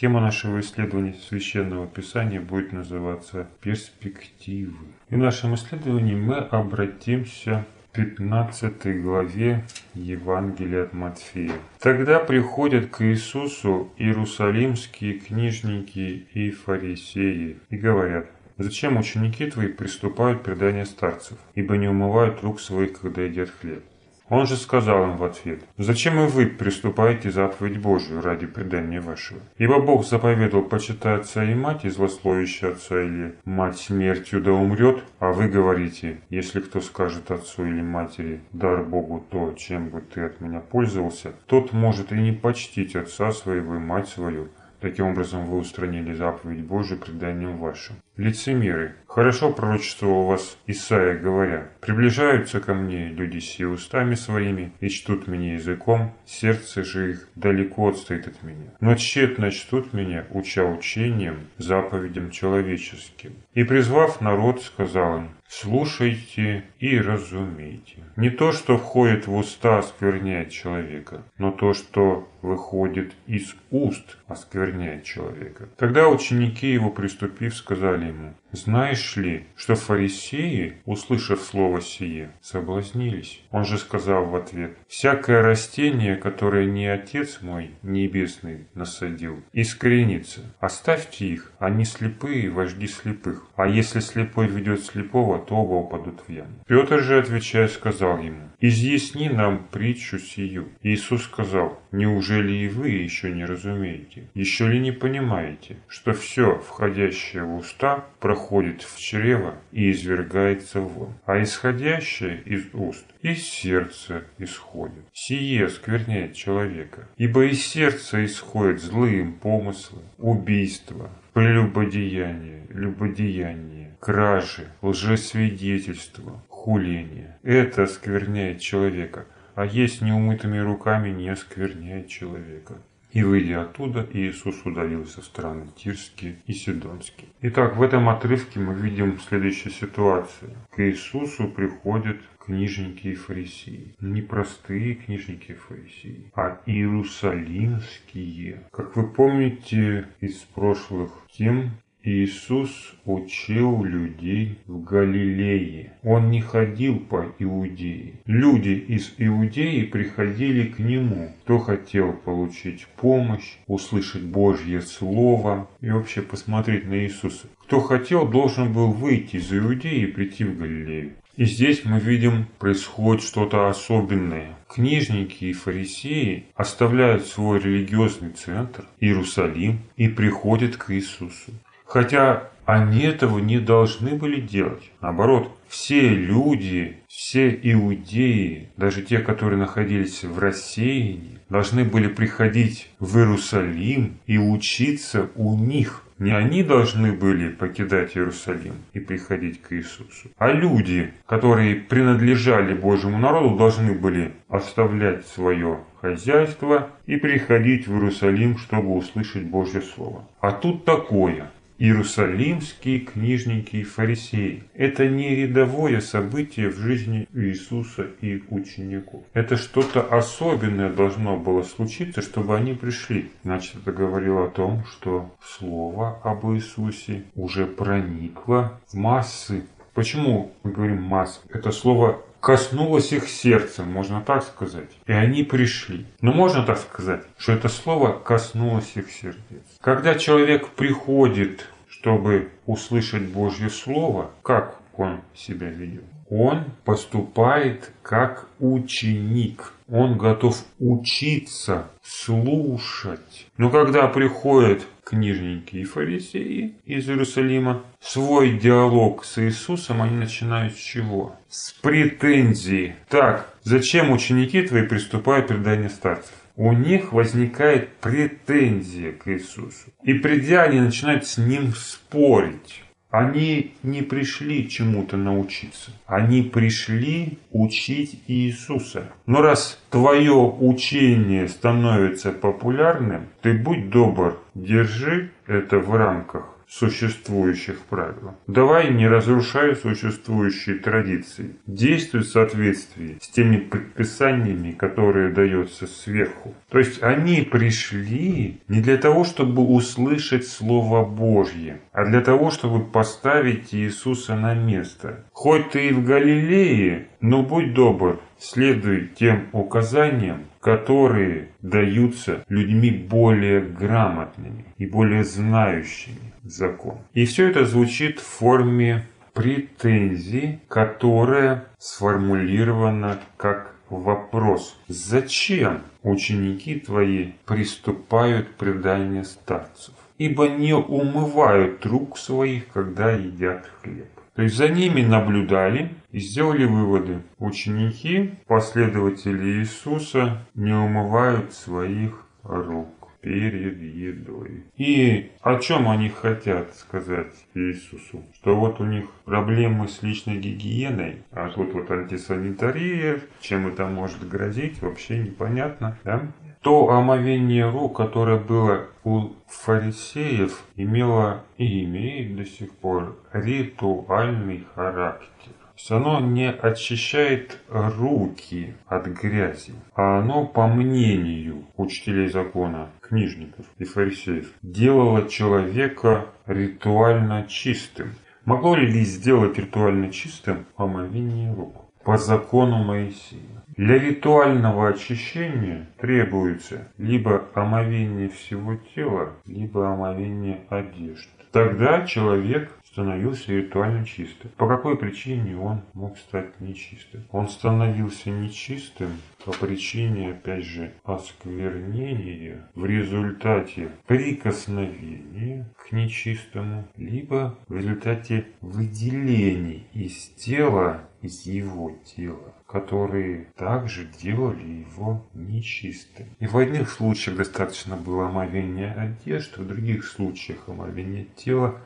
Тема 0.00 0.22
нашего 0.22 0.60
исследования 0.60 1.14
Священного 1.28 1.86
Писания 1.86 2.40
будет 2.40 2.72
называться 2.72 3.46
«Перспективы». 3.60 4.78
И 5.10 5.14
в 5.14 5.18
нашем 5.18 5.54
исследовании 5.54 6.14
мы 6.14 6.36
обратимся 6.36 7.66
к 7.92 7.96
15 7.96 9.02
главе 9.02 9.66
Евангелия 9.92 10.84
от 10.84 10.94
Матфея. 10.94 11.52
Тогда 11.80 12.18
приходят 12.18 12.86
к 12.86 13.02
Иисусу 13.02 13.92
иерусалимские 13.98 15.18
книжники 15.18 16.26
и 16.32 16.50
фарисеи 16.50 17.58
и 17.68 17.76
говорят, 17.76 18.30
Зачем 18.56 18.96
ученики 18.98 19.50
твои 19.50 19.68
приступают 19.68 20.40
к 20.40 20.44
преданию 20.44 20.86
старцев, 20.86 21.36
ибо 21.54 21.76
не 21.76 21.88
умывают 21.88 22.42
рук 22.42 22.60
своих, 22.60 23.00
когда 23.00 23.22
едят 23.22 23.50
хлеб? 23.50 23.82
Он 24.30 24.46
же 24.46 24.56
сказал 24.56 25.02
им 25.04 25.16
в 25.16 25.24
ответ, 25.24 25.60
«Зачем 25.76 26.20
и 26.20 26.26
вы 26.28 26.46
приступаете 26.46 27.30
заповедь 27.32 27.80
Божию 27.80 28.22
ради 28.22 28.46
предания 28.46 29.00
вашего? 29.00 29.40
Ибо 29.58 29.80
Бог 29.80 30.06
заповедал 30.06 30.62
почитать 30.62 31.20
отца 31.20 31.44
и 31.44 31.54
мать, 31.54 31.84
и 31.84 31.90
злословящий 31.90 32.68
отца 32.68 33.02
или 33.02 33.34
мать 33.44 33.78
смертью 33.78 34.40
да 34.40 34.52
умрет, 34.52 35.02
а 35.18 35.32
вы 35.32 35.48
говорите, 35.48 36.20
если 36.30 36.60
кто 36.60 36.80
скажет 36.80 37.30
отцу 37.30 37.66
или 37.66 37.82
матери, 37.82 38.40
дар 38.52 38.84
Богу 38.84 39.24
то, 39.30 39.52
чем 39.56 39.88
бы 39.88 40.00
ты 40.00 40.22
от 40.22 40.40
меня 40.40 40.60
пользовался, 40.60 41.32
тот 41.46 41.72
может 41.72 42.12
и 42.12 42.16
не 42.16 42.32
почтить 42.32 42.96
отца 42.96 43.32
своего 43.32 43.74
и 43.74 43.78
мать 43.78 44.08
свою, 44.08 44.48
Таким 44.80 45.06
образом 45.06 45.46
вы 45.46 45.58
устранили 45.58 46.14
заповедь 46.14 46.64
Божию 46.64 46.98
преданием 46.98 47.58
вашим. 47.58 47.96
Лицемеры, 48.16 48.94
хорошо 49.06 49.52
пророчествовал 49.52 50.26
вас 50.26 50.58
Исаия, 50.66 51.18
говоря, 51.18 51.70
«Приближаются 51.80 52.60
ко 52.60 52.74
мне 52.74 53.08
люди 53.08 53.38
сии 53.38 53.64
устами 53.64 54.14
своими 54.14 54.72
и 54.80 54.88
чтут 54.88 55.26
меня 55.26 55.54
языком, 55.54 56.14
сердце 56.26 56.84
же 56.84 57.12
их 57.12 57.28
далеко 57.34 57.88
отстоит 57.88 58.26
от 58.26 58.42
меня. 58.42 58.72
Но 58.80 58.94
тщетно 58.94 59.50
чтут 59.50 59.92
меня, 59.92 60.26
уча 60.30 60.64
учением, 60.64 61.48
заповедям 61.58 62.30
человеческим». 62.30 63.34
И 63.54 63.64
призвав 63.64 64.20
народ, 64.20 64.62
сказал 64.62 65.18
им, 65.18 65.30
Слушайте 65.52 66.62
и 66.80 66.98
разумейте. 66.98 67.98
Не 68.16 68.30
то, 68.30 68.52
что 68.52 68.78
входит 68.78 69.26
в 69.26 69.36
уста, 69.36 69.78
оскверняет 69.78 70.50
человека, 70.50 71.22
но 71.36 71.52
то, 71.52 71.74
что 71.74 72.26
выходит 72.42 73.12
из 73.26 73.54
уст, 73.70 74.16
оскверняет 74.26 75.04
человека. 75.04 75.68
Тогда 75.76 76.08
ученики 76.08 76.72
его, 76.72 76.90
приступив, 76.90 77.54
сказали 77.54 78.06
ему, 78.06 78.34
«Знаешь 78.52 79.16
ли, 79.16 79.44
что 79.56 79.74
фарисеи, 79.74 80.78
услышав 80.84 81.40
слово 81.40 81.80
сие, 81.80 82.32
соблазнились?» 82.40 83.42
Он 83.50 83.64
же 83.64 83.78
сказал 83.78 84.26
в 84.26 84.34
ответ, 84.34 84.76
«Всякое 84.88 85.42
растение, 85.42 86.16
которое 86.16 86.66
не 86.66 86.86
Отец 86.86 87.42
мой 87.42 87.72
Небесный 87.82 88.66
насадил, 88.74 89.42
искоренится. 89.52 90.40
Оставьте 90.58 91.26
их, 91.26 91.52
они 91.58 91.84
слепые, 91.84 92.50
вожди 92.50 92.86
слепых. 92.86 93.46
А 93.56 93.68
если 93.68 94.00
слепой 94.00 94.46
ведет 94.48 94.82
слепого, 94.82 95.38
то 95.38 95.56
оба 95.56 95.74
упадут 95.74 96.20
в 96.26 96.30
яму». 96.30 96.54
Петр 96.70 97.00
же, 97.00 97.18
отвечая, 97.18 97.66
сказал 97.66 98.22
ему, 98.22 98.48
«Изъясни 98.60 99.28
нам 99.28 99.66
притчу 99.72 100.20
сию». 100.20 100.68
Иисус 100.84 101.24
сказал, 101.24 101.82
«Неужели 101.90 102.52
и 102.52 102.68
вы 102.68 102.90
еще 102.90 103.32
не 103.32 103.44
разумеете? 103.44 104.28
Еще 104.34 104.68
ли 104.68 104.78
не 104.78 104.92
понимаете, 104.92 105.78
что 105.88 106.12
все, 106.12 106.60
входящее 106.60 107.42
в 107.42 107.56
уста, 107.56 108.04
проходит 108.20 108.82
в 108.82 109.00
чрево 109.00 109.56
и 109.72 109.90
извергается 109.90 110.80
вон, 110.80 111.14
а 111.26 111.42
исходящее 111.42 112.40
из 112.44 112.72
уст 112.72 113.04
из 113.20 113.42
сердца 113.42 114.22
исходит. 114.38 115.04
Сие 115.12 115.68
скверняет 115.70 116.36
человека, 116.36 117.08
ибо 117.16 117.46
из 117.46 117.66
сердца 117.66 118.24
исходят 118.24 118.80
злые 118.80 119.24
помыслы, 119.24 120.02
убийства, 120.18 121.10
прелюбодеяние, 121.32 122.66
любодеяние, 122.68 123.79
кражи, 124.00 124.66
лжесвидетельство, 124.82 126.42
хуление. 126.48 127.38
Это 127.42 127.86
скверняет 127.86 128.60
человека, 128.60 129.26
а 129.54 129.64
есть 129.66 130.02
неумытыми 130.02 130.58
руками 130.58 131.10
не 131.10 131.28
оскверняет 131.28 132.08
человека. 132.08 132.78
И 133.12 133.22
выйдя 133.24 133.62
оттуда, 133.62 134.06
Иисус 134.12 134.64
удалился 134.64 135.20
в 135.20 135.24
страны 135.24 135.66
Тирские 135.76 136.36
и 136.46 136.52
Сидонские. 136.52 137.28
Итак, 137.42 137.76
в 137.76 137.82
этом 137.82 138.08
отрывке 138.08 138.60
мы 138.60 138.72
видим 138.74 139.18
следующую 139.18 139.72
ситуацию. 139.72 140.52
К 140.70 140.80
Иисусу 140.88 141.48
приходят 141.48 142.18
книжники 142.38 143.08
и 143.08 143.14
фарисеи. 143.14 143.96
Не 144.00 144.22
простые 144.22 144.94
книжники 144.94 145.50
и 145.52 145.54
фарисеи, 145.54 146.30
а 146.36 146.60
иерусалимские. 146.66 148.62
Как 148.70 148.94
вы 148.94 149.08
помните 149.08 150.06
из 150.20 150.36
прошлых 150.54 151.10
тем, 151.32 151.72
Иисус 152.02 152.94
учил 153.04 153.84
людей 153.84 154.58
в 154.66 154.82
Галилее. 154.82 155.92
Он 156.02 156.30
не 156.30 156.40
ходил 156.40 156.98
по 156.98 157.26
Иудее. 157.38 158.14
Люди 158.24 158.70
из 158.70 159.14
Иудеи 159.18 159.82
приходили 159.82 160.68
к 160.68 160.78
Нему, 160.78 161.34
кто 161.42 161.58
хотел 161.58 162.14
получить 162.14 162.86
помощь, 162.96 163.56
услышать 163.66 164.22
Божье 164.22 164.80
Слово 164.80 165.68
и 165.82 165.90
вообще 165.90 166.22
посмотреть 166.22 166.86
на 166.86 167.04
Иисуса. 167.04 167.48
Кто 167.64 167.80
хотел, 167.80 168.26
должен 168.26 168.72
был 168.72 168.92
выйти 168.92 169.36
из 169.36 169.52
Иудеи 169.52 170.04
и 170.04 170.06
прийти 170.06 170.44
в 170.44 170.56
Галилею. 170.56 171.12
И 171.36 171.44
здесь 171.44 171.84
мы 171.84 172.00
видим, 172.00 172.46
происходит 172.58 173.22
что-то 173.22 173.68
особенное. 173.68 174.56
Книжники 174.68 175.44
и 175.44 175.52
фарисеи 175.52 176.46
оставляют 176.54 177.26
свой 177.26 177.60
религиозный 177.60 178.30
центр, 178.30 178.84
Иерусалим, 179.00 179.80
и 179.96 180.08
приходят 180.08 180.76
к 180.76 180.92
Иисусу. 180.94 181.52
Хотя 181.90 182.44
они 182.66 183.02
этого 183.02 183.40
не 183.40 183.58
должны 183.58 184.14
были 184.14 184.40
делать. 184.40 184.92
Наоборот, 185.00 185.50
все 185.66 186.08
люди, 186.08 186.98
все 187.08 187.50
иудеи, 187.50 188.68
даже 188.76 189.02
те, 189.02 189.18
которые 189.18 189.58
находились 189.58 190.22
в 190.22 190.38
рассеянии, 190.38 191.40
должны 191.48 191.82
были 191.84 192.06
приходить 192.06 192.90
в 193.00 193.18
Иерусалим 193.18 194.18
и 194.26 194.38
учиться 194.38 195.30
у 195.34 195.58
них. 195.58 196.04
Не 196.20 196.30
они 196.30 196.62
должны 196.62 197.10
были 197.12 197.48
покидать 197.48 198.16
Иерусалим 198.16 198.74
и 198.92 199.00
приходить 199.00 199.60
к 199.60 199.72
Иисусу, 199.72 200.28
а 200.38 200.52
люди, 200.52 201.12
которые 201.26 201.74
принадлежали 201.74 202.72
Божьему 202.74 203.18
народу, 203.18 203.56
должны 203.56 203.94
были 203.94 204.30
оставлять 204.48 205.26
свое 205.26 205.80
хозяйство 206.00 206.90
и 207.06 207.16
приходить 207.16 207.88
в 207.88 207.94
Иерусалим, 207.94 208.58
чтобы 208.58 208.94
услышать 208.94 209.42
Божье 209.42 209.80
Слово. 209.80 210.28
А 210.40 210.52
тут 210.52 210.84
такое– 210.84 211.50
Иерусалимские 211.80 213.00
книжники 213.00 213.76
и 213.76 213.84
фарисеи. 213.84 214.64
Это 214.74 215.08
не 215.08 215.34
рядовое 215.34 216.02
событие 216.02 216.68
в 216.68 216.76
жизни 216.76 217.26
Иисуса 217.32 218.06
и 218.20 218.44
учеников. 218.50 219.22
Это 219.32 219.56
что-то 219.56 220.02
особенное 220.02 220.92
должно 220.92 221.38
было 221.38 221.62
случиться, 221.62 222.20
чтобы 222.20 222.54
они 222.54 222.74
пришли. 222.74 223.30
Значит, 223.44 223.76
это 223.76 223.92
говорило 223.92 224.44
о 224.44 224.50
том, 224.50 224.84
что 224.84 225.34
слово 225.42 226.20
об 226.22 226.44
Иисусе 226.52 227.24
уже 227.34 227.64
проникло 227.64 228.78
в 228.88 228.94
массы. 228.94 229.64
Почему 229.94 230.52
мы 230.62 230.72
говорим 230.72 231.02
массы? 231.02 231.40
Это 231.48 231.72
слово 231.72 232.22
коснулось 232.40 233.12
их 233.12 233.28
сердца, 233.28 233.82
можно 233.82 234.20
так 234.22 234.42
сказать. 234.42 234.90
И 235.06 235.12
они 235.12 235.44
пришли. 235.44 236.06
Но 236.20 236.32
можно 236.32 236.64
так 236.64 236.78
сказать, 236.78 237.22
что 237.38 237.52
это 237.52 237.68
слово 237.68 238.12
коснулось 238.18 238.92
их 238.96 239.10
сердец. 239.10 239.62
Когда 239.80 240.14
человек 240.14 240.68
приходит, 240.70 241.66
чтобы 241.88 242.50
услышать 242.66 243.28
Божье 243.28 243.68
Слово, 243.68 244.30
как 244.42 244.76
он 244.96 245.20
себя 245.34 245.68
ведет? 245.68 246.04
Он 246.30 246.64
поступает 246.84 247.90
как 248.02 248.46
ученик. 248.60 249.72
Он 249.90 250.16
готов 250.16 250.64
учиться, 250.78 251.90
слушать. 252.02 253.46
Но 253.56 253.70
когда 253.70 254.06
приходят 254.06 254.82
книжники 255.04 255.76
и 255.76 255.84
фарисеи 255.84 256.74
из 256.84 257.08
Иерусалима, 257.08 257.82
свой 258.00 258.58
диалог 258.58 259.24
с 259.24 259.38
Иисусом 259.38 260.02
они 260.02 260.16
начинают 260.16 260.74
с 260.74 260.78
чего? 260.78 261.34
С 261.48 261.72
претензии. 261.72 262.94
Так, 263.08 263.52
зачем 263.64 264.12
ученики 264.12 264.62
твои 264.62 264.86
приступают 264.86 265.46
к 265.46 265.48
преданию 265.48 265.90
старцев? 265.90 266.34
у 266.60 266.72
них 266.72 267.14
возникает 267.14 267.88
претензия 268.02 269.12
к 269.12 269.28
Иисусу. 269.28 269.90
И 270.02 270.12
придя, 270.12 270.64
они 270.64 270.78
начинают 270.78 271.26
с 271.26 271.38
ним 271.38 271.72
спорить. 271.74 272.82
Они 273.10 273.74
не 273.82 274.02
пришли 274.02 274.68
чему-то 274.68 275.16
научиться. 275.16 275.90
Они 276.06 276.42
пришли 276.42 277.38
учить 277.50 278.22
Иисуса. 278.28 279.10
Но 279.26 279.42
раз 279.42 279.80
твое 279.90 280.32
учение 280.32 281.48
становится 281.48 282.30
популярным, 282.30 283.26
ты 283.42 283.52
будь 283.52 283.90
добр, 283.90 284.38
держи 284.54 285.30
это 285.46 285.78
в 285.78 285.94
рамках 285.94 286.59
существующих 286.70 287.80
правил. 287.80 288.34
Давай 288.46 288.94
не 288.94 289.08
разрушай 289.08 289.74
существующие 289.74 290.76
традиции. 290.76 291.56
Действуй 291.66 292.22
в 292.22 292.28
соответствии 292.28 293.18
с 293.20 293.28
теми 293.28 293.56
предписаниями, 293.56 294.72
которые 294.72 295.32
даются 295.32 295.86
сверху. 295.86 296.54
То 296.70 296.78
есть 296.78 297.02
они 297.02 297.42
пришли 297.42 298.60
не 298.68 298.80
для 298.80 298.96
того, 298.98 299.24
чтобы 299.24 299.62
услышать 299.62 300.46
Слово 300.46 301.04
Божье, 301.04 301.80
а 301.92 302.04
для 302.04 302.20
того, 302.20 302.50
чтобы 302.50 302.84
поставить 302.84 303.74
Иисуса 303.74 304.36
на 304.36 304.54
место. 304.54 305.24
Хоть 305.32 305.70
ты 305.70 305.88
и 305.88 305.92
в 305.92 306.04
Галилее, 306.04 307.08
но 307.20 307.42
будь 307.42 307.74
добр, 307.74 308.20
следуй 308.38 309.10
тем 309.18 309.48
указаниям, 309.52 310.44
которые 310.60 311.48
даются 311.62 312.44
людьми 312.48 312.90
более 312.90 313.60
грамотными 313.60 314.66
и 314.76 314.86
более 314.86 315.24
знающими 315.24 316.29
закон. 316.44 316.98
И 317.14 317.24
все 317.24 317.48
это 317.48 317.64
звучит 317.64 318.20
в 318.20 318.26
форме 318.26 319.06
претензий, 319.32 320.60
которая 320.68 321.66
сформулирована 321.78 323.18
как 323.36 323.74
вопрос. 323.88 324.76
Зачем 324.88 325.82
ученики 326.02 326.78
твои 326.80 327.32
приступают 327.44 328.48
к 328.48 328.54
преданию 328.54 329.24
старцев? 329.24 329.94
Ибо 330.18 330.48
не 330.48 330.74
умывают 330.74 331.84
рук 331.86 332.18
своих, 332.18 332.68
когда 332.68 333.12
едят 333.12 333.68
хлеб. 333.82 334.08
То 334.34 334.42
есть 334.42 334.56
за 334.56 334.68
ними 334.68 335.02
наблюдали 335.02 335.90
и 336.12 336.20
сделали 336.20 336.64
выводы. 336.64 337.22
Ученики, 337.38 338.34
последователи 338.46 339.60
Иисуса 339.60 340.46
не 340.54 340.72
умывают 340.72 341.52
своих 341.52 342.24
рук 342.42 342.99
перед 343.20 343.80
едой. 343.80 344.64
И 344.76 345.30
о 345.42 345.58
чем 345.58 345.88
они 345.88 346.08
хотят 346.08 346.74
сказать 346.74 347.32
Иисусу? 347.54 348.24
Что 348.34 348.56
вот 348.56 348.80
у 348.80 348.84
них 348.84 349.10
проблемы 349.24 349.88
с 349.88 350.02
личной 350.02 350.38
гигиеной, 350.38 351.22
а 351.30 351.50
тут 351.50 351.72
вот 351.72 351.90
антисанитария, 351.90 353.20
чем 353.40 353.68
это 353.68 353.86
может 353.86 354.26
грозить, 354.28 354.80
вообще 354.82 355.18
непонятно. 355.18 355.98
Да? 356.04 356.32
То 356.62 356.90
омовение 356.90 357.70
рук, 357.70 357.96
которое 357.96 358.38
было 358.38 358.88
у 359.02 359.30
фарисеев, 359.48 360.62
имело 360.76 361.42
и 361.56 361.84
имеет 361.84 362.36
до 362.36 362.44
сих 362.44 362.70
пор 362.72 363.16
ритуальный 363.32 364.66
характер 364.74 365.52
есть 365.80 365.90
оно 365.90 366.20
не 366.20 366.50
очищает 366.50 367.58
руки 367.68 368.74
от 368.86 369.06
грязи, 369.06 369.72
а 369.94 370.18
оно, 370.18 370.46
по 370.46 370.66
мнению 370.66 371.64
учителей 371.76 372.28
закона, 372.28 372.90
книжников 373.00 373.64
и 373.78 373.84
фарисеев, 373.84 374.52
делало 374.62 375.28
человека 375.28 376.26
ритуально 376.46 377.46
чистым. 377.48 378.12
Могло 378.44 378.76
ли 378.76 379.04
сделать 379.04 379.58
ритуально 379.58 380.10
чистым 380.10 380.66
омовение 380.76 381.54
рук? 381.54 381.86
По 382.04 382.18
закону 382.18 382.82
Моисея. 382.84 383.62
Для 383.76 383.98
ритуального 383.98 384.88
очищения 384.88 385.88
требуется 385.98 386.88
либо 386.98 387.44
омовение 387.54 388.28
всего 388.28 388.76
тела, 388.94 389.34
либо 389.46 389.92
омовение 389.92 390.60
одежды. 390.68 391.28
Тогда 391.52 392.06
человек 392.06 392.70
становился 393.00 393.52
ритуально 393.52 394.04
чистым. 394.04 394.50
По 394.58 394.68
какой 394.68 394.96
причине 394.98 395.56
он 395.56 395.82
мог 395.94 396.18
стать 396.18 396.60
нечистым? 396.60 397.24
Он 397.30 397.48
становился 397.48 398.28
нечистым 398.28 399.08
по 399.44 399.52
причине, 399.52 400.32
опять 400.32 400.64
же, 400.64 400.92
осквернения 401.04 402.68
в 402.74 402.84
результате 402.84 403.88
прикосновения 404.06 405.66
к 405.78 405.92
нечистому, 405.92 406.86
либо 406.98 407.58
в 407.68 407.76
результате 407.76 408.48
выделений 408.60 409.86
из 409.94 410.28
тела, 410.36 411.08
из 411.22 411.46
его 411.46 411.92
тела 412.04 412.54
которые 412.70 413.46
также 413.56 414.08
делали 414.22 414.86
его 414.88 415.26
нечистым. 415.34 416.26
И 416.38 416.46
в 416.46 416.56
одних 416.56 416.88
случаях 416.88 417.38
достаточно 417.38 417.96
было 417.96 418.28
омовения 418.28 418.92
одежды, 418.92 419.62
в 419.62 419.66
других 419.66 420.06
случаях 420.06 420.68
омовения 420.68 421.26
тела, 421.36 421.80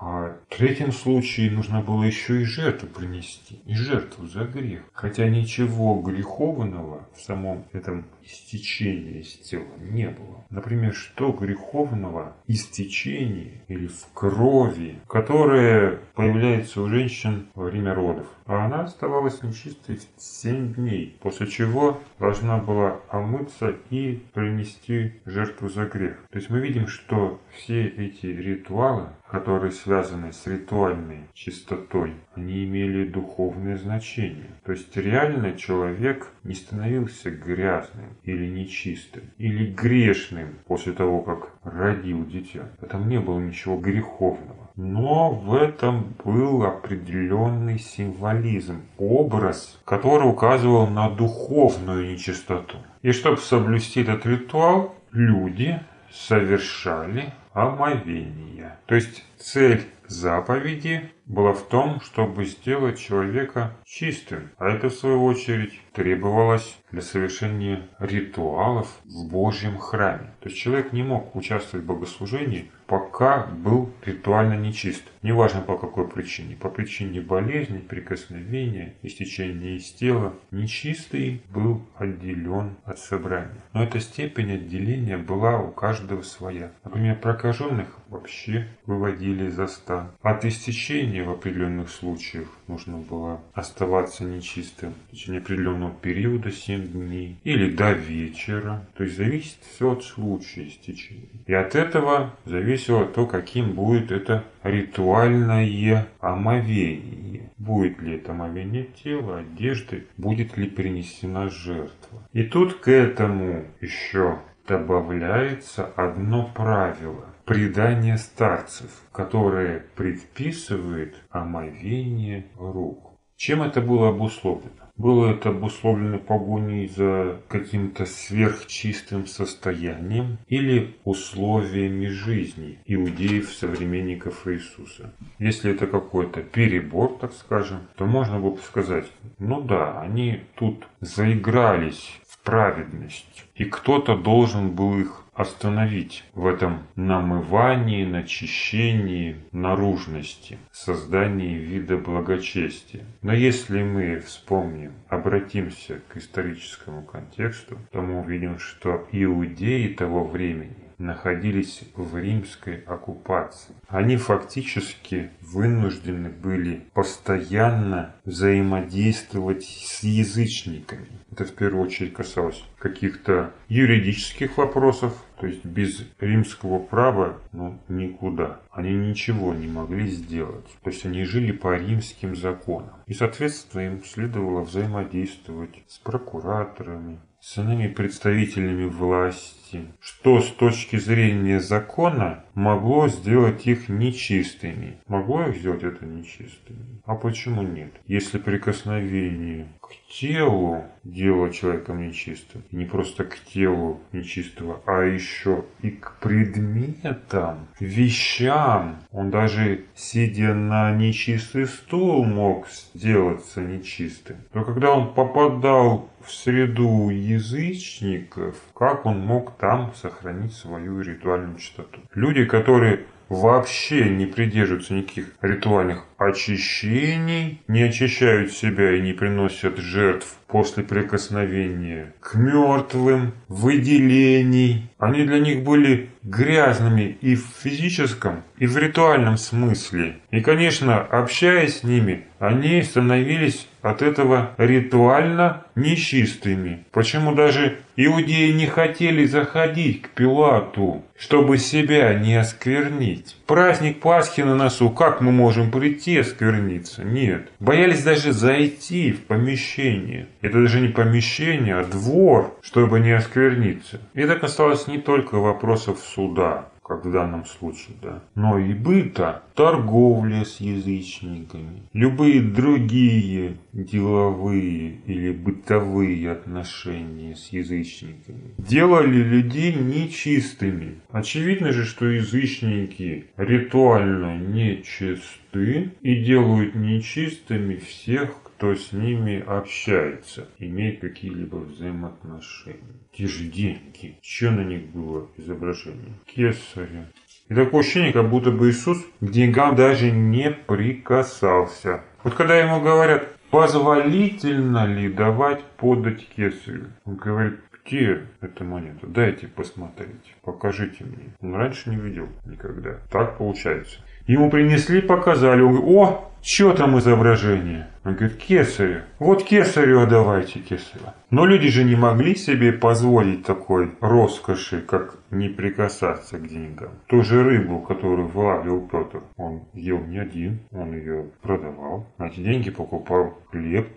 а 0.00 0.36
в 0.48 0.56
третьем 0.56 0.92
случае 0.92 1.50
нужно 1.50 1.82
было 1.82 2.04
еще 2.04 2.42
и 2.42 2.44
жертву 2.44 2.88
принести, 2.88 3.60
и 3.66 3.74
жертву 3.74 4.26
за 4.26 4.44
грех. 4.44 4.82
Хотя 4.92 5.28
ничего 5.28 6.00
греховного 6.00 7.08
в 7.16 7.20
самом 7.20 7.64
этом 7.72 8.06
истечении 8.24 9.20
из 9.20 9.32
тела 9.38 9.66
не 9.80 10.08
было. 10.08 10.44
Например, 10.50 10.94
что 10.94 11.32
греховного 11.32 12.36
истечения 12.46 13.62
или 13.66 13.88
в 13.88 14.06
крови, 14.14 15.00
которая 15.08 15.98
появляется 16.14 16.80
у 16.82 16.88
женщин 16.88 17.48
во 17.54 17.64
время 17.64 17.94
родов. 17.94 18.26
А 18.48 18.64
она 18.64 18.84
оставалась 18.84 19.42
нечистой 19.42 20.00
7 20.16 20.72
дней, 20.74 21.18
после 21.20 21.46
чего 21.48 22.00
должна 22.18 22.56
была 22.56 22.98
омыться 23.10 23.74
и 23.90 24.22
принести 24.32 25.20
жертву 25.26 25.68
за 25.68 25.84
грех. 25.84 26.16
То 26.30 26.38
есть 26.38 26.48
мы 26.48 26.58
видим, 26.60 26.88
что 26.88 27.42
все 27.52 27.86
эти 27.86 28.24
ритуалы 28.24 29.08
которые 29.30 29.72
связаны 29.72 30.32
с 30.32 30.46
ритуальной 30.46 31.28
чистотой, 31.34 32.14
они 32.34 32.64
имели 32.64 33.08
духовное 33.08 33.76
значение. 33.76 34.50
То 34.64 34.72
есть 34.72 34.96
реально 34.96 35.52
человек 35.52 36.28
не 36.44 36.54
становился 36.54 37.30
грязным 37.30 38.16
или 38.24 38.46
нечистым, 38.46 39.24
или 39.38 39.70
грешным 39.70 40.58
после 40.66 40.92
того, 40.92 41.22
как 41.22 41.52
родил 41.62 42.24
дитя. 42.26 42.70
В 42.80 42.84
этом 42.84 43.08
не 43.08 43.20
было 43.20 43.38
ничего 43.38 43.76
греховного. 43.76 44.67
Но 44.80 45.30
в 45.30 45.56
этом 45.56 46.14
был 46.24 46.62
определенный 46.62 47.80
символизм, 47.80 48.82
образ, 48.96 49.80
который 49.84 50.30
указывал 50.30 50.86
на 50.86 51.10
духовную 51.10 52.12
нечистоту. 52.12 52.76
И 53.02 53.10
чтобы 53.10 53.38
соблюсти 53.38 54.02
этот 54.02 54.24
ритуал, 54.24 54.94
люди 55.10 55.80
совершали 56.12 57.32
омовения. 57.52 58.78
То 58.86 58.94
есть 58.94 59.24
цель 59.36 59.82
заповеди 60.06 61.10
была 61.28 61.52
в 61.52 61.62
том, 61.68 62.00
чтобы 62.00 62.46
сделать 62.46 62.98
человека 62.98 63.76
чистым, 63.84 64.50
а 64.56 64.68
это 64.70 64.88
в 64.88 64.94
свою 64.94 65.24
очередь 65.24 65.78
требовалось 65.92 66.78
для 66.90 67.02
совершения 67.02 67.82
ритуалов 67.98 69.00
в 69.04 69.28
Божьем 69.28 69.78
храме. 69.78 70.32
То 70.40 70.48
есть 70.48 70.60
человек 70.60 70.92
не 70.92 71.02
мог 71.02 71.36
участвовать 71.36 71.84
в 71.84 71.88
богослужении, 71.88 72.70
пока 72.86 73.46
был 73.46 73.90
ритуально 74.04 74.54
нечист. 74.54 75.04
Неважно 75.22 75.60
по 75.60 75.76
какой 75.76 76.08
причине. 76.08 76.56
По 76.56 76.70
причине 76.70 77.20
болезни, 77.20 77.78
прикосновения, 77.78 78.94
истечения 79.02 79.76
из 79.76 79.92
тела. 79.92 80.34
Нечистый 80.50 81.42
был 81.50 81.82
отделен 81.96 82.76
от 82.84 82.98
собрания. 82.98 83.62
Но 83.74 83.84
эта 83.84 84.00
степень 84.00 84.52
отделения 84.52 85.18
была 85.18 85.58
у 85.58 85.70
каждого 85.70 86.22
своя. 86.22 86.72
Например, 86.84 87.16
прокаженных 87.16 87.98
вообще 88.08 88.68
выводили 88.86 89.48
за 89.48 89.66
стан. 89.66 90.12
От 90.22 90.44
истечения 90.44 91.17
в 91.22 91.30
определенных 91.30 91.90
случаях 91.90 92.48
нужно 92.66 92.98
было 92.98 93.40
оставаться 93.54 94.24
нечистым 94.24 94.94
в 95.08 95.12
течение 95.12 95.40
определенного 95.40 95.92
периода 95.92 96.50
7 96.50 96.88
дней 96.88 97.36
или 97.44 97.70
до 97.70 97.92
вечера. 97.92 98.86
То 98.96 99.04
есть 99.04 99.16
зависит 99.16 99.58
все 99.62 99.92
от 99.92 100.04
случая 100.04 100.68
истечения. 100.68 101.28
И 101.46 101.52
от 101.52 101.74
этого 101.74 102.34
зависело 102.44 103.06
то, 103.06 103.26
каким 103.26 103.72
будет 103.72 104.10
это 104.10 104.44
ритуальное 104.62 106.08
омовение. 106.20 107.50
Будет 107.58 108.00
ли 108.00 108.16
это 108.16 108.32
омовение 108.32 108.88
тела, 109.02 109.38
одежды, 109.38 110.06
будет 110.16 110.56
ли 110.56 110.68
принесена 110.68 111.48
жертва. 111.48 112.22
И 112.32 112.42
тут 112.42 112.74
к 112.74 112.88
этому 112.88 113.64
еще 113.80 114.38
добавляется 114.66 115.86
одно 115.96 116.50
правило– 116.54 117.24
предание 117.48 118.18
старцев, 118.18 118.90
которое 119.10 119.82
предписывает 119.96 121.16
омовение 121.30 122.44
рук. 122.58 123.14
Чем 123.36 123.62
это 123.62 123.80
было 123.80 124.10
обусловлено? 124.10 124.70
Было 124.98 125.30
это 125.30 125.48
обусловлено 125.50 126.18
погоней 126.18 126.88
за 126.88 127.40
каким-то 127.48 128.04
сверхчистым 128.04 129.26
состоянием 129.26 130.38
или 130.48 130.98
условиями 131.04 132.08
жизни 132.08 132.80
иудеев, 132.84 133.48
современников 133.50 134.46
Иисуса. 134.46 135.14
Если 135.38 135.70
это 135.72 135.86
какой-то 135.86 136.42
перебор, 136.42 137.16
так 137.18 137.32
скажем, 137.32 137.78
то 137.96 138.04
можно 138.04 138.40
было 138.40 138.56
бы 138.56 138.60
сказать, 138.60 139.06
ну 139.38 139.62
да, 139.62 140.02
они 140.02 140.42
тут 140.56 140.86
заигрались 141.00 142.20
в 142.28 142.40
праведность, 142.40 143.46
и 143.54 143.64
кто-то 143.64 144.16
должен 144.16 144.72
был 144.72 144.98
их 144.98 145.24
остановить 145.38 146.24
в 146.34 146.46
этом 146.46 146.80
намывании, 146.96 148.04
начищении 148.04 149.36
наружности, 149.52 150.58
создании 150.72 151.54
вида 151.54 151.96
благочестия. 151.96 153.04
Но 153.22 153.32
если 153.32 153.84
мы 153.84 154.18
вспомним, 154.18 154.94
обратимся 155.08 156.00
к 156.08 156.16
историческому 156.16 157.02
контексту, 157.02 157.78
то 157.92 158.02
мы 158.02 158.20
увидим, 158.20 158.58
что 158.58 159.06
иудеи 159.12 159.94
того 159.94 160.24
времени 160.24 160.88
находились 160.98 161.82
в 161.94 162.18
римской 162.18 162.82
оккупации. 162.86 163.74
Они 163.86 164.16
фактически 164.16 165.30
вынуждены 165.40 166.28
были 166.28 166.82
постоянно 166.92 168.16
взаимодействовать 168.24 169.64
с 169.64 170.02
язычниками. 170.02 171.06
Это 171.30 171.44
в 171.44 171.52
первую 171.52 171.84
очередь 171.84 172.14
касалось 172.14 172.64
каких-то 172.78 173.52
юридических 173.68 174.58
вопросов, 174.58 175.14
то 175.40 175.46
есть 175.46 175.64
без 175.64 176.04
римского 176.18 176.78
права 176.78 177.40
ну, 177.52 177.78
никуда. 177.88 178.60
Они 178.70 178.92
ничего 178.92 179.54
не 179.54 179.68
могли 179.68 180.08
сделать. 180.08 180.66
То 180.82 180.90
есть 180.90 181.04
они 181.06 181.24
жили 181.24 181.52
по 181.52 181.76
римским 181.76 182.34
законам. 182.36 183.02
И, 183.06 183.14
соответственно, 183.14 183.82
им 183.82 184.04
следовало 184.04 184.62
взаимодействовать 184.62 185.82
с 185.86 185.98
прокураторами, 185.98 187.20
с 187.40 187.56
иными 187.58 187.86
представителями 187.88 188.86
власти, 188.86 189.67
что 190.00 190.40
с 190.40 190.50
точки 190.50 190.96
зрения 190.96 191.60
закона 191.60 192.44
могло 192.54 193.08
сделать 193.08 193.66
их 193.66 193.88
нечистыми. 193.88 194.98
Могло 195.06 195.48
их 195.48 195.56
сделать 195.56 195.84
это 195.84 196.04
нечистыми? 196.04 197.00
А 197.04 197.14
почему 197.14 197.62
нет? 197.62 197.92
Если 198.06 198.38
прикосновение 198.38 199.68
к 199.80 200.12
телу 200.12 200.84
делало 201.04 201.50
человеком 201.50 202.06
нечистым, 202.06 202.62
не 202.70 202.84
просто 202.84 203.24
к 203.24 203.38
телу 203.52 204.00
нечистого, 204.12 204.82
а 204.86 205.02
еще 205.02 205.64
и 205.80 205.90
к 205.90 206.18
предметам, 206.20 207.68
вещам, 207.80 208.98
он 209.10 209.30
даже 209.30 209.84
сидя 209.94 210.54
на 210.54 210.94
нечистый 210.94 211.66
стул 211.66 212.24
мог 212.24 212.66
сделаться 212.94 213.60
нечистым, 213.60 214.36
то 214.52 214.64
когда 214.64 214.92
он 214.92 215.14
попадал 215.14 216.10
в 216.20 216.32
среду 216.32 217.08
язычников, 217.08 218.56
как 218.74 219.06
он 219.06 219.20
мог 219.20 219.56
там 219.58 219.92
сохранить 219.94 220.54
свою 220.54 221.00
ритуальную 221.02 221.58
чистоту? 221.58 222.00
Люди, 222.14 222.44
которые 222.44 223.04
вообще 223.28 224.08
не 224.08 224.26
придерживаются 224.26 224.94
никаких 224.94 225.26
ритуальных 225.42 226.04
очищений, 226.18 227.62
не 227.68 227.82
очищают 227.82 228.52
себя 228.52 228.96
и 228.96 229.00
не 229.00 229.12
приносят 229.12 229.78
жертв 229.78 230.36
после 230.48 230.82
прикосновения 230.82 232.14
к 232.20 232.34
мертвым, 232.34 233.32
выделений. 233.48 234.90
Они 234.98 235.24
для 235.24 235.38
них 235.38 235.62
были 235.62 236.10
грязными 236.22 237.16
и 237.20 237.36
в 237.36 237.44
физическом, 237.62 238.42
и 238.58 238.66
в 238.66 238.76
ритуальном 238.76 239.36
смысле. 239.36 240.16
И, 240.30 240.40
конечно, 240.40 241.00
общаясь 241.00 241.80
с 241.80 241.82
ними, 241.84 242.24
они 242.38 242.82
становились 242.82 243.68
от 243.82 244.02
этого 244.02 244.54
ритуально 244.58 245.64
нечистыми. 245.76 246.84
Почему 246.90 247.34
даже 247.34 247.78
иудеи 247.96 248.52
не 248.52 248.66
хотели 248.66 249.24
заходить 249.26 250.02
к 250.02 250.08
Пилату, 250.10 251.04
чтобы 251.16 251.58
себя 251.58 252.14
не 252.14 252.34
осквернить? 252.34 253.17
Праздник 253.46 254.00
Пасхи 254.00 254.42
на 254.42 254.54
носу, 254.54 254.90
как 254.90 255.20
мы 255.20 255.32
можем 255.32 255.70
прийти 255.70 256.18
оскверниться? 256.18 257.04
Нет. 257.04 257.48
Боялись 257.60 258.02
даже 258.02 258.32
зайти 258.32 259.12
в 259.12 259.24
помещение. 259.24 260.28
Это 260.40 260.60
даже 260.62 260.80
не 260.80 260.88
помещение, 260.88 261.76
а 261.76 261.84
двор, 261.84 262.54
чтобы 262.62 263.00
не 263.00 263.12
оскверниться. 263.12 264.00
И 264.14 264.20
это 264.20 264.36
касалось 264.36 264.86
не 264.86 264.98
только 264.98 265.36
вопросов 265.36 265.98
суда, 266.00 266.68
как 266.88 267.04
в 267.04 267.12
данном 267.12 267.44
случае, 267.44 267.96
да, 268.02 268.22
но 268.34 268.58
и 268.58 268.72
быта, 268.72 269.42
торговля 269.54 270.44
с 270.44 270.58
язычниками, 270.58 271.82
любые 271.92 272.40
другие 272.40 273.58
деловые 273.74 275.00
или 275.06 275.32
бытовые 275.32 276.32
отношения 276.32 277.36
с 277.36 277.52
язычниками 277.52 278.54
делали 278.56 279.22
людей 279.22 279.74
нечистыми. 279.74 281.00
Очевидно 281.10 281.72
же, 281.72 281.84
что 281.84 282.06
язычники 282.06 283.26
ритуально 283.36 284.38
нечисты 284.38 285.92
и 286.00 286.24
делают 286.24 286.74
нечистыми 286.74 287.76
всех, 287.76 288.30
кто 288.44 288.74
с 288.74 288.92
ними 288.92 289.44
общается, 289.46 290.48
имеет 290.58 291.00
какие-либо 291.00 291.56
взаимоотношения. 291.56 292.98
Же 293.26 293.44
деньги. 293.44 294.16
Что 294.22 294.52
на 294.52 294.60
них 294.60 294.86
было 294.90 295.28
изображение? 295.36 296.14
Кесаря. 296.24 297.06
И 297.48 297.54
такое 297.54 297.80
ощущение, 297.80 298.12
как 298.12 298.30
будто 298.30 298.52
бы 298.52 298.70
Иисус 298.70 299.04
к 299.20 299.30
деньгам 299.30 299.74
даже 299.74 300.12
не 300.12 300.52
прикасался. 300.52 302.04
Вот 302.22 302.34
когда 302.34 302.56
ему 302.56 302.80
говорят, 302.80 303.26
позволительно 303.50 304.86
ли 304.86 305.08
давать 305.08 305.64
подать 305.78 306.28
кесарю? 306.28 306.92
Он 307.04 307.16
говорит, 307.16 307.58
где 307.84 308.26
эта 308.40 308.62
монета? 308.62 309.06
Дайте 309.06 309.48
посмотреть, 309.48 310.36
покажите 310.42 311.04
мне. 311.04 311.34
Он 311.40 311.54
раньше 311.56 311.90
не 311.90 311.96
видел 311.96 312.28
никогда. 312.44 312.98
Так 313.10 313.38
получается. 313.38 313.98
Ему 314.28 314.50
принесли, 314.50 315.00
показали. 315.00 315.62
Он 315.62 315.72
говорит, 315.72 315.90
о, 315.90 316.30
что 316.42 316.74
там 316.74 316.98
изображение? 316.98 317.88
Он 318.04 318.14
говорит, 318.14 318.36
кесарю. 318.36 319.00
Вот 319.18 319.42
кесарю 319.42 320.00
отдавайте 320.00 320.60
кесарю. 320.60 321.06
Но 321.30 321.46
люди 321.46 321.68
же 321.68 321.82
не 321.82 321.96
могли 321.96 322.36
себе 322.36 322.72
позволить 322.72 323.44
такой 323.44 323.90
роскоши, 324.00 324.82
как 324.82 325.16
не 325.30 325.48
прикасаться 325.48 326.36
к 326.36 326.46
деньгам. 326.46 326.90
Ту 327.06 327.22
же 327.22 327.42
рыбу, 327.42 327.80
которую 327.80 328.28
вылавливал 328.28 328.82
Петр, 328.82 329.22
он 329.38 329.62
ел 329.72 329.98
не 329.98 330.18
один, 330.18 330.60
он 330.72 330.92
ее 330.92 331.24
продавал. 331.40 332.06
На 332.18 332.26
эти 332.26 332.40
деньги 332.40 332.68
покупал 332.68 333.38
хлеб. 333.50 333.88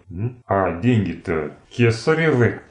А 0.48 0.80
деньги-то 0.80 1.52
кесаревы. 1.70 2.62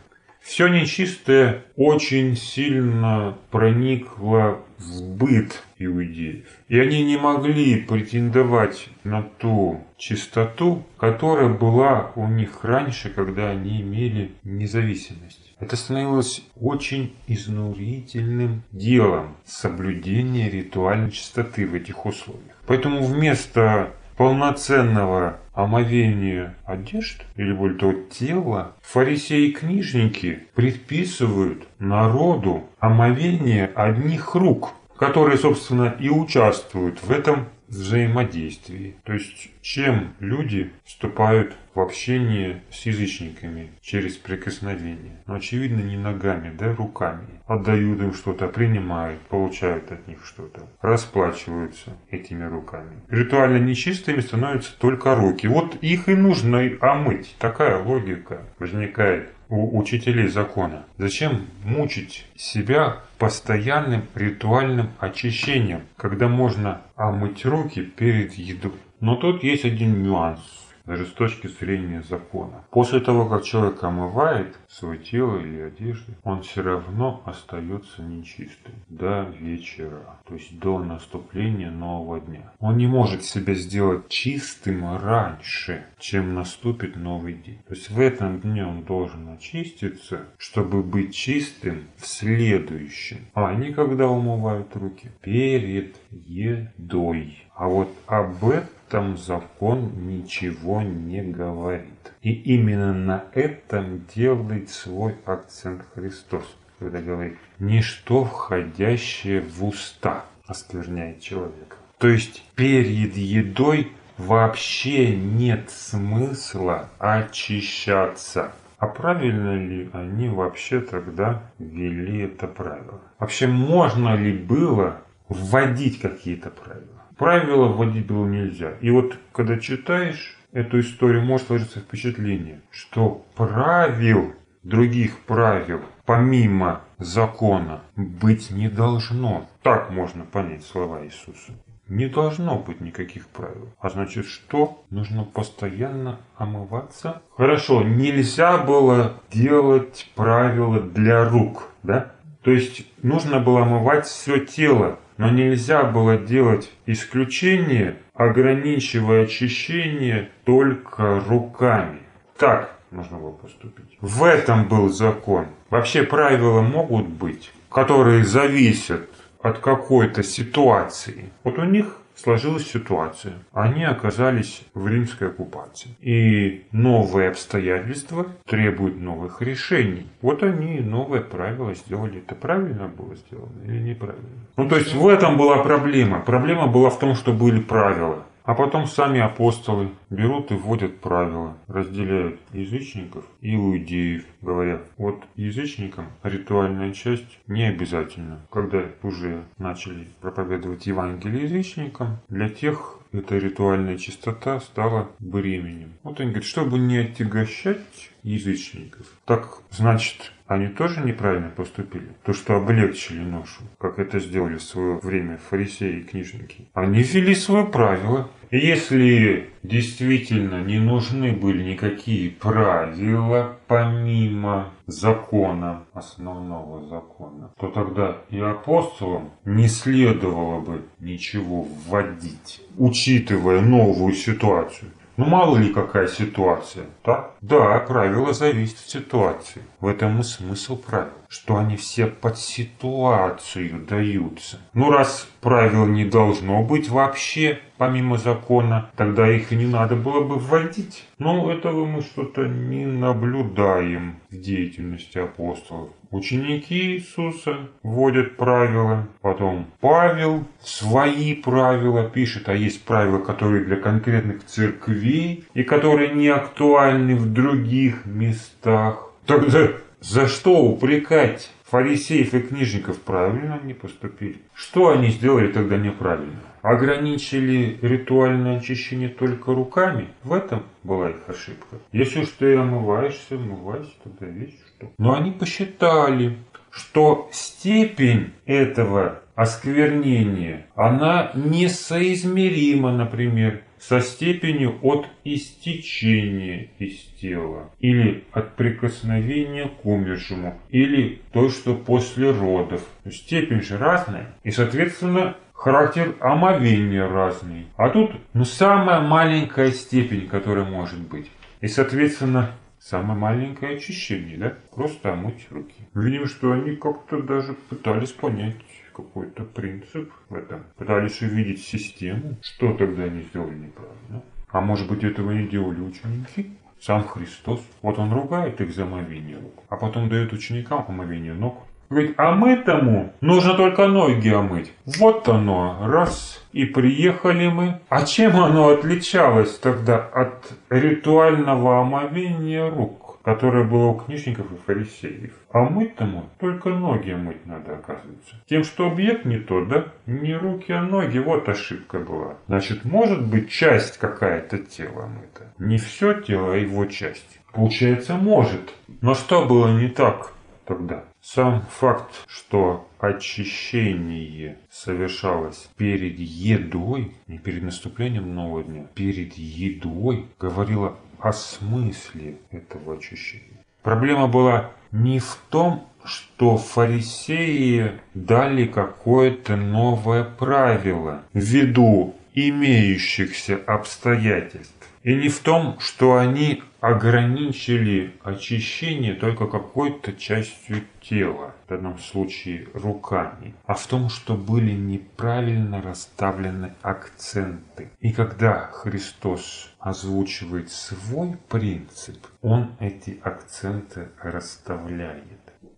Все 0.40 0.68
нечистое 0.68 1.64
очень 1.76 2.36
сильно 2.36 3.36
проникло 3.50 4.60
в 4.78 5.02
быт 5.02 5.62
иудеев. 5.80 6.46
И 6.68 6.78
они 6.78 7.02
не 7.04 7.16
могли 7.16 7.76
претендовать 7.76 8.88
на 9.02 9.22
ту 9.22 9.84
чистоту, 9.96 10.84
которая 10.98 11.48
была 11.48 12.12
у 12.14 12.28
них 12.28 12.64
раньше, 12.64 13.10
когда 13.10 13.50
они 13.50 13.80
имели 13.80 14.32
независимость. 14.44 15.54
Это 15.58 15.76
становилось 15.76 16.42
очень 16.56 17.14
изнурительным 17.26 18.62
делом 18.72 19.36
соблюдения 19.44 20.48
ритуальной 20.50 21.10
чистоты 21.10 21.66
в 21.66 21.74
этих 21.74 22.06
условиях. 22.06 22.56
Поэтому 22.66 23.02
вместо 23.02 23.90
полноценного 24.16 25.38
омовения 25.54 26.54
одежд, 26.64 27.24
или 27.36 27.52
более 27.52 27.78
того 27.78 27.94
тела, 28.10 28.76
фарисеи 28.82 29.48
и 29.48 29.52
книжники 29.52 30.40
предписывают 30.54 31.66
народу 31.78 32.64
омовение 32.80 33.66
одних 33.74 34.34
рук, 34.34 34.74
которые, 35.00 35.38
собственно, 35.38 35.96
и 35.98 36.10
участвуют 36.10 37.02
в 37.02 37.10
этом 37.10 37.48
взаимодействии. 37.68 38.96
То 39.04 39.14
есть, 39.14 39.50
чем 39.62 40.12
люди 40.20 40.72
вступают 40.84 41.56
в 41.74 41.80
общение 41.80 42.62
с 42.70 42.84
язычниками 42.84 43.70
через 43.80 44.16
прикосновение. 44.16 45.22
Но, 45.26 45.36
очевидно, 45.36 45.80
не 45.80 45.96
ногами, 45.96 46.54
да, 46.58 46.74
руками. 46.74 47.40
Отдают 47.46 48.00
им 48.00 48.12
что-то, 48.12 48.48
принимают, 48.48 49.20
получают 49.20 49.90
от 49.90 50.06
них 50.06 50.18
что-то. 50.26 50.68
Расплачиваются 50.82 51.96
этими 52.10 52.44
руками. 52.44 53.00
Ритуально 53.08 53.56
нечистыми 53.56 54.20
становятся 54.20 54.78
только 54.78 55.14
руки. 55.14 55.46
Вот 55.46 55.76
их 55.76 56.10
и 56.10 56.14
нужно 56.14 56.60
омыть. 56.80 57.36
Такая 57.38 57.82
логика 57.82 58.42
возникает 58.58 59.30
у 59.48 59.78
учителей 59.78 60.28
закона. 60.28 60.84
Зачем 60.98 61.46
мучить 61.64 62.26
себя 62.36 63.00
постоянным 63.20 64.02
ритуальным 64.14 64.88
очищением, 64.98 65.82
когда 65.96 66.26
можно 66.26 66.80
омыть 66.96 67.44
руки 67.44 67.82
перед 67.82 68.32
едой? 68.32 68.72
Но 68.98 69.14
тут 69.14 69.44
есть 69.44 69.64
один 69.64 70.02
нюанс 70.02 70.40
даже 70.84 71.06
с 71.06 71.12
точки 71.12 71.46
зрения 71.46 72.02
закона. 72.02 72.64
После 72.70 73.00
того, 73.00 73.26
как 73.26 73.44
человек 73.44 73.82
омывает 73.82 74.58
свое 74.68 74.98
тело 74.98 75.38
или 75.38 75.60
одежду, 75.60 76.12
он 76.22 76.42
все 76.42 76.62
равно 76.62 77.22
остается 77.24 78.02
нечистым 78.02 78.74
до 78.88 79.22
вечера, 79.38 80.20
то 80.26 80.34
есть 80.34 80.58
до 80.58 80.78
наступления 80.78 81.70
нового 81.70 82.20
дня. 82.20 82.52
Он 82.58 82.76
не 82.76 82.86
может 82.86 83.24
себя 83.24 83.54
сделать 83.54 84.08
чистым 84.08 84.96
раньше, 84.96 85.84
чем 85.98 86.34
наступит 86.34 86.96
новый 86.96 87.34
день. 87.34 87.60
То 87.66 87.74
есть 87.74 87.90
в 87.90 88.00
этом 88.00 88.40
дне 88.40 88.66
он 88.66 88.82
должен 88.82 89.28
очиститься, 89.28 90.26
чтобы 90.38 90.82
быть 90.82 91.14
чистым 91.14 91.84
в 91.96 92.06
следующем. 92.06 93.26
А 93.34 93.48
они 93.48 93.72
когда 93.72 94.08
умывают 94.08 94.74
руки? 94.76 95.10
Перед 95.20 95.96
едой. 96.10 97.44
А 97.54 97.68
вот 97.68 97.90
об 98.06 98.44
этом 98.48 98.79
закон 99.16 99.92
ничего 100.06 100.82
не 100.82 101.22
говорит. 101.22 102.12
И 102.22 102.32
именно 102.32 102.92
на 102.92 103.24
этом 103.32 104.04
делает 104.14 104.70
свой 104.70 105.16
акцент 105.24 105.82
Христос, 105.94 106.44
когда 106.78 107.00
говорит, 107.00 107.38
ничто 107.58 108.24
входящее 108.24 109.40
в 109.40 109.64
уста 109.64 110.24
оскверняет 110.46 111.20
человека. 111.20 111.76
То 111.98 112.08
есть 112.08 112.44
перед 112.54 113.16
едой 113.16 113.92
вообще 114.18 115.16
нет 115.16 115.70
смысла 115.70 116.88
очищаться. 116.98 118.52
А 118.78 118.86
правильно 118.86 119.56
ли 119.56 119.90
они 119.92 120.28
вообще 120.28 120.80
тогда 120.80 121.42
ввели 121.58 122.22
это 122.22 122.46
правило? 122.46 123.00
Вообще 123.18 123.46
можно 123.46 124.16
ли 124.16 124.32
было 124.32 125.02
вводить 125.28 126.00
какие-то 126.00 126.48
правила? 126.48 126.99
Правила 127.20 127.66
вводить 127.66 128.06
было 128.06 128.26
нельзя. 128.26 128.76
И 128.80 128.90
вот 128.90 129.18
когда 129.32 129.58
читаешь 129.58 130.38
эту 130.52 130.80
историю, 130.80 131.22
может 131.22 131.48
сложиться 131.48 131.80
впечатление, 131.80 132.62
что 132.70 133.26
правил, 133.36 134.32
других 134.62 135.18
правил, 135.26 135.82
помимо 136.06 136.80
закона, 136.96 137.82
быть 137.94 138.50
не 138.50 138.70
должно. 138.70 139.46
Так 139.62 139.90
можно 139.90 140.24
понять 140.24 140.64
слова 140.64 141.04
Иисуса. 141.04 141.52
Не 141.88 142.06
должно 142.06 142.58
быть 142.58 142.80
никаких 142.80 143.26
правил. 143.26 143.68
А 143.80 143.90
значит, 143.90 144.24
что? 144.24 144.82
Нужно 144.88 145.24
постоянно 145.24 146.20
омываться? 146.36 147.20
Хорошо, 147.36 147.82
нельзя 147.82 148.56
было 148.56 149.20
делать 149.30 150.10
правила 150.14 150.80
для 150.80 151.28
рук, 151.28 151.68
да? 151.82 152.12
То 152.42 152.50
есть 152.50 152.86
нужно 153.02 153.40
было 153.40 153.64
омывать 153.64 154.06
все 154.06 154.38
тело, 154.38 154.98
но 155.20 155.28
нельзя 155.28 155.84
было 155.84 156.16
делать 156.16 156.72
исключение, 156.86 157.98
ограничивая 158.14 159.24
очищение 159.24 160.30
только 160.44 161.20
руками. 161.28 161.98
Так 162.38 162.74
нужно 162.90 163.18
было 163.18 163.32
поступить. 163.32 163.98
В 164.00 164.24
этом 164.24 164.66
был 164.66 164.88
закон. 164.88 165.48
Вообще 165.68 166.04
правила 166.04 166.62
могут 166.62 167.06
быть, 167.06 167.52
которые 167.70 168.24
зависят 168.24 169.10
от 169.42 169.58
какой-то 169.58 170.22
ситуации. 170.22 171.30
Вот 171.44 171.58
у 171.58 171.64
них 171.64 171.98
сложилась 172.22 172.66
ситуация. 172.70 173.34
Они 173.52 173.84
оказались 173.84 174.62
в 174.74 174.86
римской 174.86 175.28
оккупации. 175.28 175.90
И 176.00 176.64
новые 176.72 177.30
обстоятельства 177.30 178.26
требуют 178.46 179.00
новых 179.00 179.42
решений. 179.42 180.06
Вот 180.22 180.42
они 180.42 180.80
новое 180.80 181.20
правило 181.20 181.74
сделали. 181.74 182.18
Это 182.18 182.34
правильно 182.34 182.88
было 182.88 183.14
сделано 183.16 183.62
или 183.64 183.80
неправильно? 183.80 184.28
Ну, 184.56 184.68
то 184.68 184.76
есть 184.76 184.94
в 184.94 185.06
этом 185.08 185.36
была 185.36 185.62
проблема. 185.62 186.20
Проблема 186.20 186.66
была 186.66 186.90
в 186.90 186.98
том, 186.98 187.14
что 187.14 187.32
были 187.32 187.60
правила. 187.60 188.24
А 188.44 188.54
потом 188.54 188.86
сами 188.86 189.20
апостолы 189.20 189.90
берут 190.08 190.50
и 190.50 190.54
вводят 190.54 191.00
правила, 191.00 191.56
разделяют 191.68 192.40
язычников 192.52 193.24
и 193.40 193.54
иудеев, 193.54 194.24
говоря, 194.40 194.80
вот 194.96 195.22
язычникам 195.36 196.06
ритуальная 196.22 196.92
часть 196.92 197.38
не 197.46 197.64
обязательна. 197.64 198.40
Когда 198.50 198.84
уже 199.02 199.44
начали 199.58 200.08
проповедовать 200.20 200.86
Евангелие 200.86 201.44
язычникам, 201.44 202.18
для 202.28 202.48
тех 202.48 203.00
эта 203.12 203.38
ритуальная 203.38 203.98
чистота 203.98 204.60
стала 204.60 205.10
бременем. 205.18 205.94
Вот 206.02 206.20
они 206.20 206.30
говорят, 206.30 206.48
чтобы 206.48 206.78
не 206.78 206.98
отягощать 206.98 208.10
язычников, 208.22 209.06
так 209.24 209.58
значит 209.70 210.32
они 210.50 210.66
тоже 210.66 211.00
неправильно 211.02 211.48
поступили? 211.48 212.08
То, 212.24 212.32
что 212.32 212.56
облегчили 212.56 213.20
ношу, 213.20 213.62
как 213.78 214.00
это 214.00 214.18
сделали 214.18 214.56
в 214.56 214.62
свое 214.62 214.98
время 214.98 215.38
фарисеи 215.38 216.00
и 216.00 216.02
книжники. 216.02 216.68
Они 216.74 217.04
ввели 217.04 217.36
свое 217.36 217.64
правило. 217.66 218.28
И 218.50 218.58
если 218.58 219.50
действительно 219.62 220.60
не 220.64 220.80
нужны 220.80 221.30
были 221.30 221.62
никакие 221.62 222.32
правила, 222.32 223.58
помимо 223.68 224.72
закона, 224.88 225.84
основного 225.92 226.84
закона, 226.88 227.52
то 227.56 227.68
тогда 227.68 228.16
и 228.30 228.40
апостолам 228.40 229.30
не 229.44 229.68
следовало 229.68 230.60
бы 230.62 230.82
ничего 230.98 231.62
вводить, 231.62 232.60
учитывая 232.76 233.60
новую 233.60 234.14
ситуацию. 234.14 234.90
Ну 235.20 235.26
мало 235.26 235.58
ли 235.58 235.68
какая 235.68 236.08
ситуация, 236.08 236.86
так? 237.02 237.32
Да, 237.42 237.78
правила 237.80 238.32
зависят 238.32 238.78
от 238.78 238.88
ситуации. 238.88 239.60
В 239.78 239.86
этом 239.86 240.18
и 240.18 240.22
смысл 240.22 240.78
правил, 240.78 241.12
что 241.30 241.58
они 241.58 241.76
все 241.76 242.06
под 242.06 242.36
ситуацию 242.38 243.86
даются. 243.88 244.58
Ну 244.74 244.90
раз 244.90 245.28
правил 245.40 245.86
не 245.86 246.04
должно 246.04 246.64
быть 246.64 246.88
вообще, 246.88 247.60
помимо 247.78 248.18
закона, 248.18 248.90
тогда 248.96 249.30
их 249.30 249.52
и 249.52 249.56
не 249.56 249.66
надо 249.66 249.94
было 249.94 250.24
бы 250.24 250.34
вводить. 250.36 251.06
Но 251.18 251.50
этого 251.52 251.86
мы 251.86 252.02
что-то 252.02 252.48
не 252.48 252.84
наблюдаем 252.84 254.16
в 254.28 254.40
деятельности 254.40 255.18
апостолов. 255.18 255.90
Ученики 256.10 256.96
Иисуса 256.96 257.70
вводят 257.84 258.36
правила, 258.36 259.06
потом 259.20 259.68
Павел 259.78 260.44
свои 260.60 261.36
правила 261.36 262.10
пишет, 262.10 262.48
а 262.48 262.54
есть 262.54 262.84
правила, 262.84 263.20
которые 263.20 263.64
для 263.64 263.76
конкретных 263.76 264.44
церквей 264.44 265.44
и 265.54 265.62
которые 265.62 266.12
не 266.12 266.26
актуальны 266.26 267.14
в 267.14 267.32
других 267.32 268.04
местах. 268.04 269.12
Тогда 269.26 269.68
за 270.00 270.28
что 270.28 270.62
упрекать 270.64 271.50
фарисеев 271.64 272.34
и 272.34 272.40
книжников 272.40 273.00
правильно 273.00 273.60
они 273.62 273.74
поступили? 273.74 274.38
Что 274.54 274.90
они 274.90 275.10
сделали 275.10 275.52
тогда 275.52 275.76
неправильно? 275.76 276.40
Ограничили 276.62 277.78
ритуальное 277.80 278.58
очищение 278.58 279.08
только 279.08 279.54
руками? 279.54 280.08
В 280.22 280.32
этом 280.32 280.64
была 280.82 281.10
их 281.10 281.28
ошибка. 281.28 281.76
Если 281.92 282.20
уж 282.20 282.28
ты 282.38 282.56
омываешься, 282.56 283.36
омывайся, 283.36 283.92
тогда 284.02 284.26
видишь 284.26 284.58
что. 284.76 284.90
Но 284.98 285.14
они 285.14 285.30
посчитали, 285.30 286.36
что 286.70 287.28
степень 287.32 288.32
этого 288.46 289.20
осквернения, 289.34 290.66
она 290.74 291.30
несоизмерима, 291.34 292.92
например, 292.92 293.62
со 293.80 294.00
степенью 294.00 294.78
от 294.82 295.06
истечения 295.24 296.68
из 296.78 296.98
тела, 297.20 297.70
или 297.80 298.24
от 298.32 298.54
прикосновения 298.54 299.68
к 299.68 299.86
умершему, 299.86 300.60
или 300.68 301.22
то, 301.32 301.48
что 301.48 301.74
после 301.74 302.30
родов. 302.30 302.82
Степень 303.10 303.62
же 303.62 303.78
разная, 303.78 304.36
и, 304.44 304.50
соответственно, 304.50 305.36
характер 305.54 306.14
омовения 306.20 307.08
разный. 307.08 307.66
А 307.76 307.88
тут 307.88 308.12
ну, 308.34 308.44
самая 308.44 309.00
маленькая 309.00 309.70
степень, 309.70 310.28
которая 310.28 310.66
может 310.66 311.00
быть. 311.00 311.30
И, 311.62 311.66
соответственно, 311.66 312.52
самое 312.78 313.18
маленькое 313.18 313.76
очищение, 313.76 314.36
да? 314.36 314.54
Просто 314.74 315.12
омыть 315.12 315.46
руки. 315.50 315.74
Видим, 315.94 316.26
что 316.26 316.52
они 316.52 316.76
как-то 316.76 317.22
даже 317.22 317.54
пытались 317.68 318.12
понять 318.12 318.56
какой-то 319.02 319.44
принцип 319.44 320.10
в 320.28 320.34
этом. 320.34 320.64
Пытались 320.76 321.20
увидеть 321.22 321.62
систему. 321.62 322.36
Что 322.42 322.72
тогда 322.74 323.04
они 323.04 323.22
сделали 323.22 323.54
неправильно? 323.54 324.22
А 324.48 324.60
может 324.60 324.88
быть 324.88 325.04
этого 325.04 325.30
не 325.32 325.46
делали 325.46 325.80
ученики? 325.80 326.56
Сам 326.80 327.04
Христос. 327.04 327.60
Вот 327.82 327.98
он 327.98 328.12
ругает 328.12 328.60
их 328.60 328.74
за 328.74 328.84
омовение 328.84 329.36
рук, 329.36 329.62
а 329.68 329.76
потом 329.76 330.08
дает 330.08 330.32
ученикам 330.32 330.84
омовение 330.88 331.34
ног. 331.34 331.66
Говорит, 331.90 332.14
а 332.18 332.32
мы 332.32 332.56
тому 332.56 333.12
нужно 333.20 333.54
только 333.54 333.88
ноги 333.88 334.28
омыть. 334.28 334.72
Вот 334.86 335.28
оно, 335.28 335.76
раз, 335.82 336.40
и 336.52 336.64
приехали 336.64 337.48
мы. 337.48 337.80
А 337.88 338.04
чем 338.06 338.36
оно 338.36 338.68
отличалось 338.68 339.58
тогда 339.58 339.98
от 339.98 340.52
ритуального 340.70 341.80
омовения 341.80 342.70
рук? 342.70 343.09
Которое 343.22 343.64
было 343.64 343.86
у 343.88 343.94
книжников 343.94 344.50
и 344.52 344.56
фарисеев. 344.56 345.32
А 345.50 345.60
мыть 345.60 345.96
тому 345.96 346.24
только 346.38 346.70
ноги 346.70 347.12
мыть 347.12 347.46
надо, 347.46 347.74
оказывается. 347.74 348.36
Тем, 348.46 348.64
что 348.64 348.90
объект 348.90 349.24
не 349.24 349.38
тот, 349.38 349.68
да? 349.68 349.86
Не 350.06 350.34
руки, 350.36 350.72
а 350.72 350.82
ноги, 350.82 351.18
вот 351.18 351.48
ошибка 351.48 351.98
была. 351.98 352.38
Значит, 352.46 352.84
может 352.84 353.26
быть 353.26 353.50
часть 353.50 353.98
какая-то 353.98 354.58
тела 354.58 355.06
мыта. 355.06 355.52
Не 355.58 355.78
все 355.78 356.20
тело, 356.20 356.54
а 356.54 356.56
его 356.56 356.86
часть. 356.86 357.40
Получается, 357.52 358.14
может. 358.14 358.74
Но 359.00 359.14
что 359.14 359.44
было 359.44 359.76
не 359.76 359.88
так 359.88 360.32
тогда? 360.64 361.04
Сам 361.20 361.62
факт, 361.68 362.24
что 362.28 362.88
очищение 362.98 364.56
совершалось 364.70 365.68
перед 365.76 366.18
едой, 366.18 367.12
не 367.26 367.38
перед 367.38 367.62
наступлением 367.62 368.34
нового 368.34 368.62
дня, 368.62 368.86
перед 368.94 369.34
едой, 369.34 370.26
говорило 370.38 370.96
о 371.22 371.32
смысле 371.32 372.38
этого 372.50 372.96
очищения. 372.96 373.64
Проблема 373.82 374.28
была 374.28 374.70
не 374.92 375.18
в 375.18 375.38
том, 375.48 375.86
что 376.04 376.56
фарисеи 376.56 378.00
дали 378.14 378.66
какое-то 378.66 379.56
новое 379.56 380.24
правило 380.24 381.22
ввиду 381.32 382.14
имеющихся 382.34 383.56
обстоятельств. 383.66 384.74
И 385.02 385.14
не 385.14 385.28
в 385.28 385.38
том, 385.40 385.78
что 385.80 386.16
они 386.16 386.62
ограничили 386.80 388.14
очищение 388.22 389.14
только 389.14 389.46
какой-то 389.46 390.12
частью 390.12 390.84
тела, 391.00 391.54
в 391.66 391.68
данном 391.70 391.98
случае 391.98 392.68
руками, 392.74 393.54
а 393.66 393.74
в 393.74 393.86
том, 393.86 394.08
что 394.08 394.34
были 394.34 394.72
неправильно 394.72 395.80
расставлены 395.82 396.74
акценты. 396.82 397.90
И 398.00 398.12
когда 398.12 398.70
Христос 398.72 399.69
озвучивает 399.80 400.70
свой 400.70 401.36
принцип, 401.48 402.18
он 402.42 402.72
эти 402.78 403.18
акценты 403.22 404.08
расставляет. 404.22 405.24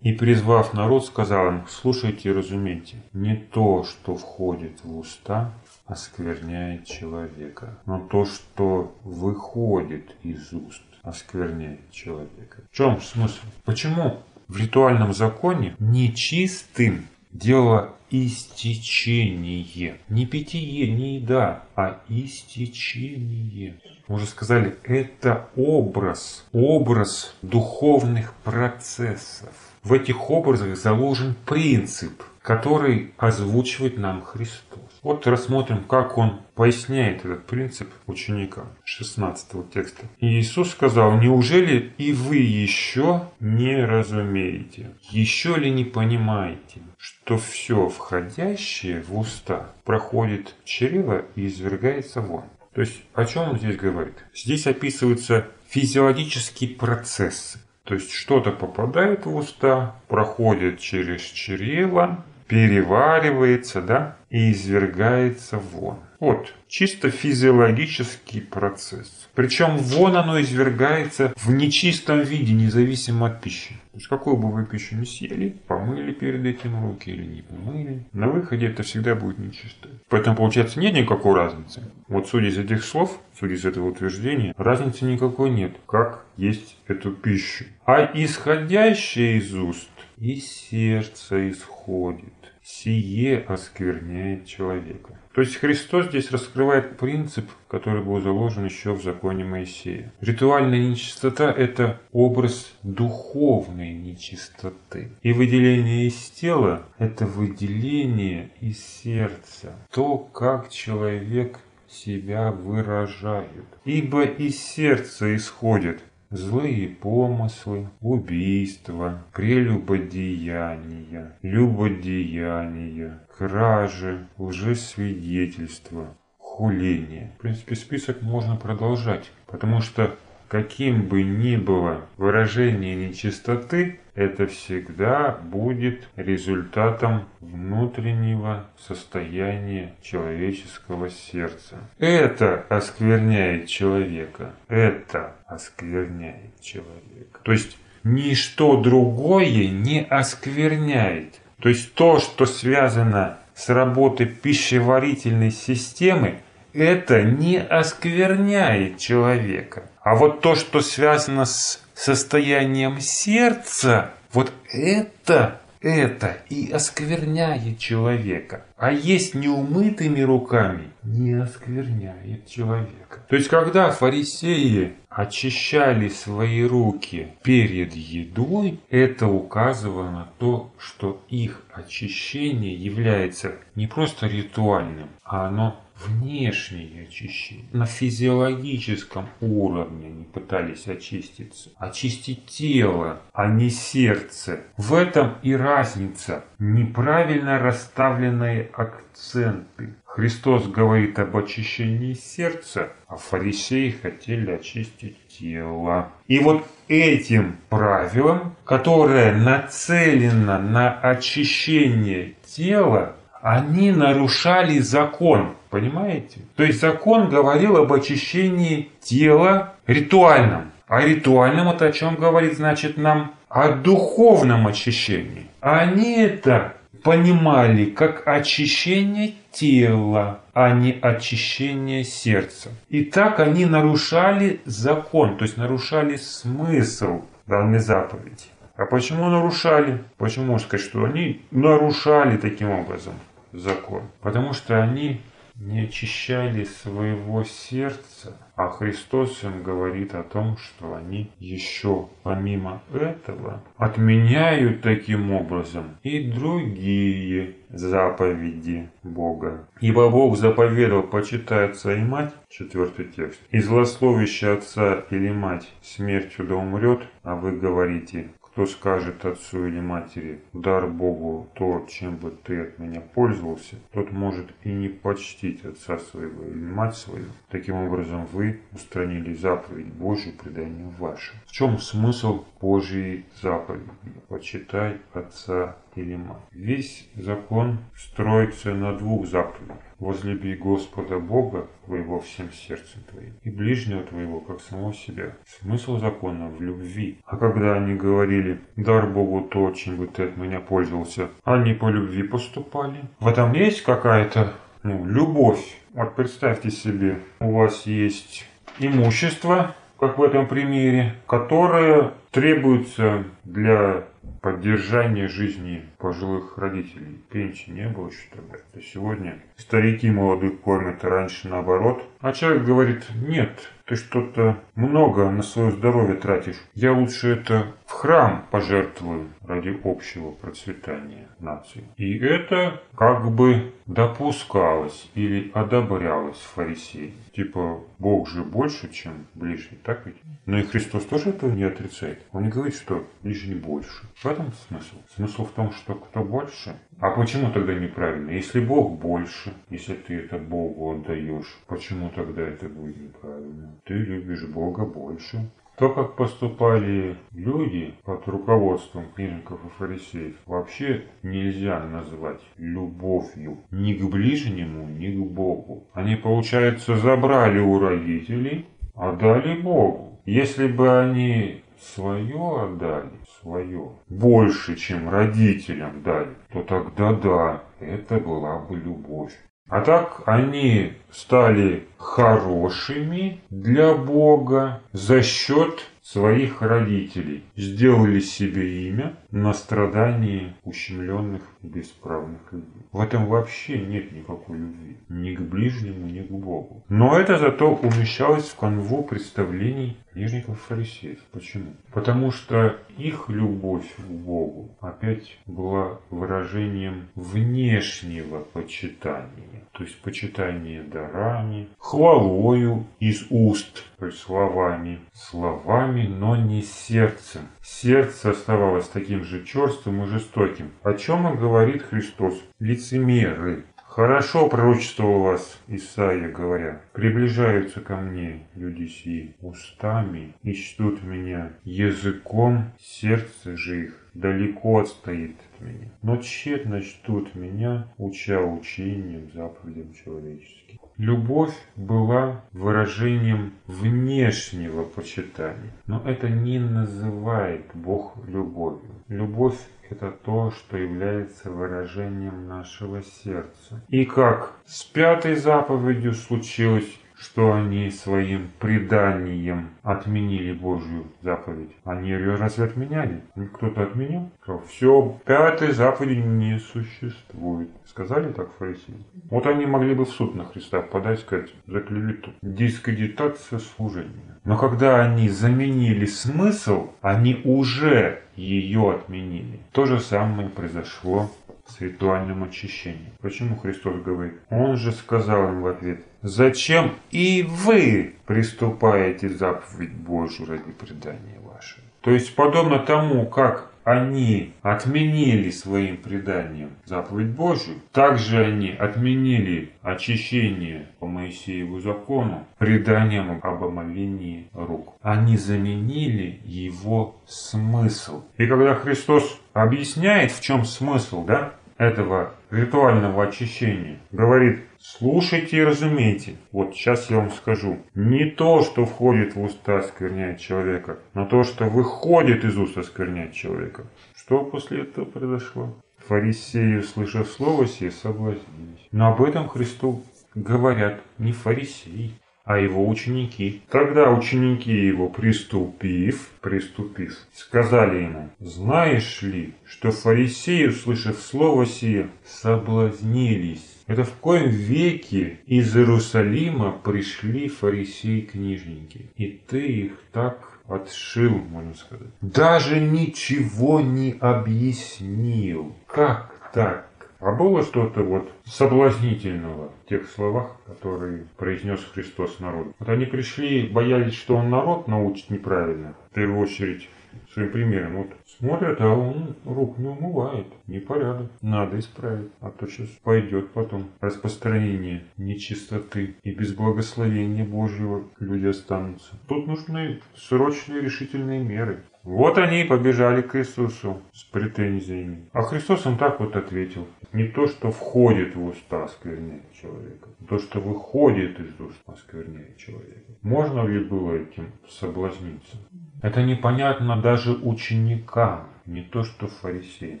И 0.00 0.12
призвав 0.12 0.74
народ, 0.74 1.06
сказал 1.06 1.48
им, 1.48 1.64
слушайте 1.68 2.28
и 2.28 2.32
разумейте, 2.32 2.96
не 3.12 3.36
то, 3.36 3.84
что 3.84 4.16
входит 4.16 4.82
в 4.82 4.98
уста, 4.98 5.52
оскверняет 5.86 6.86
человека, 6.86 7.78
но 7.86 8.00
то, 8.00 8.24
что 8.24 8.96
выходит 9.04 10.16
из 10.24 10.52
уст, 10.52 10.82
оскверняет 11.02 11.90
человека. 11.92 12.62
В 12.70 12.74
чем 12.74 13.00
смысл? 13.00 13.42
Почему 13.64 14.20
в 14.48 14.56
ритуальном 14.56 15.12
законе 15.14 15.76
нечистым 15.78 17.06
дело 17.32 17.94
истечение. 18.10 19.98
Не 20.08 20.26
питье, 20.26 20.88
не 20.88 21.16
еда, 21.16 21.64
а 21.74 22.00
истечение. 22.08 23.80
Мы 24.06 24.16
уже 24.16 24.26
сказали, 24.26 24.76
это 24.84 25.48
образ, 25.56 26.46
образ 26.52 27.34
духовных 27.42 28.34
процессов. 28.44 29.50
В 29.82 29.92
этих 29.94 30.30
образах 30.30 30.76
заложен 30.76 31.34
принцип, 31.46 32.22
который 32.42 33.14
озвучивает 33.16 33.98
нам 33.98 34.22
Христос. 34.22 34.80
Вот 35.02 35.26
рассмотрим, 35.26 35.82
как 35.82 36.16
он 36.18 36.42
поясняет 36.54 37.24
этот 37.24 37.46
принцип 37.46 37.88
ученикам 38.06 38.68
16 38.84 39.70
текста. 39.72 40.06
Иисус 40.20 40.70
сказал, 40.70 41.18
неужели 41.18 41.92
и 41.98 42.12
вы 42.12 42.36
еще 42.36 43.28
не 43.40 43.84
разумеете? 43.84 44.92
Еще 45.10 45.56
ли 45.56 45.70
не 45.70 45.84
понимаете, 45.84 46.82
что 47.02 47.36
все 47.36 47.88
входящее 47.88 49.02
в 49.02 49.18
уста 49.18 49.72
проходит 49.82 50.54
в 50.62 50.68
чрево 50.68 51.24
и 51.34 51.48
извергается 51.48 52.20
вон? 52.20 52.44
То 52.74 52.82
есть 52.82 53.02
о 53.12 53.24
чем 53.24 53.50
он 53.50 53.58
здесь 53.58 53.76
говорит? 53.76 54.14
Здесь 54.32 54.68
описываются 54.68 55.48
физиологические 55.68 56.76
процессы. 56.76 57.58
То 57.82 57.94
есть 57.94 58.12
что-то 58.12 58.52
попадает 58.52 59.26
в 59.26 59.34
уста, 59.34 59.96
проходит 60.06 60.78
через 60.78 61.22
чрево, 61.22 62.24
переваривается, 62.52 63.80
да, 63.80 64.16
и 64.28 64.52
извергается 64.52 65.56
вон. 65.58 65.96
Вот, 66.20 66.54
чисто 66.68 67.10
физиологический 67.10 68.42
процесс. 68.42 69.28
Причем 69.34 69.78
вон 69.78 70.16
оно 70.16 70.38
извергается 70.38 71.32
в 71.36 71.50
нечистом 71.50 72.20
виде, 72.20 72.52
независимо 72.52 73.28
от 73.28 73.40
пищи. 73.40 73.74
То 73.92 73.96
есть 73.96 74.06
какую 74.06 74.36
бы 74.36 74.52
вы 74.52 74.66
пищу 74.66 74.96
не 74.96 75.06
съели, 75.06 75.56
помыли 75.66 76.12
перед 76.12 76.44
этим 76.44 76.78
руки 76.84 77.10
или 77.10 77.24
не 77.24 77.40
помыли, 77.40 78.04
на 78.12 78.28
выходе 78.28 78.66
это 78.66 78.82
всегда 78.82 79.14
будет 79.14 79.38
нечисто. 79.38 79.88
Поэтому 80.10 80.36
получается 80.36 80.78
нет 80.78 80.92
никакой 80.92 81.34
разницы. 81.34 81.90
Вот 82.06 82.28
судя 82.28 82.48
из 82.48 82.58
этих 82.58 82.84
слов, 82.84 83.18
судя 83.40 83.54
из 83.54 83.64
этого 83.64 83.88
утверждения, 83.88 84.54
разницы 84.58 85.06
никакой 85.06 85.48
нет, 85.48 85.72
как 85.86 86.26
есть 86.36 86.76
эту 86.86 87.12
пищу. 87.12 87.64
А 87.86 88.10
исходящее 88.12 89.38
из 89.38 89.54
уст 89.54 89.88
из 90.18 90.46
сердца 90.46 91.50
исходит 91.50 92.41
сие 92.62 93.38
оскверняет 93.38 94.46
человека. 94.46 95.18
То 95.34 95.40
есть 95.40 95.56
Христос 95.56 96.06
здесь 96.06 96.30
раскрывает 96.30 96.98
принцип, 96.98 97.48
который 97.68 98.02
был 98.02 98.20
заложен 98.20 98.66
еще 98.66 98.92
в 98.92 99.02
законе 99.02 99.44
Моисея. 99.44 100.12
Ритуальная 100.20 100.78
нечистота– 100.78 101.50
это 101.56 102.00
образ 102.12 102.72
духовной 102.82 103.94
нечистоты. 103.94 105.12
И 105.22 105.32
выделение 105.32 106.06
из 106.06 106.30
тела– 106.30 106.86
это 106.98 107.24
выделение 107.24 108.50
из 108.60 108.84
сердца. 108.84 109.74
То, 109.90 110.18
как 110.18 110.68
человек 110.68 111.58
себя 111.88 112.50
выражает. 112.52 113.66
Ибо 113.84 114.24
из 114.24 114.58
сердца 114.58 115.34
исходит 115.34 116.00
злые 116.32 116.88
помыслы, 116.88 117.88
убийства, 118.00 119.22
прелюбодеяния, 119.32 121.36
любодеяния, 121.42 123.20
кражи, 123.36 124.26
лжесвидетельства, 124.38 126.14
хуления. 126.38 127.32
В 127.38 127.42
принципе, 127.42 127.76
список 127.76 128.22
можно 128.22 128.56
продолжать, 128.56 129.30
потому 129.46 129.80
что 129.80 130.14
каким 130.48 131.06
бы 131.06 131.22
ни 131.22 131.56
было 131.56 132.02
выражение 132.16 132.94
нечистоты, 132.94 134.00
это 134.14 134.46
всегда 134.46 135.38
будет 135.42 136.08
результатом 136.16 137.28
внутреннего 137.40 138.66
состояния 138.78 139.94
человеческого 140.02 141.08
сердца. 141.08 141.76
Это 141.98 142.66
оскверняет 142.68 143.68
человека. 143.68 144.52
Это 144.68 145.36
оскверняет 145.46 146.60
человека. 146.60 147.40
То 147.42 147.52
есть 147.52 147.78
ничто 148.04 148.80
другое 148.82 149.68
не 149.68 150.02
оскверняет. 150.02 151.40
То 151.60 151.68
есть 151.68 151.94
то, 151.94 152.18
что 152.18 152.44
связано 152.44 153.38
с 153.54 153.68
работой 153.68 154.26
пищеварительной 154.26 155.50
системы, 155.50 156.40
это 156.72 157.22
не 157.22 157.58
оскверняет 157.58 158.98
человека. 158.98 159.84
А 160.02 160.16
вот 160.16 160.40
то, 160.40 160.56
что 160.56 160.80
связано 160.80 161.44
с 161.44 161.80
состоянием 161.94 163.00
сердца, 163.00 164.10
вот 164.32 164.52
это, 164.72 165.60
это 165.80 166.38
и 166.48 166.72
оскверняет 166.72 167.78
человека. 167.78 168.64
А 168.76 168.90
есть 168.90 169.34
неумытыми 169.34 170.20
руками 170.20 170.88
не 171.04 171.34
оскверняет 171.34 172.48
человека. 172.48 173.20
То 173.28 173.36
есть, 173.36 173.48
когда 173.48 173.90
фарисеи 173.90 174.94
очищали 175.08 176.08
свои 176.08 176.64
руки 176.64 177.28
перед 177.42 177.94
едой, 177.94 178.80
это 178.90 179.26
указывало 179.28 180.10
на 180.10 180.28
то, 180.38 180.72
что 180.78 181.22
их 181.28 181.62
очищение 181.72 182.74
является 182.74 183.52
не 183.76 183.86
просто 183.86 184.26
ритуальным, 184.26 185.10
а 185.24 185.46
оно 185.46 185.80
внешнее 186.06 187.04
очищение. 187.04 187.66
На 187.72 187.86
физиологическом 187.86 189.28
уровне 189.40 190.08
они 190.08 190.24
пытались 190.24 190.86
очиститься. 190.86 191.70
Очистить 191.78 192.46
тело, 192.46 193.20
а 193.32 193.46
не 193.46 193.70
сердце. 193.70 194.60
В 194.76 194.94
этом 194.94 195.34
и 195.42 195.54
разница. 195.54 196.44
Неправильно 196.58 197.58
расставленные 197.58 198.70
акценты. 198.72 199.94
Христос 200.14 200.68
говорит 200.68 201.18
об 201.18 201.34
очищении 201.38 202.12
сердца, 202.12 202.92
а 203.08 203.16
фарисеи 203.16 203.90
хотели 203.90 204.50
очистить 204.50 205.16
тело. 205.28 206.12
И 206.26 206.38
вот 206.38 206.66
этим 206.88 207.56
правилом, 207.70 208.54
которое 208.66 209.34
нацелено 209.34 210.58
на 210.58 210.92
очищение 211.00 212.34
тела, 212.44 213.16
они 213.40 213.90
нарушали 213.90 214.78
закон. 214.78 215.56
Понимаете? 215.72 216.40
То 216.54 216.64
есть 216.64 216.82
закон 216.82 217.30
говорил 217.30 217.78
об 217.78 217.90
очищении 217.94 218.90
тела 219.00 219.72
ритуальном. 219.86 220.70
А 220.86 221.00
ритуальном 221.00 221.70
это 221.70 221.86
о 221.86 221.92
чем 221.92 222.16
говорит, 222.16 222.58
значит, 222.58 222.98
нам 222.98 223.32
о 223.48 223.70
духовном 223.72 224.66
очищении. 224.66 225.46
Они 225.62 226.18
это 226.18 226.74
понимали 227.02 227.86
как 227.86 228.28
очищение 228.28 229.32
тела, 229.50 230.40
а 230.52 230.72
не 230.72 230.98
очищение 231.00 232.04
сердца. 232.04 232.68
И 232.90 233.04
так 233.04 233.40
они 233.40 233.64
нарушали 233.64 234.60
закон, 234.66 235.38
то 235.38 235.44
есть 235.44 235.56
нарушали 235.56 236.16
смысл 236.16 237.22
данной 237.46 237.78
заповеди. 237.78 238.44
А 238.76 238.84
почему 238.84 239.30
нарушали? 239.30 240.04
Почему 240.18 240.44
можно 240.44 240.68
сказать, 240.68 240.84
что 240.84 241.04
они 241.04 241.40
нарушали 241.50 242.36
таким 242.36 242.68
образом? 242.68 243.14
закон. 243.52 244.02
Потому 244.20 244.52
что 244.52 244.82
они 244.82 245.20
не 245.62 245.82
очищали 245.82 246.64
своего 246.64 247.44
сердца, 247.44 248.36
а 248.56 248.68
Христос 248.68 249.44
им 249.44 249.62
говорит 249.62 250.14
о 250.14 250.24
том, 250.24 250.56
что 250.56 250.94
они 250.94 251.30
еще 251.38 252.08
помимо 252.22 252.82
этого 252.92 253.62
отменяют 253.76 254.82
таким 254.82 255.32
образом 255.32 255.98
и 256.02 256.30
другие 256.30 257.56
заповеди 257.70 258.90
Бога. 259.02 259.68
Ибо 259.80 260.10
Бог 260.10 260.36
заповедал 260.36 261.04
почитать 261.04 261.70
отца 261.70 261.94
и 261.94 262.02
мать, 262.02 262.34
четвертый 262.48 263.06
текст, 263.06 263.40
и 263.50 263.60
злословящий 263.60 264.52
отца 264.52 265.04
или 265.10 265.30
мать 265.30 265.72
смертью 265.80 266.46
да 266.46 266.56
умрет, 266.56 267.02
а 267.22 267.36
вы 267.36 267.52
говорите, 267.52 268.30
кто 268.52 268.66
скажет 268.66 269.24
отцу 269.24 269.66
или 269.66 269.80
матери, 269.80 270.40
дар 270.52 270.86
Богу 270.86 271.48
то, 271.54 271.86
чем 271.88 272.16
бы 272.16 272.30
ты 272.30 272.60
от 272.60 272.78
меня 272.78 273.00
пользовался, 273.00 273.76
тот 273.92 274.12
может 274.12 274.52
и 274.62 274.68
не 274.68 274.88
почтить 274.88 275.64
отца 275.64 275.98
своего 275.98 276.44
или 276.44 276.62
мать 276.62 276.94
свою. 276.94 277.24
Таким 277.48 277.76
образом, 277.76 278.26
вы 278.26 278.60
устранили 278.72 279.32
заповедь 279.32 279.86
Божью 279.86 280.34
преданием 280.34 280.90
вашим. 280.90 281.36
В 281.46 281.52
чем 281.52 281.78
смысл 281.78 282.44
Божьей 282.60 283.24
заповеди? 283.40 283.88
Почитай 284.28 284.98
отца 285.14 285.76
или 285.96 286.16
мать. 286.16 286.42
Весь 286.52 287.08
закон 287.16 287.78
строится 287.96 288.74
на 288.74 288.96
двух 288.96 289.26
заповедях. 289.26 289.78
Возлюби 290.02 290.56
Господа 290.56 291.20
Бога 291.20 291.68
твоего 291.86 292.18
всем 292.18 292.50
сердцем 292.50 293.04
твоим 293.08 293.34
и 293.44 293.50
ближнего 293.50 294.02
твоего, 294.02 294.40
как 294.40 294.60
самого 294.60 294.92
себя. 294.92 295.36
Смысл 295.46 295.98
закона 295.98 296.48
в 296.48 296.60
любви. 296.60 297.20
А 297.24 297.36
когда 297.36 297.74
они 297.76 297.94
говорили, 297.94 298.58
дар 298.74 299.06
Богу 299.06 299.42
то, 299.42 299.70
чем 299.70 299.98
бы 299.98 300.08
ты 300.08 300.24
от 300.24 300.36
меня 300.36 300.58
пользовался, 300.58 301.28
они 301.44 301.72
по 301.74 301.88
любви 301.88 302.24
поступали. 302.24 303.02
В 303.20 303.28
этом 303.28 303.52
есть 303.52 303.84
какая-то 303.84 304.54
ну, 304.82 305.04
любовь. 305.06 305.78
Вот 305.92 306.16
представьте 306.16 306.72
себе, 306.72 307.20
у 307.38 307.52
вас 307.52 307.86
есть 307.86 308.44
имущество, 308.80 309.76
как 310.00 310.18
в 310.18 310.22
этом 310.24 310.48
примере, 310.48 311.14
которые 311.28 312.10
требуются 312.32 313.22
для 313.44 314.02
поддержания 314.40 315.28
жизни 315.28 315.84
пожилых 315.98 316.58
родителей. 316.58 317.22
Пенсии 317.30 317.70
не 317.70 317.88
было 317.88 318.08
еще 318.08 318.28
тогда. 318.34 318.56
То 318.72 318.80
сегодня 318.80 319.38
старики 319.56 320.10
молодых 320.10 320.60
кормят, 320.60 321.04
а 321.04 321.08
раньше 321.08 321.48
наоборот. 321.48 322.04
А 322.20 322.32
человек 322.32 322.64
говорит, 322.64 323.04
нет, 323.14 323.70
ты 323.92 323.96
что-то 323.96 324.58
много 324.74 325.28
на 325.28 325.42
свое 325.42 325.70
здоровье 325.70 326.14
тратишь. 326.14 326.56
Я 326.72 326.94
лучше 326.94 327.28
это 327.28 327.74
в 327.84 327.92
храм 327.92 328.46
пожертвую 328.50 329.28
ради 329.46 329.78
общего 329.84 330.30
процветания 330.30 331.28
нации. 331.40 331.84
И 331.98 332.16
это 332.18 332.80
как 332.96 333.30
бы 333.30 333.74
допускалось 333.84 335.10
или 335.14 335.50
одобрялось 335.52 336.38
фарисеем. 336.54 337.12
Типа, 337.36 337.80
Бог 337.98 338.30
же 338.30 338.42
больше, 338.44 338.90
чем 338.90 339.26
ближний, 339.34 339.78
так 339.84 340.06
ведь? 340.06 340.16
Но 340.46 340.58
и 340.58 340.62
Христос 340.62 341.04
тоже 341.04 341.28
этого 341.30 341.50
не 341.50 341.64
отрицает. 341.64 342.22
Он 342.32 342.44
не 342.44 342.48
говорит, 342.48 342.74
что 342.74 343.06
ближний 343.22 343.56
больше. 343.56 344.06
В 344.14 344.24
этом 344.24 344.52
смысл. 344.68 344.96
Смысл 345.14 345.44
в 345.44 345.50
том, 345.50 345.70
что 345.72 345.96
кто 345.96 346.24
больше. 346.24 346.76
А 347.02 347.10
почему 347.10 347.50
тогда 347.50 347.74
неправильно? 347.74 348.30
Если 348.30 348.64
Бог 348.64 348.96
больше, 349.00 349.52
если 349.70 349.94
ты 349.94 350.20
это 350.20 350.38
Богу 350.38 350.92
отдаешь, 350.92 351.58
почему 351.66 352.10
тогда 352.14 352.42
это 352.42 352.68
будет 352.68 352.96
неправильно? 352.96 353.74
Ты 353.84 353.94
любишь 353.94 354.46
Бога 354.46 354.84
больше. 354.84 355.50
То, 355.76 355.88
как 355.88 356.14
поступали 356.14 357.16
люди 357.32 357.92
под 358.04 358.28
руководством 358.28 359.06
книжников 359.16 359.58
и 359.64 359.68
фарисеев, 359.80 360.36
вообще 360.46 361.06
нельзя 361.24 361.84
назвать 361.84 362.40
любовью 362.56 363.58
ни 363.72 363.94
к 363.94 364.04
ближнему, 364.08 364.86
ни 364.86 365.10
к 365.10 365.26
Богу. 365.28 365.88
Они, 365.94 366.14
получается, 366.14 366.96
забрали 366.98 367.58
у 367.58 367.80
родителей, 367.80 368.66
отдали 368.94 369.60
Богу. 369.60 370.20
Если 370.24 370.68
бы 370.68 371.00
они 371.00 371.64
свое 371.80 372.62
отдали, 372.62 373.10
свое, 373.42 373.90
больше, 374.08 374.76
чем 374.76 375.08
родителям 375.08 376.02
дали, 376.02 376.34
то 376.52 376.62
тогда 376.62 377.12
да, 377.12 377.62
это 377.80 378.18
была 378.18 378.58
бы 378.58 378.76
любовь. 378.76 379.32
А 379.68 379.80
так 379.80 380.22
они 380.26 380.92
стали 381.10 381.86
хорошими 381.96 383.40
для 383.50 383.94
Бога 383.94 384.80
за 384.92 385.22
счет 385.22 385.88
своих 386.12 386.60
родителей, 386.60 387.44
сделали 387.56 388.20
себе 388.20 388.88
имя 388.88 389.14
на 389.30 389.54
страдании 389.54 390.54
ущемленных 390.62 391.42
бесправных 391.62 392.40
людей. 392.52 392.86
В 392.92 393.00
этом 393.00 393.26
вообще 393.26 393.80
нет 393.80 394.12
никакой 394.12 394.58
любви. 394.58 394.96
Ни 395.08 395.34
к 395.34 395.40
ближнему, 395.40 396.06
ни 396.06 396.20
к 396.20 396.30
Богу. 396.30 396.84
Но 396.88 397.18
это 397.18 397.38
зато 397.38 397.74
умещалось 397.74 398.48
в 398.48 398.56
канву 398.56 399.02
представлений 399.02 399.96
книжников 400.12 400.60
фарисеев. 400.60 401.18
Почему? 401.32 401.72
Потому 401.92 402.30
что 402.30 402.76
их 402.98 403.28
любовь 403.28 403.88
к 403.96 404.10
Богу 404.10 404.76
опять 404.80 405.38
была 405.46 405.98
выражением 406.10 407.08
внешнего 407.14 408.40
почитания. 408.40 409.51
То 409.72 409.84
есть 409.84 410.00
почитание 410.02 410.82
дарами, 410.82 411.68
хвалою 411.78 412.86
из 413.00 413.26
уст, 413.30 413.84
то 413.98 414.06
есть 414.06 414.18
словами. 414.18 415.00
Словами, 415.14 416.06
но 416.06 416.36
не 416.36 416.62
сердцем. 416.62 417.42
Сердце 417.62 418.30
оставалось 418.30 418.88
таким 418.88 419.24
же 419.24 419.44
черствым 419.44 420.04
и 420.04 420.06
жестоким. 420.06 420.72
О 420.82 420.92
чем 420.92 421.32
и 421.32 421.38
говорит 421.38 421.82
Христос. 421.82 422.34
Лицемеры, 422.58 423.64
Хорошо 423.94 424.48
пророчествовал 424.48 425.20
вас 425.20 425.60
Исаия, 425.68 426.30
говоря, 426.30 426.80
«Приближаются 426.94 427.82
ко 427.82 427.96
мне 427.96 428.46
люди 428.54 428.86
сии 428.86 429.34
устами 429.42 430.32
и 430.42 430.54
чтут 430.54 431.02
меня 431.02 431.52
языком, 431.64 432.72
сердце 432.80 433.54
же 433.54 433.84
их 433.84 434.06
далеко 434.14 434.78
отстоит 434.78 435.36
от 435.36 435.60
меня. 435.60 435.90
Но 436.00 436.16
тщетно 436.16 436.80
чтут 436.80 437.34
меня, 437.34 437.92
уча 437.98 438.40
учением, 438.40 439.30
заповедям 439.34 439.92
человеческим». 439.92 440.71
Любовь 440.98 441.54
была 441.76 442.42
выражением 442.52 443.54
внешнего 443.66 444.84
почитания, 444.84 445.72
но 445.86 446.02
это 446.04 446.28
не 446.28 446.58
называет 446.58 447.66
Бог 447.74 448.16
любовью. 448.26 448.90
Любовь 449.08 449.58
это 449.92 450.10
то, 450.10 450.50
что 450.50 450.76
является 450.78 451.50
выражением 451.50 452.46
нашего 452.46 453.02
сердца. 453.02 453.82
И 453.88 454.04
как 454.04 454.54
с 454.64 454.84
пятой 454.84 455.36
заповедью 455.36 456.14
случилось, 456.14 456.98
что 457.22 457.52
они 457.52 457.90
своим 457.90 458.50
преданием 458.58 459.70
отменили 459.82 460.52
Божью 460.52 461.04
заповедь. 461.22 461.70
Они 461.84 462.10
ее 462.10 462.34
разве 462.34 462.64
отменяли? 462.64 463.20
Кто-то 463.54 463.84
отменил? 463.84 464.28
Все, 464.68 465.18
пятой 465.24 465.72
заповеди 465.72 466.18
не 466.18 466.58
существует. 466.58 467.68
Сказали 467.86 468.32
так 468.32 468.50
фарисеи? 468.58 468.96
Вот 469.30 469.46
они 469.46 469.66
могли 469.66 469.94
бы 469.94 470.04
в 470.04 470.10
суд 470.10 470.34
на 470.34 470.44
Христа 470.44 470.80
подать, 470.80 471.20
сказать, 471.20 471.50
за 471.66 471.80
клевету. 471.80 472.32
Дискредитация 472.42 473.60
служения. 473.60 474.38
Но 474.44 474.56
когда 474.56 475.00
они 475.00 475.28
заменили 475.28 476.06
смысл, 476.06 476.90
они 477.00 477.40
уже 477.44 478.22
ее 478.34 478.92
отменили. 478.92 479.60
То 479.70 479.86
же 479.86 480.00
самое 480.00 480.48
произошло 480.48 481.30
с 481.66 481.80
ритуальным 481.80 482.42
очищением. 482.42 483.12
Почему 483.20 483.56
Христос 483.56 484.02
говорит? 484.02 484.34
Он 484.50 484.76
же 484.76 484.90
сказал 484.90 485.48
им 485.52 485.62
в 485.62 485.68
ответ, 485.68 486.04
зачем 486.22 486.94
и 487.10 487.46
вы 487.48 488.14
приступаете 488.26 489.28
заповедь 489.28 489.92
Божию 489.92 490.48
ради 490.48 490.72
предания 490.72 491.38
вашего? 491.42 491.82
То 492.00 492.10
есть 492.10 492.34
подобно 492.34 492.78
тому, 492.80 493.26
как 493.26 493.72
они 493.84 494.52
отменили 494.62 495.50
своим 495.50 495.96
преданием 495.96 496.70
заповедь 496.84 497.30
Божию, 497.30 497.76
также 497.92 498.44
они 498.44 498.70
отменили 498.70 499.72
очищение 499.82 500.86
по 501.00 501.06
Моисееву 501.06 501.80
закону 501.80 502.46
преданием 502.58 503.40
об 503.42 503.64
омовении 503.64 504.48
рук. 504.52 504.94
Они 505.02 505.36
заменили 505.36 506.40
его 506.44 507.16
смысл. 507.26 508.24
И 508.36 508.46
когда 508.46 508.74
Христос 508.74 509.40
объясняет, 509.52 510.30
в 510.30 510.40
чем 510.40 510.64
смысл, 510.64 511.24
да, 511.24 511.54
этого 511.78 512.34
ритуального 512.50 513.24
очищения, 513.24 513.98
говорит, 514.12 514.60
слушайте 514.82 515.58
и 515.58 515.64
разумейте. 515.64 516.36
Вот 516.50 516.74
сейчас 516.74 517.10
я 517.10 517.18
вам 517.18 517.30
скажу. 517.30 517.78
Не 517.94 518.26
то, 518.26 518.62
что 518.62 518.84
входит 518.84 519.34
в 519.36 519.42
уста, 519.42 519.78
оскверняет 519.78 520.40
человека, 520.40 520.98
но 521.14 521.24
то, 521.24 521.44
что 521.44 521.66
выходит 521.66 522.44
из 522.44 522.56
уст, 522.58 522.76
оскверняет 522.76 523.32
человека. 523.32 523.84
Что 524.14 524.44
после 524.44 524.82
этого 524.82 525.04
произошло? 525.04 525.74
Фарисеи, 526.08 526.78
услышав 526.78 527.28
слово 527.28 527.66
сие, 527.66 527.92
соблазнились. 527.92 528.88
Но 528.90 529.12
об 529.12 529.22
этом 529.22 529.48
Христу 529.48 530.02
говорят 530.34 531.00
не 531.18 531.32
фарисеи, 531.32 532.12
а 532.44 532.58
его 532.58 532.88
ученики. 532.88 533.62
Тогда 533.70 534.10
ученики 534.10 534.72
его, 534.72 535.08
приступив, 535.08 536.30
приступив, 536.40 537.16
сказали 537.32 538.02
ему, 538.04 538.30
знаешь 538.40 539.22
ли, 539.22 539.54
что 539.64 539.92
фарисеи, 539.92 540.66
услышав 540.66 541.18
слово 541.18 541.66
сие, 541.66 542.08
соблазнились. 542.24 543.81
Это 543.92 544.04
в 544.04 544.14
коем 544.14 544.48
веке 544.48 545.40
из 545.44 545.76
Иерусалима 545.76 546.72
пришли 546.82 547.48
фарисеи-книжники, 547.48 549.10
и 549.18 549.38
ты 549.46 549.66
их 549.66 549.92
так 550.12 550.60
отшил, 550.66 551.34
можно 551.34 551.74
сказать. 551.74 552.08
Даже 552.22 552.80
ничего 552.80 553.82
не 553.82 554.16
объяснил. 554.18 555.74
Как 555.86 556.32
так? 556.54 556.88
А 557.20 557.32
было 557.32 557.62
что-то 557.62 558.02
вот 558.02 558.32
соблазнительного 558.46 559.72
в 559.84 559.88
тех 559.90 560.08
словах, 560.08 560.56
которые 560.66 561.26
произнес 561.36 561.80
Христос 561.92 562.40
народу. 562.40 562.74
Вот 562.78 562.88
они 562.88 563.04
пришли, 563.04 563.68
боялись, 563.68 564.14
что 564.14 564.36
он 564.36 564.48
народ 564.48 564.88
научит 564.88 565.28
неправильно. 565.28 565.94
В 566.10 566.14
первую 566.14 566.40
очередь 566.40 566.88
своим 567.32 567.50
примером. 567.50 567.96
Вот 567.96 568.08
смотрят, 568.38 568.80
а 568.80 568.88
он 568.88 569.36
рук 569.44 569.78
не 569.78 569.88
умывает. 569.88 570.46
Непорядок. 570.66 571.30
Надо 571.40 571.78
исправить. 571.78 572.30
А 572.40 572.50
то 572.50 572.66
сейчас 572.66 572.88
пойдет 573.02 573.50
потом 573.50 573.90
распространение 574.00 575.04
нечистоты 575.16 576.16
и 576.22 576.32
без 576.32 576.54
благословения 576.54 577.44
Божьего 577.44 578.04
люди 578.18 578.46
останутся. 578.46 579.14
Тут 579.28 579.46
нужны 579.46 580.00
срочные 580.14 580.80
решительные 580.80 581.42
меры. 581.42 581.84
Вот 582.02 582.36
они 582.36 582.62
и 582.62 582.68
побежали 582.68 583.22
к 583.22 583.36
Иисусу 583.36 584.02
с 584.12 584.24
претензиями. 584.24 585.28
А 585.32 585.42
Христос 585.42 585.86
им 585.86 585.96
так 585.96 586.18
вот 586.18 586.34
ответил. 586.34 586.88
Не 587.12 587.28
то, 587.28 587.46
что 587.46 587.70
входит 587.70 588.34
в 588.34 588.44
уста, 588.44 588.84
оскверняет 588.84 589.52
человека. 589.52 590.08
То, 590.28 590.38
что 590.38 590.58
выходит 590.60 591.38
из 591.38 591.60
уст, 591.60 591.80
оскверняет 591.86 592.56
человека. 592.56 593.12
Можно 593.22 593.66
ли 593.68 593.84
было 593.84 594.14
этим 594.14 594.50
соблазниться? 594.68 595.58
Это 596.02 596.22
непонятно 596.22 597.00
даже 597.00 597.32
ученикам. 597.32 598.48
Не 598.66 598.82
то, 598.82 599.04
что 599.04 599.28
фарисеям. 599.28 600.00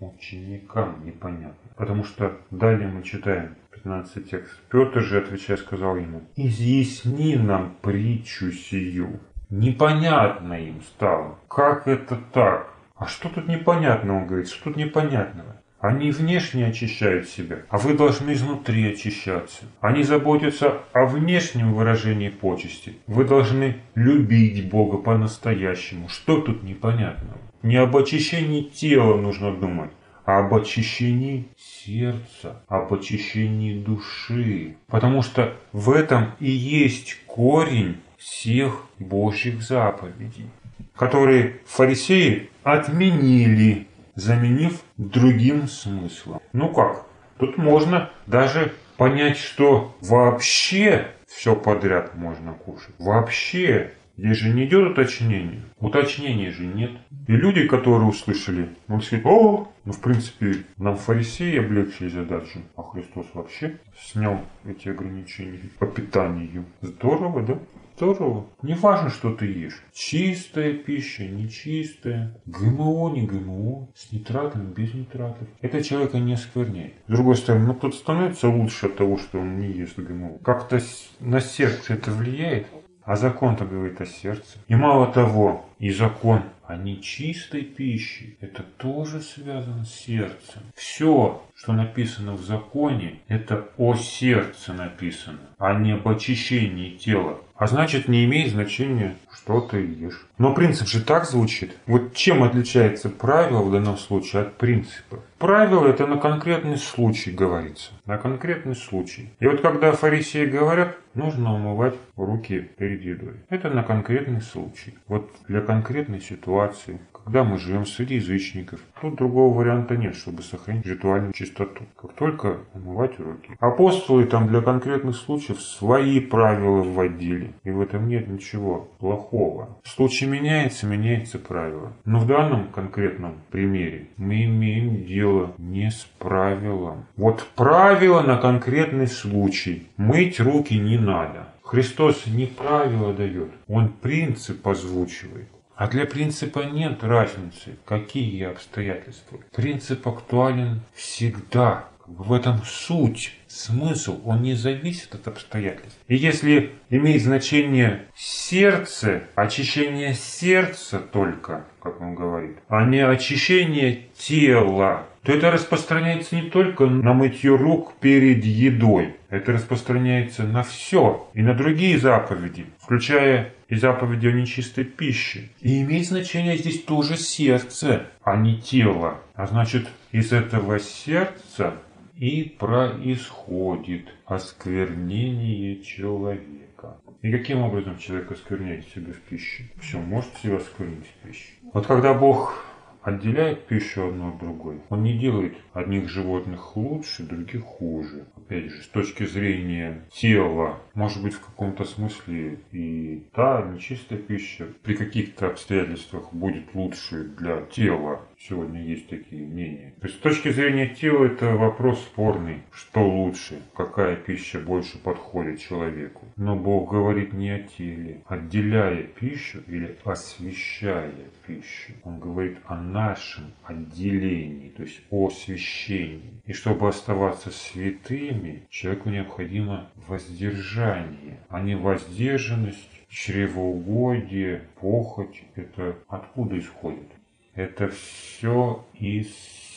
Ученикам 0.00 1.04
непонятно. 1.04 1.70
Потому 1.76 2.04
что 2.04 2.38
далее 2.50 2.88
мы 2.88 3.02
читаем 3.02 3.56
15 3.72 4.30
текст. 4.30 4.60
Петр 4.70 5.00
же, 5.00 5.18
отвечая, 5.18 5.56
сказал 5.56 5.96
ему, 5.96 6.22
«Изъясни 6.36 7.36
нам 7.36 7.76
притчу 7.82 8.52
сию». 8.52 9.20
непонятно 9.50 10.54
им 10.54 10.80
стало. 10.82 11.38
Как 11.48 11.88
это 11.88 12.16
так? 12.32 12.72
А 12.96 13.06
что 13.06 13.28
тут 13.28 13.48
непонятно, 13.48 14.18
он 14.18 14.26
говорит, 14.26 14.48
что 14.48 14.64
тут 14.64 14.76
непонятного? 14.76 15.59
Они 15.80 16.10
внешне 16.10 16.66
очищают 16.66 17.26
себя, 17.28 17.60
а 17.70 17.78
вы 17.78 17.94
должны 17.94 18.34
изнутри 18.34 18.92
очищаться. 18.92 19.62
Они 19.80 20.02
заботятся 20.02 20.82
о 20.92 21.06
внешнем 21.06 21.72
выражении 21.72 22.28
почести. 22.28 22.98
Вы 23.06 23.24
должны 23.24 23.76
любить 23.94 24.68
Бога 24.68 24.98
по-настоящему. 24.98 26.08
Что 26.10 26.42
тут 26.42 26.62
непонятного? 26.62 27.38
Не 27.62 27.76
об 27.76 27.96
очищении 27.96 28.62
тела 28.62 29.16
нужно 29.16 29.56
думать, 29.56 29.90
а 30.26 30.40
об 30.40 30.54
очищении 30.54 31.48
сердца, 31.56 32.62
об 32.68 32.92
очищении 32.92 33.82
души. 33.82 34.76
Потому 34.86 35.22
что 35.22 35.56
в 35.72 35.90
этом 35.92 36.32
и 36.40 36.50
есть 36.50 37.18
корень 37.26 37.96
всех 38.18 38.84
Божьих 38.98 39.62
заповедей, 39.62 40.50
которые 40.94 41.60
фарисеи 41.64 42.50
отменили 42.64 43.86
заменив 44.14 44.80
другим 44.96 45.68
смыслом. 45.68 46.40
Ну 46.52 46.72
как? 46.72 47.06
Тут 47.38 47.56
можно 47.56 48.10
даже 48.26 48.72
понять, 48.96 49.38
что 49.38 49.96
вообще 50.00 51.08
все 51.26 51.56
подряд 51.56 52.14
можно 52.14 52.52
кушать. 52.52 52.94
Вообще. 52.98 53.92
Здесь 54.20 54.36
же 54.36 54.50
не 54.52 54.66
идет 54.66 54.90
уточнение. 54.90 55.62
Уточнения 55.78 56.50
же 56.50 56.66
нет. 56.66 56.90
И 57.26 57.32
люди, 57.32 57.66
которые 57.66 58.06
услышали, 58.06 58.68
могут 58.86 59.06
сказать, 59.06 59.24
о, 59.24 59.72
ну 59.86 59.92
в 59.92 60.00
принципе 60.02 60.56
нам 60.76 60.96
фарисеи 60.96 61.58
облегчили 61.58 62.08
задачу, 62.08 62.58
а 62.76 62.82
Христос 62.82 63.24
вообще 63.32 63.78
снял 63.98 64.42
эти 64.66 64.90
ограничения 64.90 65.60
по 65.78 65.86
питанию. 65.86 66.66
Здорово, 66.82 67.42
да? 67.42 67.58
Здорово. 67.96 68.46
Не 68.62 68.74
важно, 68.74 69.08
что 69.08 69.32
ты 69.32 69.46
ешь. 69.46 69.82
Чистая 69.92 70.74
пища, 70.74 71.26
нечистая. 71.26 72.34
ГМО, 72.44 73.12
не 73.14 73.26
ГМО. 73.26 73.88
С 73.94 74.12
нитратами, 74.12 74.72
без 74.72 74.92
нитратов. 74.92 75.48
Это 75.62 75.82
человека 75.82 76.18
не 76.18 76.34
оскверняет. 76.34 76.92
С 77.08 77.10
другой 77.10 77.36
стороны, 77.36 77.68
ну 77.68 77.74
кто-то 77.74 77.96
становится 77.96 78.48
лучше 78.48 78.86
от 78.86 78.96
того, 78.96 79.16
что 79.16 79.38
он 79.38 79.58
не 79.58 79.68
ест 79.72 79.98
ГМО. 79.98 80.38
Как-то 80.44 80.78
на 81.20 81.40
сердце 81.40 81.94
это 81.94 82.10
влияет. 82.10 82.66
А 83.10 83.16
закон-то 83.16 83.64
говорит 83.64 84.00
о 84.00 84.06
сердце. 84.06 84.58
И 84.68 84.76
мало 84.76 85.08
того, 85.08 85.68
и 85.80 85.90
закон 85.90 86.44
о 86.64 86.76
нечистой 86.76 87.62
пище, 87.62 88.36
это 88.40 88.62
тоже 88.62 89.20
связано 89.20 89.84
с 89.84 89.92
сердцем. 89.92 90.62
Все, 90.76 91.42
что 91.56 91.72
написано 91.72 92.34
в 92.34 92.42
законе, 92.42 93.18
это 93.26 93.66
о 93.78 93.96
сердце 93.96 94.74
написано, 94.74 95.40
а 95.58 95.74
не 95.74 95.90
об 95.90 96.06
очищении 96.06 96.90
тела. 96.90 97.40
А 97.56 97.66
значит, 97.66 98.06
не 98.06 98.24
имеет 98.26 98.52
значения, 98.52 99.16
что 99.32 99.60
ты 99.60 99.78
ешь. 99.78 100.28
Но 100.40 100.54
принцип 100.54 100.88
же 100.88 101.02
так 101.04 101.26
звучит. 101.26 101.76
Вот 101.86 102.14
чем 102.14 102.42
отличается 102.42 103.10
правило 103.10 103.60
в 103.60 103.70
данном 103.70 103.98
случае 103.98 104.40
от 104.40 104.56
принципа? 104.56 105.18
Правило 105.36 105.86
это 105.86 106.06
на 106.06 106.16
конкретный 106.16 106.78
случай 106.78 107.30
говорится. 107.30 107.92
На 108.06 108.16
конкретный 108.16 108.74
случай. 108.74 109.30
И 109.38 109.46
вот 109.46 109.60
когда 109.60 109.92
фарисеи 109.92 110.46
говорят, 110.46 110.96
нужно 111.14 111.54
умывать 111.54 111.94
руки 112.16 112.70
перед 112.78 113.02
едой. 113.02 113.34
Это 113.50 113.68
на 113.68 113.82
конкретный 113.82 114.40
случай. 114.40 114.94
Вот 115.08 115.30
для 115.46 115.60
конкретной 115.60 116.20
ситуации, 116.20 117.00
когда 117.12 117.44
мы 117.44 117.58
живем 117.58 117.86
среди 117.86 118.16
язычников. 118.16 118.80
Тут 119.00 119.16
другого 119.16 119.56
варианта 119.56 119.96
нет, 119.96 120.14
чтобы 120.14 120.42
сохранить 120.42 120.86
ритуальную 120.86 121.32
чистоту. 121.32 121.84
Как 122.00 122.12
только 122.14 122.58
умывать 122.74 123.18
руки. 123.18 123.56
Апостолы 123.60 124.24
там 124.24 124.48
для 124.48 124.60
конкретных 124.60 125.16
случаев 125.16 125.60
свои 125.60 126.20
правила 126.20 126.82
вводили. 126.82 127.52
И 127.64 127.70
в 127.70 127.80
этом 127.80 128.08
нет 128.08 128.28
ничего 128.28 128.88
плохого. 128.98 129.78
Случай 129.84 130.26
меняется, 130.30 130.86
меняется 130.86 131.38
правило. 131.38 131.92
Но 132.04 132.20
в 132.20 132.26
данном 132.26 132.68
конкретном 132.68 133.34
примере 133.50 134.08
мы 134.16 134.44
имеем 134.44 135.04
дело 135.04 135.54
не 135.58 135.90
с 135.90 136.06
правилом. 136.18 137.06
Вот 137.16 137.46
правило 137.56 138.22
на 138.22 138.36
конкретный 138.36 139.08
случай. 139.08 139.88
Мыть 139.96 140.40
руки 140.40 140.74
не 140.74 140.98
надо. 140.98 141.48
Христос 141.62 142.26
не 142.26 142.46
правила 142.46 143.12
дает, 143.12 143.50
Он 143.68 143.88
принцип 143.88 144.66
озвучивает. 144.66 145.48
А 145.76 145.86
для 145.88 146.04
принципа 146.04 146.64
нет 146.64 147.02
разницы, 147.02 147.78
какие 147.86 148.44
обстоятельства. 148.44 149.38
Принцип 149.54 150.06
актуален 150.06 150.82
всегда. 150.94 151.89
В 152.18 152.32
этом 152.32 152.60
суть, 152.64 153.36
смысл, 153.46 154.20
он 154.24 154.42
не 154.42 154.54
зависит 154.54 155.14
от 155.14 155.28
обстоятельств. 155.28 155.96
И 156.08 156.16
если 156.16 156.72
имеет 156.90 157.22
значение 157.22 158.06
сердце, 158.16 159.22
очищение 159.36 160.14
сердца 160.14 160.98
только, 160.98 161.66
как 161.80 162.00
он 162.00 162.16
говорит, 162.16 162.56
а 162.68 162.84
не 162.84 162.98
очищение 162.98 164.06
тела, 164.18 165.06
то 165.22 165.32
это 165.32 165.52
распространяется 165.52 166.34
не 166.34 166.50
только 166.50 166.86
на 166.86 167.12
мытье 167.12 167.54
рук 167.54 167.94
перед 168.00 168.44
едой, 168.44 169.14
это 169.28 169.52
распространяется 169.52 170.42
на 170.42 170.64
все 170.64 171.28
и 171.34 171.42
на 171.42 171.54
другие 171.54 171.96
заповеди, 171.96 172.66
включая 172.80 173.52
и 173.68 173.76
заповеди 173.76 174.26
о 174.26 174.32
нечистой 174.32 174.82
пище. 174.82 175.50
И 175.60 175.82
имеет 175.82 176.08
значение 176.08 176.56
здесь 176.56 176.82
тоже 176.82 177.16
сердце, 177.16 178.06
а 178.24 178.36
не 178.36 178.60
тело. 178.60 179.20
А 179.34 179.46
значит, 179.46 179.88
из 180.10 180.32
этого 180.32 180.80
сердца 180.80 181.74
и 182.20 182.44
происходит 182.44 184.14
осквернение 184.26 185.82
человека. 185.82 187.00
И 187.22 187.32
каким 187.32 187.62
образом 187.62 187.98
человек 187.98 188.30
оскверняет 188.30 188.86
себя 188.88 189.14
в 189.14 189.20
пище? 189.22 189.70
Все, 189.80 189.98
может 189.98 190.30
себя 190.36 190.58
осквернить 190.58 191.06
в 191.06 191.26
пище. 191.26 191.54
Вот 191.72 191.86
когда 191.86 192.12
Бог 192.12 192.62
отделяет 193.02 193.66
пищу 193.66 194.08
одну 194.08 194.28
от 194.28 194.38
другой. 194.38 194.80
Он 194.90 195.02
не 195.02 195.18
делает 195.18 195.56
одних 195.72 196.08
животных 196.10 196.76
лучше, 196.76 197.22
других 197.22 197.62
хуже. 197.62 198.26
Опять 198.36 198.70
же, 198.70 198.82
с 198.82 198.88
точки 198.88 199.24
зрения 199.24 200.02
тела, 200.12 200.78
может 200.94 201.22
быть 201.22 201.32
в 201.32 201.40
каком-то 201.40 201.84
смысле 201.84 202.58
и 202.72 203.26
та 203.34 203.62
нечистая 203.62 204.18
пища 204.18 204.66
при 204.82 204.94
каких-то 204.94 205.46
обстоятельствах 205.46 206.32
будет 206.32 206.74
лучше 206.74 207.24
для 207.24 207.62
тела. 207.62 208.20
Сегодня 208.42 208.82
есть 208.82 209.06
такие 209.10 209.46
мнения. 209.46 209.92
То 210.00 210.06
есть 210.06 210.18
с 210.18 210.22
точки 210.22 210.48
зрения 210.50 210.86
тела 210.86 211.26
это 211.26 211.56
вопрос 211.56 212.00
спорный. 212.00 212.62
Что 212.72 213.06
лучше? 213.06 213.60
Какая 213.74 214.16
пища 214.16 214.58
больше 214.58 214.98
подходит 214.98 215.60
человеку? 215.60 216.26
Но 216.36 216.56
Бог 216.56 216.90
говорит 216.90 217.34
не 217.34 217.50
о 217.50 217.58
теле. 217.58 218.22
Отделяя 218.26 219.02
пищу 219.02 219.62
или 219.66 219.98
освещая 220.04 221.12
пищу. 221.46 221.92
Он 222.02 222.18
говорит 222.18 222.56
о 222.64 222.76
нашем 222.76 223.52
отделении, 223.62 224.70
то 224.70 224.84
есть 224.84 225.02
о 225.10 225.26
освящении. 225.26 226.40
И 226.46 226.54
чтобы 226.54 226.88
оставаться 226.88 227.50
святыми, 227.50 228.66
человеку 228.70 229.10
необходимо 229.10 229.90
воздержание, 230.08 231.40
а 231.50 231.60
не 231.60 231.74
воздержанность, 231.74 233.02
чревоугодие, 233.10 234.62
похоть. 234.80 235.42
Это 235.56 235.98
откуда 236.08 236.58
исходит? 236.58 237.19
Это 237.54 237.88
все 237.88 238.84
из 238.98 239.28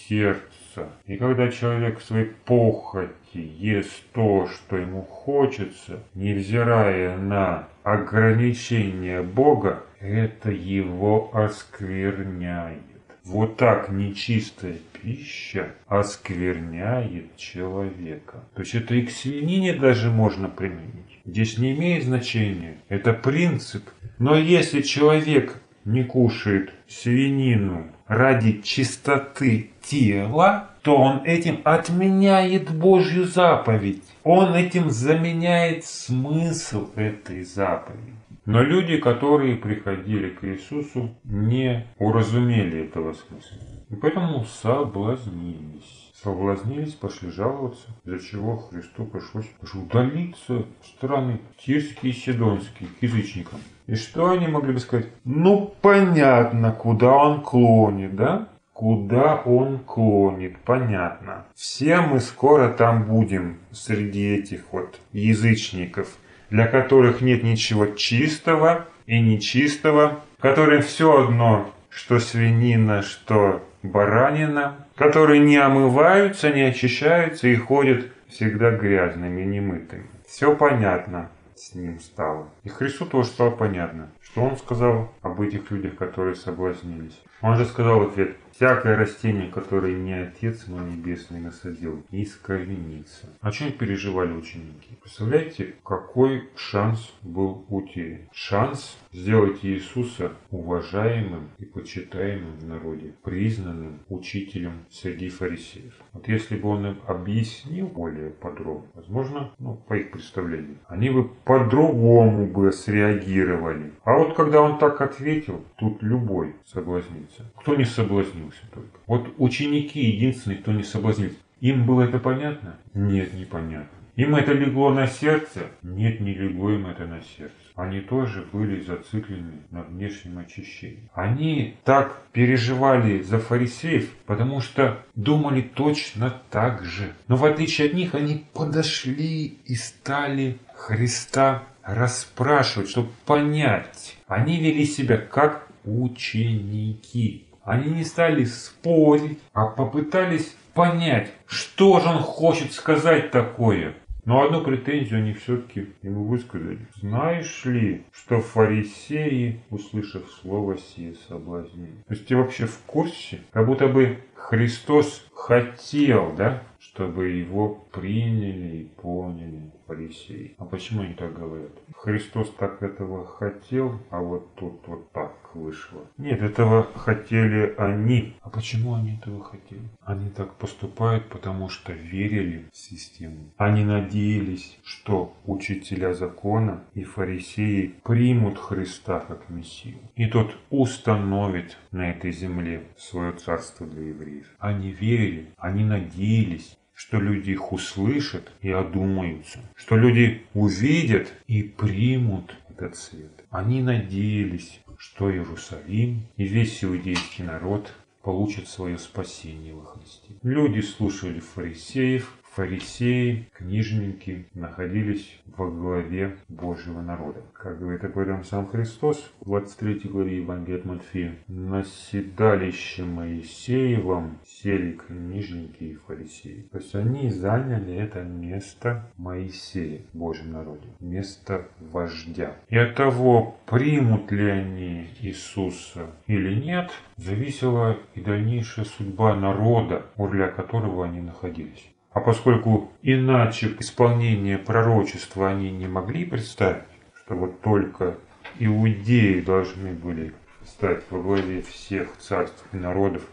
сердца. 0.07 0.89
И 1.05 1.17
когда 1.17 1.49
человек 1.49 1.99
в 1.99 2.03
своей 2.03 2.31
похоти 2.45 3.11
ест 3.33 4.03
то, 4.13 4.47
что 4.47 4.77
ему 4.77 5.01
хочется, 5.01 6.03
невзирая 6.13 7.17
на 7.17 7.67
ограничения 7.83 9.21
Бога, 9.21 9.83
это 9.99 10.51
его 10.51 11.29
оскверняет. 11.33 12.79
Вот 13.25 13.55
так 13.55 13.89
нечистая 13.89 14.75
пища 15.01 15.71
оскверняет 15.87 17.37
человека. 17.37 18.43
То 18.53 18.61
есть 18.61 18.75
это 18.75 18.95
и 18.95 19.03
к 19.03 19.11
свинине 19.11 19.73
даже 19.73 20.11
можно 20.11 20.49
применить. 20.49 21.19
Здесь 21.25 21.57
не 21.57 21.73
имеет 21.73 22.03
значения. 22.03 22.77
Это 22.89 23.13
принцип. 23.13 23.83
Но 24.19 24.35
если 24.37 24.81
человек 24.81 25.61
не 25.85 26.03
кушает 26.03 26.73
свинину 26.87 27.87
ради 28.07 28.61
чистоты 28.61 29.71
тела, 29.81 30.69
то 30.81 30.97
он 30.97 31.23
этим 31.23 31.61
отменяет 31.63 32.69
Божью 32.71 33.25
заповедь. 33.25 34.03
Он 34.23 34.53
этим 34.53 34.89
заменяет 34.89 35.85
смысл 35.85 36.89
этой 36.95 37.43
заповеди. 37.43 38.13
Но 38.45 38.61
люди, 38.61 38.97
которые 38.97 39.55
приходили 39.55 40.29
к 40.29 40.43
Иисусу, 40.43 41.15
не 41.23 41.87
уразумели 41.97 42.85
этого 42.85 43.13
смысла. 43.13 43.57
И 43.89 43.95
поэтому 43.95 44.43
соблазнились. 44.43 46.11
Соблазнились, 46.21 46.93
пошли 46.93 47.31
жаловаться, 47.31 47.87
из-за 48.05 48.19
чего 48.19 48.57
Христу 48.57 49.05
пришлось 49.05 49.49
удалиться 49.73 50.65
страны 50.83 51.39
Тирские 51.57 52.11
и 52.11 52.15
Сидонские 52.15 52.89
к 52.89 53.03
язычникам. 53.03 53.59
И 53.87 53.95
что 53.95 54.31
они 54.31 54.47
могли 54.47 54.73
бы 54.73 54.79
сказать? 54.79 55.07
Ну, 55.25 55.73
понятно, 55.81 56.71
куда 56.71 57.13
он 57.13 57.41
клонит, 57.41 58.15
да? 58.15 58.47
Куда 58.71 59.35
он 59.45 59.79
клонит, 59.79 60.57
понятно. 60.59 61.45
Все 61.53 62.01
мы 62.01 62.19
скоро 62.19 62.69
там 62.69 63.03
будем, 63.03 63.59
среди 63.71 64.35
этих 64.35 64.63
вот 64.71 64.99
язычников 65.11 66.17
для 66.53 66.67
которых 66.67 67.21
нет 67.21 67.41
ничего 67.41 67.87
чистого 67.87 68.85
и 69.07 69.19
нечистого, 69.19 70.19
которым 70.39 70.83
все 70.83 71.23
одно, 71.23 71.73
что 71.89 72.19
свинина, 72.19 73.01
что 73.01 73.67
баранина, 73.81 74.75
которые 74.93 75.39
не 75.39 75.57
омываются, 75.57 76.51
не 76.51 76.61
очищаются 76.61 77.47
и 77.47 77.55
ходят 77.55 78.05
всегда 78.27 78.69
грязными, 78.69 79.41
немытыми. 79.41 80.05
Все 80.27 80.55
понятно 80.55 81.29
с 81.55 81.75
ним 81.75 81.99
стало. 81.99 82.49
И 82.63 82.69
Христу 82.69 83.05
тоже 83.05 83.29
стало 83.29 83.51
понятно, 83.51 84.11
что 84.21 84.41
он 84.41 84.57
сказал 84.57 85.11
об 85.21 85.41
этих 85.41 85.69
людях, 85.71 85.95
которые 85.95 86.35
соблазнились. 86.35 87.21
Он 87.41 87.57
же 87.57 87.65
сказал 87.65 87.99
в 87.99 88.09
ответ, 88.09 88.37
Всякое 88.55 88.95
растение, 88.95 89.49
которое 89.49 89.95
не 89.95 90.13
Отец 90.13 90.67
мой 90.67 90.85
Небесный 90.85 91.39
насадил, 91.39 92.05
искоренится. 92.11 93.27
О 93.41 93.51
чем 93.51 93.71
переживали 93.71 94.31
ученики? 94.31 94.95
Представляете, 95.01 95.73
какой 95.83 96.51
шанс 96.55 97.11
был 97.23 97.65
утерян? 97.69 98.29
Шанс 98.31 98.95
сделать 99.13 99.59
Иисуса 99.63 100.31
уважаемым 100.51 101.49
и 101.59 101.65
почитаемым 101.65 102.57
в 102.57 102.67
народе, 102.67 103.13
признанным 103.23 103.99
учителем 104.09 104.85
среди 104.89 105.29
фарисеев. 105.29 105.93
Вот 106.11 106.27
если 106.27 106.57
бы 106.57 106.69
он 106.69 106.87
им 106.87 106.97
объяснил 107.07 107.87
более 107.87 108.31
подробно, 108.31 108.87
возможно, 108.95 109.51
ну, 109.59 109.75
по 109.87 109.93
их 109.93 110.11
представлению, 110.11 110.77
они 110.87 111.09
бы 111.09 111.29
по-другому 111.45 112.47
бы 112.47 112.71
среагировали. 112.71 113.93
А 114.03 114.17
вот 114.17 114.35
когда 114.35 114.61
он 114.61 114.79
так 114.79 114.99
ответил, 115.01 115.63
тут 115.77 116.01
любой 116.01 116.55
соблазнится. 116.65 117.51
Кто 117.59 117.75
не 117.75 117.85
соблазнился 117.85 118.63
только. 118.73 118.99
Вот 119.07 119.33
ученики 119.37 120.01
единственные, 120.01 120.59
кто 120.59 120.71
не 120.71 120.83
соблазнился. 120.83 121.37
Им 121.61 121.85
было 121.85 122.01
это 122.01 122.19
понятно? 122.19 122.77
Нет, 122.93 123.33
непонятно. 123.33 124.02
Им 124.15 124.35
это 124.35 124.53
легло 124.53 124.91
на 124.93 125.07
сердце? 125.07 125.71
Нет, 125.81 126.19
не 126.19 126.33
легло 126.33 126.71
им 126.71 126.85
это 126.85 127.05
на 127.05 127.21
сердце. 127.21 127.53
Они 127.75 127.99
тоже 127.99 128.45
были 128.51 128.81
зациклены 128.81 129.63
на 129.71 129.81
внешнем 129.81 130.37
очищении. 130.37 131.09
Они 131.13 131.75
так 131.83 132.21
переживали 132.31 133.23
за 133.23 133.39
фарисеев, 133.39 134.11
потому 134.27 134.61
что 134.61 134.99
думали 135.15 135.61
точно 135.61 136.41
так 136.51 136.83
же. 136.85 137.13
Но 137.27 137.35
в 137.35 137.45
отличие 137.45 137.87
от 137.87 137.93
них, 137.95 138.13
они 138.13 138.45
подошли 138.53 139.57
и 139.65 139.75
стали 139.75 140.59
Христа 140.75 141.63
расспрашивать, 141.81 142.89
чтобы 142.89 143.09
понять. 143.25 144.17
Они 144.27 144.59
вели 144.59 144.85
себя 144.85 145.17
как 145.17 145.67
ученики. 145.85 147.47
Они 147.63 147.89
не 147.89 148.03
стали 148.03 148.43
спорить, 148.43 149.39
а 149.53 149.67
попытались 149.67 150.55
понять, 150.73 151.31
что 151.45 151.99
же 151.99 152.09
он 152.09 152.19
хочет 152.19 152.73
сказать 152.73 153.31
такое. 153.31 153.95
Но 154.25 154.41
одну 154.41 154.63
претензию 154.63 155.19
они 155.19 155.33
все-таки 155.33 155.87
ему 156.01 156.23
высказали. 156.23 156.79
Знаешь 156.95 157.65
ли, 157.65 158.03
что 158.13 158.39
фарисеи, 158.39 159.59
услышав 159.69 160.29
слово 160.41 160.77
сие, 160.77 161.15
соблазнили? 161.27 162.03
То 162.07 162.13
есть 162.13 162.27
ты 162.27 162.37
вообще 162.37 162.65
в 162.65 162.77
курсе? 162.85 163.41
Как 163.51 163.65
будто 163.65 163.87
бы 163.87 164.19
Христос 164.35 165.25
хотел, 165.33 166.33
да, 166.37 166.63
чтобы 166.79 167.29
его 167.29 167.85
приняли 167.91 168.77
и 168.77 168.83
поняли 169.01 169.72
фарисеи. 169.87 170.55
А 170.57 170.65
почему 170.65 171.01
они 171.01 171.13
так 171.13 171.33
говорят? 171.33 171.71
Христос 171.95 172.49
так 172.57 172.81
этого 172.83 173.25
хотел, 173.25 173.99
а 174.09 174.19
вот 174.19 174.55
тут 174.55 174.81
вот 174.87 175.11
так 175.11 175.33
вышло. 175.55 176.01
Нет, 176.17 176.41
этого 176.41 176.87
хотели 176.95 177.75
они. 177.77 178.35
А 178.41 178.49
почему 178.49 178.95
они 178.95 179.15
этого 179.15 179.43
хотели? 179.43 179.83
Они 180.01 180.29
так 180.29 180.55
поступают, 180.55 181.29
потому 181.29 181.69
что 181.69 181.93
верили 181.93 182.65
в 182.71 182.77
систему. 182.77 183.51
Они 183.57 183.83
надеялись, 183.83 184.79
что 184.83 185.33
учителя 185.45 186.13
закона 186.13 186.83
и 186.93 187.03
фарисеи 187.03 187.95
примут 188.03 188.57
Христа 188.57 189.19
как 189.19 189.49
Мессию. 189.49 189.99
И 190.15 190.25
тот 190.27 190.55
установит 190.69 191.77
на 191.91 192.09
этой 192.11 192.31
земле 192.31 192.83
свое 192.97 193.33
царство 193.33 193.85
для 193.85 194.07
евреев. 194.09 194.47
Они 194.59 194.91
верили, 194.91 195.47
они 195.57 195.83
надеялись, 195.83 196.77
что 197.07 197.19
люди 197.19 197.51
их 197.51 197.73
услышат 197.73 198.49
и 198.61 198.69
одумаются, 198.71 199.59
что 199.75 199.97
люди 199.97 200.43
увидят 200.53 201.33
и 201.47 201.61
примут 201.61 202.55
этот 202.69 202.95
свет. 202.95 203.43
Они 203.49 203.81
надеялись, 203.81 204.79
что 204.97 205.29
Иерусалим 205.29 206.21
и 206.37 206.45
весь 206.45 206.81
иудейский 206.81 207.43
народ 207.43 207.93
получат 208.21 208.69
свое 208.69 208.97
спасение 208.97 209.73
во 209.73 209.83
Христе. 209.83 210.29
Люди 210.43 210.79
слушали 210.79 211.41
фарисеев, 211.41 212.37
фарисеи, 212.55 213.47
книжники 213.53 214.45
находились 214.53 215.41
во 215.57 215.69
главе 215.69 216.37
Божьего 216.49 217.01
народа. 217.01 217.41
Как 217.53 217.79
говорит 217.79 218.03
об 218.03 218.17
этом 218.17 218.43
сам 218.43 218.67
Христос 218.67 219.31
в 219.41 219.45
23 219.45 220.09
главе 220.09 220.37
Евангелия 220.37 220.79
от 220.79 220.85
Матфея. 220.85 221.35
«На 221.47 221.83
седалище 221.83 223.03
Моисеевом 223.03 224.37
сели 224.45 224.93
книжники 224.93 225.83
и 225.83 225.95
фарисеи». 225.95 226.67
То 226.71 226.77
есть 226.77 226.95
они 226.95 227.29
заняли 227.29 227.95
это 227.95 228.21
место 228.21 229.09
Моисея 229.17 230.01
в 230.13 230.17
Божьем 230.17 230.53
народе, 230.53 230.87
место 230.99 231.67
вождя. 231.79 232.55
И 232.69 232.77
от 232.77 232.95
того, 232.95 233.57
примут 233.65 234.31
ли 234.31 234.49
они 234.49 235.07
Иисуса 235.21 236.11
или 236.27 236.53
нет, 236.55 236.91
зависела 237.17 237.97
и 238.13 238.21
дальнейшая 238.21 238.85
судьба 238.85 239.35
народа, 239.35 240.05
урля 240.17 240.47
которого 240.47 241.05
они 241.05 241.21
находились. 241.21 241.92
А 242.13 242.19
поскольку 242.19 242.91
иначе 243.01 243.75
исполнение 243.79 244.59
пророчества 244.59 245.49
они 245.49 245.71
не 245.71 245.87
могли 245.87 246.25
представить, 246.25 246.83
что 247.15 247.35
вот 247.35 247.61
только 247.61 248.17
иудеи 248.59 249.41
должны 249.41 249.93
были 249.93 250.33
стать 250.65 251.03
во 251.09 251.19
главе 251.19 251.63
всех 251.63 252.15
царств 252.17 252.63
и 252.71 252.77
народов, 252.77 253.23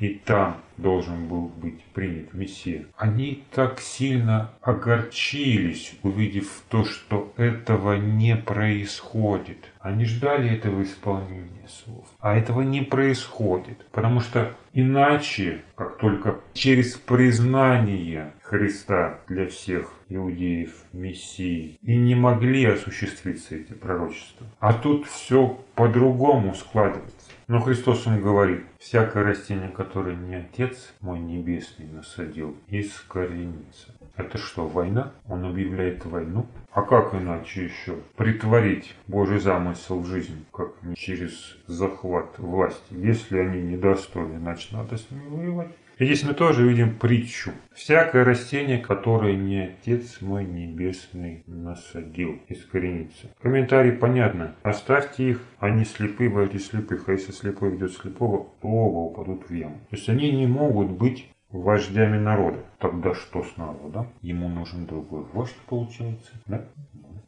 и 0.00 0.20
там 0.24 0.56
должен 0.78 1.28
был 1.28 1.48
быть 1.48 1.84
принят 1.92 2.32
Мессия. 2.32 2.86
Они 2.96 3.44
так 3.52 3.80
сильно 3.80 4.50
огорчились, 4.62 5.94
увидев 6.02 6.62
то, 6.70 6.84
что 6.84 7.32
этого 7.36 7.94
не 7.94 8.34
происходит. 8.34 9.58
Они 9.78 10.06
ждали 10.06 10.50
этого 10.50 10.82
исполнения 10.82 11.68
слов. 11.68 12.06
А 12.18 12.36
этого 12.36 12.62
не 12.62 12.80
происходит, 12.80 13.86
потому 13.92 14.20
что 14.20 14.54
иначе, 14.72 15.62
как 15.76 15.98
только 15.98 16.40
через 16.54 16.96
признание 16.96 18.32
Христа 18.42 19.20
для 19.28 19.46
всех 19.46 19.92
иудеев 20.08 20.72
Мессии, 20.92 21.78
и 21.82 21.96
не 21.96 22.14
могли 22.14 22.64
осуществиться 22.64 23.54
эти 23.54 23.72
пророчества. 23.72 24.46
А 24.58 24.72
тут 24.72 25.06
все 25.06 25.60
по-другому 25.74 26.54
складывается. 26.54 27.30
Но 27.50 27.58
Христос 27.60 28.06
им 28.06 28.22
говорит, 28.22 28.64
всякое 28.78 29.24
растение, 29.24 29.70
которое 29.70 30.14
не 30.14 30.36
Отец 30.36 30.94
мой 31.00 31.18
Небесный 31.18 31.88
насадил, 31.88 32.56
искоренится. 32.68 33.92
Это 34.16 34.38
что, 34.38 34.68
война? 34.68 35.10
Он 35.26 35.44
объявляет 35.44 36.06
войну? 36.06 36.46
А 36.70 36.82
как 36.82 37.12
иначе 37.12 37.64
еще 37.64 37.96
притворить 38.14 38.94
Божий 39.08 39.40
замысел 39.40 39.98
в 39.98 40.06
жизнь, 40.06 40.46
как 40.52 40.80
не 40.82 40.94
через 40.94 41.56
захват 41.66 42.38
власти? 42.38 42.92
Если 42.92 43.36
они 43.36 43.60
недостойны, 43.62 44.38
значит 44.38 44.70
надо 44.70 44.96
с 44.96 45.10
ними 45.10 45.26
воевать. 45.26 45.74
Здесь 46.00 46.24
мы 46.24 46.32
тоже 46.32 46.66
видим 46.66 46.98
притчу. 46.98 47.50
Всякое 47.74 48.24
растение, 48.24 48.78
которое 48.78 49.36
не 49.36 49.64
Отец 49.64 50.22
мой 50.22 50.46
Небесный 50.46 51.44
насадил, 51.46 52.40
искоренится. 52.48 53.26
Комментарий 53.42 53.92
понятно. 53.92 54.54
Оставьте 54.62 55.28
их, 55.28 55.42
они 55.58 55.84
слепы, 55.84 56.30
бойтесь 56.30 56.68
слепых. 56.68 57.06
А 57.06 57.12
если 57.12 57.32
слепой 57.32 57.72
ведет 57.72 57.92
слепого, 57.92 58.46
то 58.62 58.68
оба 58.68 59.10
упадут 59.10 59.50
в 59.50 59.52
яму. 59.52 59.74
То 59.90 59.96
есть 59.96 60.08
они 60.08 60.32
не 60.32 60.46
могут 60.46 60.90
быть 60.90 61.28
вождями 61.50 62.16
народа. 62.16 62.60
Тогда 62.78 63.12
что 63.12 63.44
с 63.44 63.58
народом? 63.58 64.06
Ему 64.22 64.48
нужен 64.48 64.86
другой 64.86 65.24
вождь, 65.34 65.56
получается. 65.68 66.30
Да? 66.46 66.64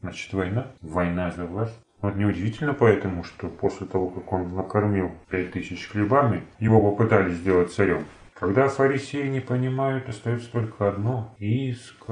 Значит, 0.01 0.33
война. 0.33 0.69
Война 0.81 1.31
за 1.31 1.45
власть. 1.45 1.79
Вот 2.01 2.17
неудивительно 2.17 2.73
поэтому, 2.73 3.23
что 3.23 3.49
после 3.49 3.87
того, 3.87 4.09
как 4.09 4.33
он 4.33 4.55
накормил 4.55 5.11
пять 5.29 5.53
тысяч 5.53 5.89
хлебами, 5.89 6.41
его 6.59 6.81
попытались 6.81 7.35
сделать 7.35 7.71
царем. 7.71 8.05
Когда 8.43 8.67
фарисеи 8.67 9.29
не 9.29 9.39
понимают, 9.39 10.09
остается 10.09 10.51
только 10.51 10.89
одно– 10.89 11.33
искоренить 11.39 12.03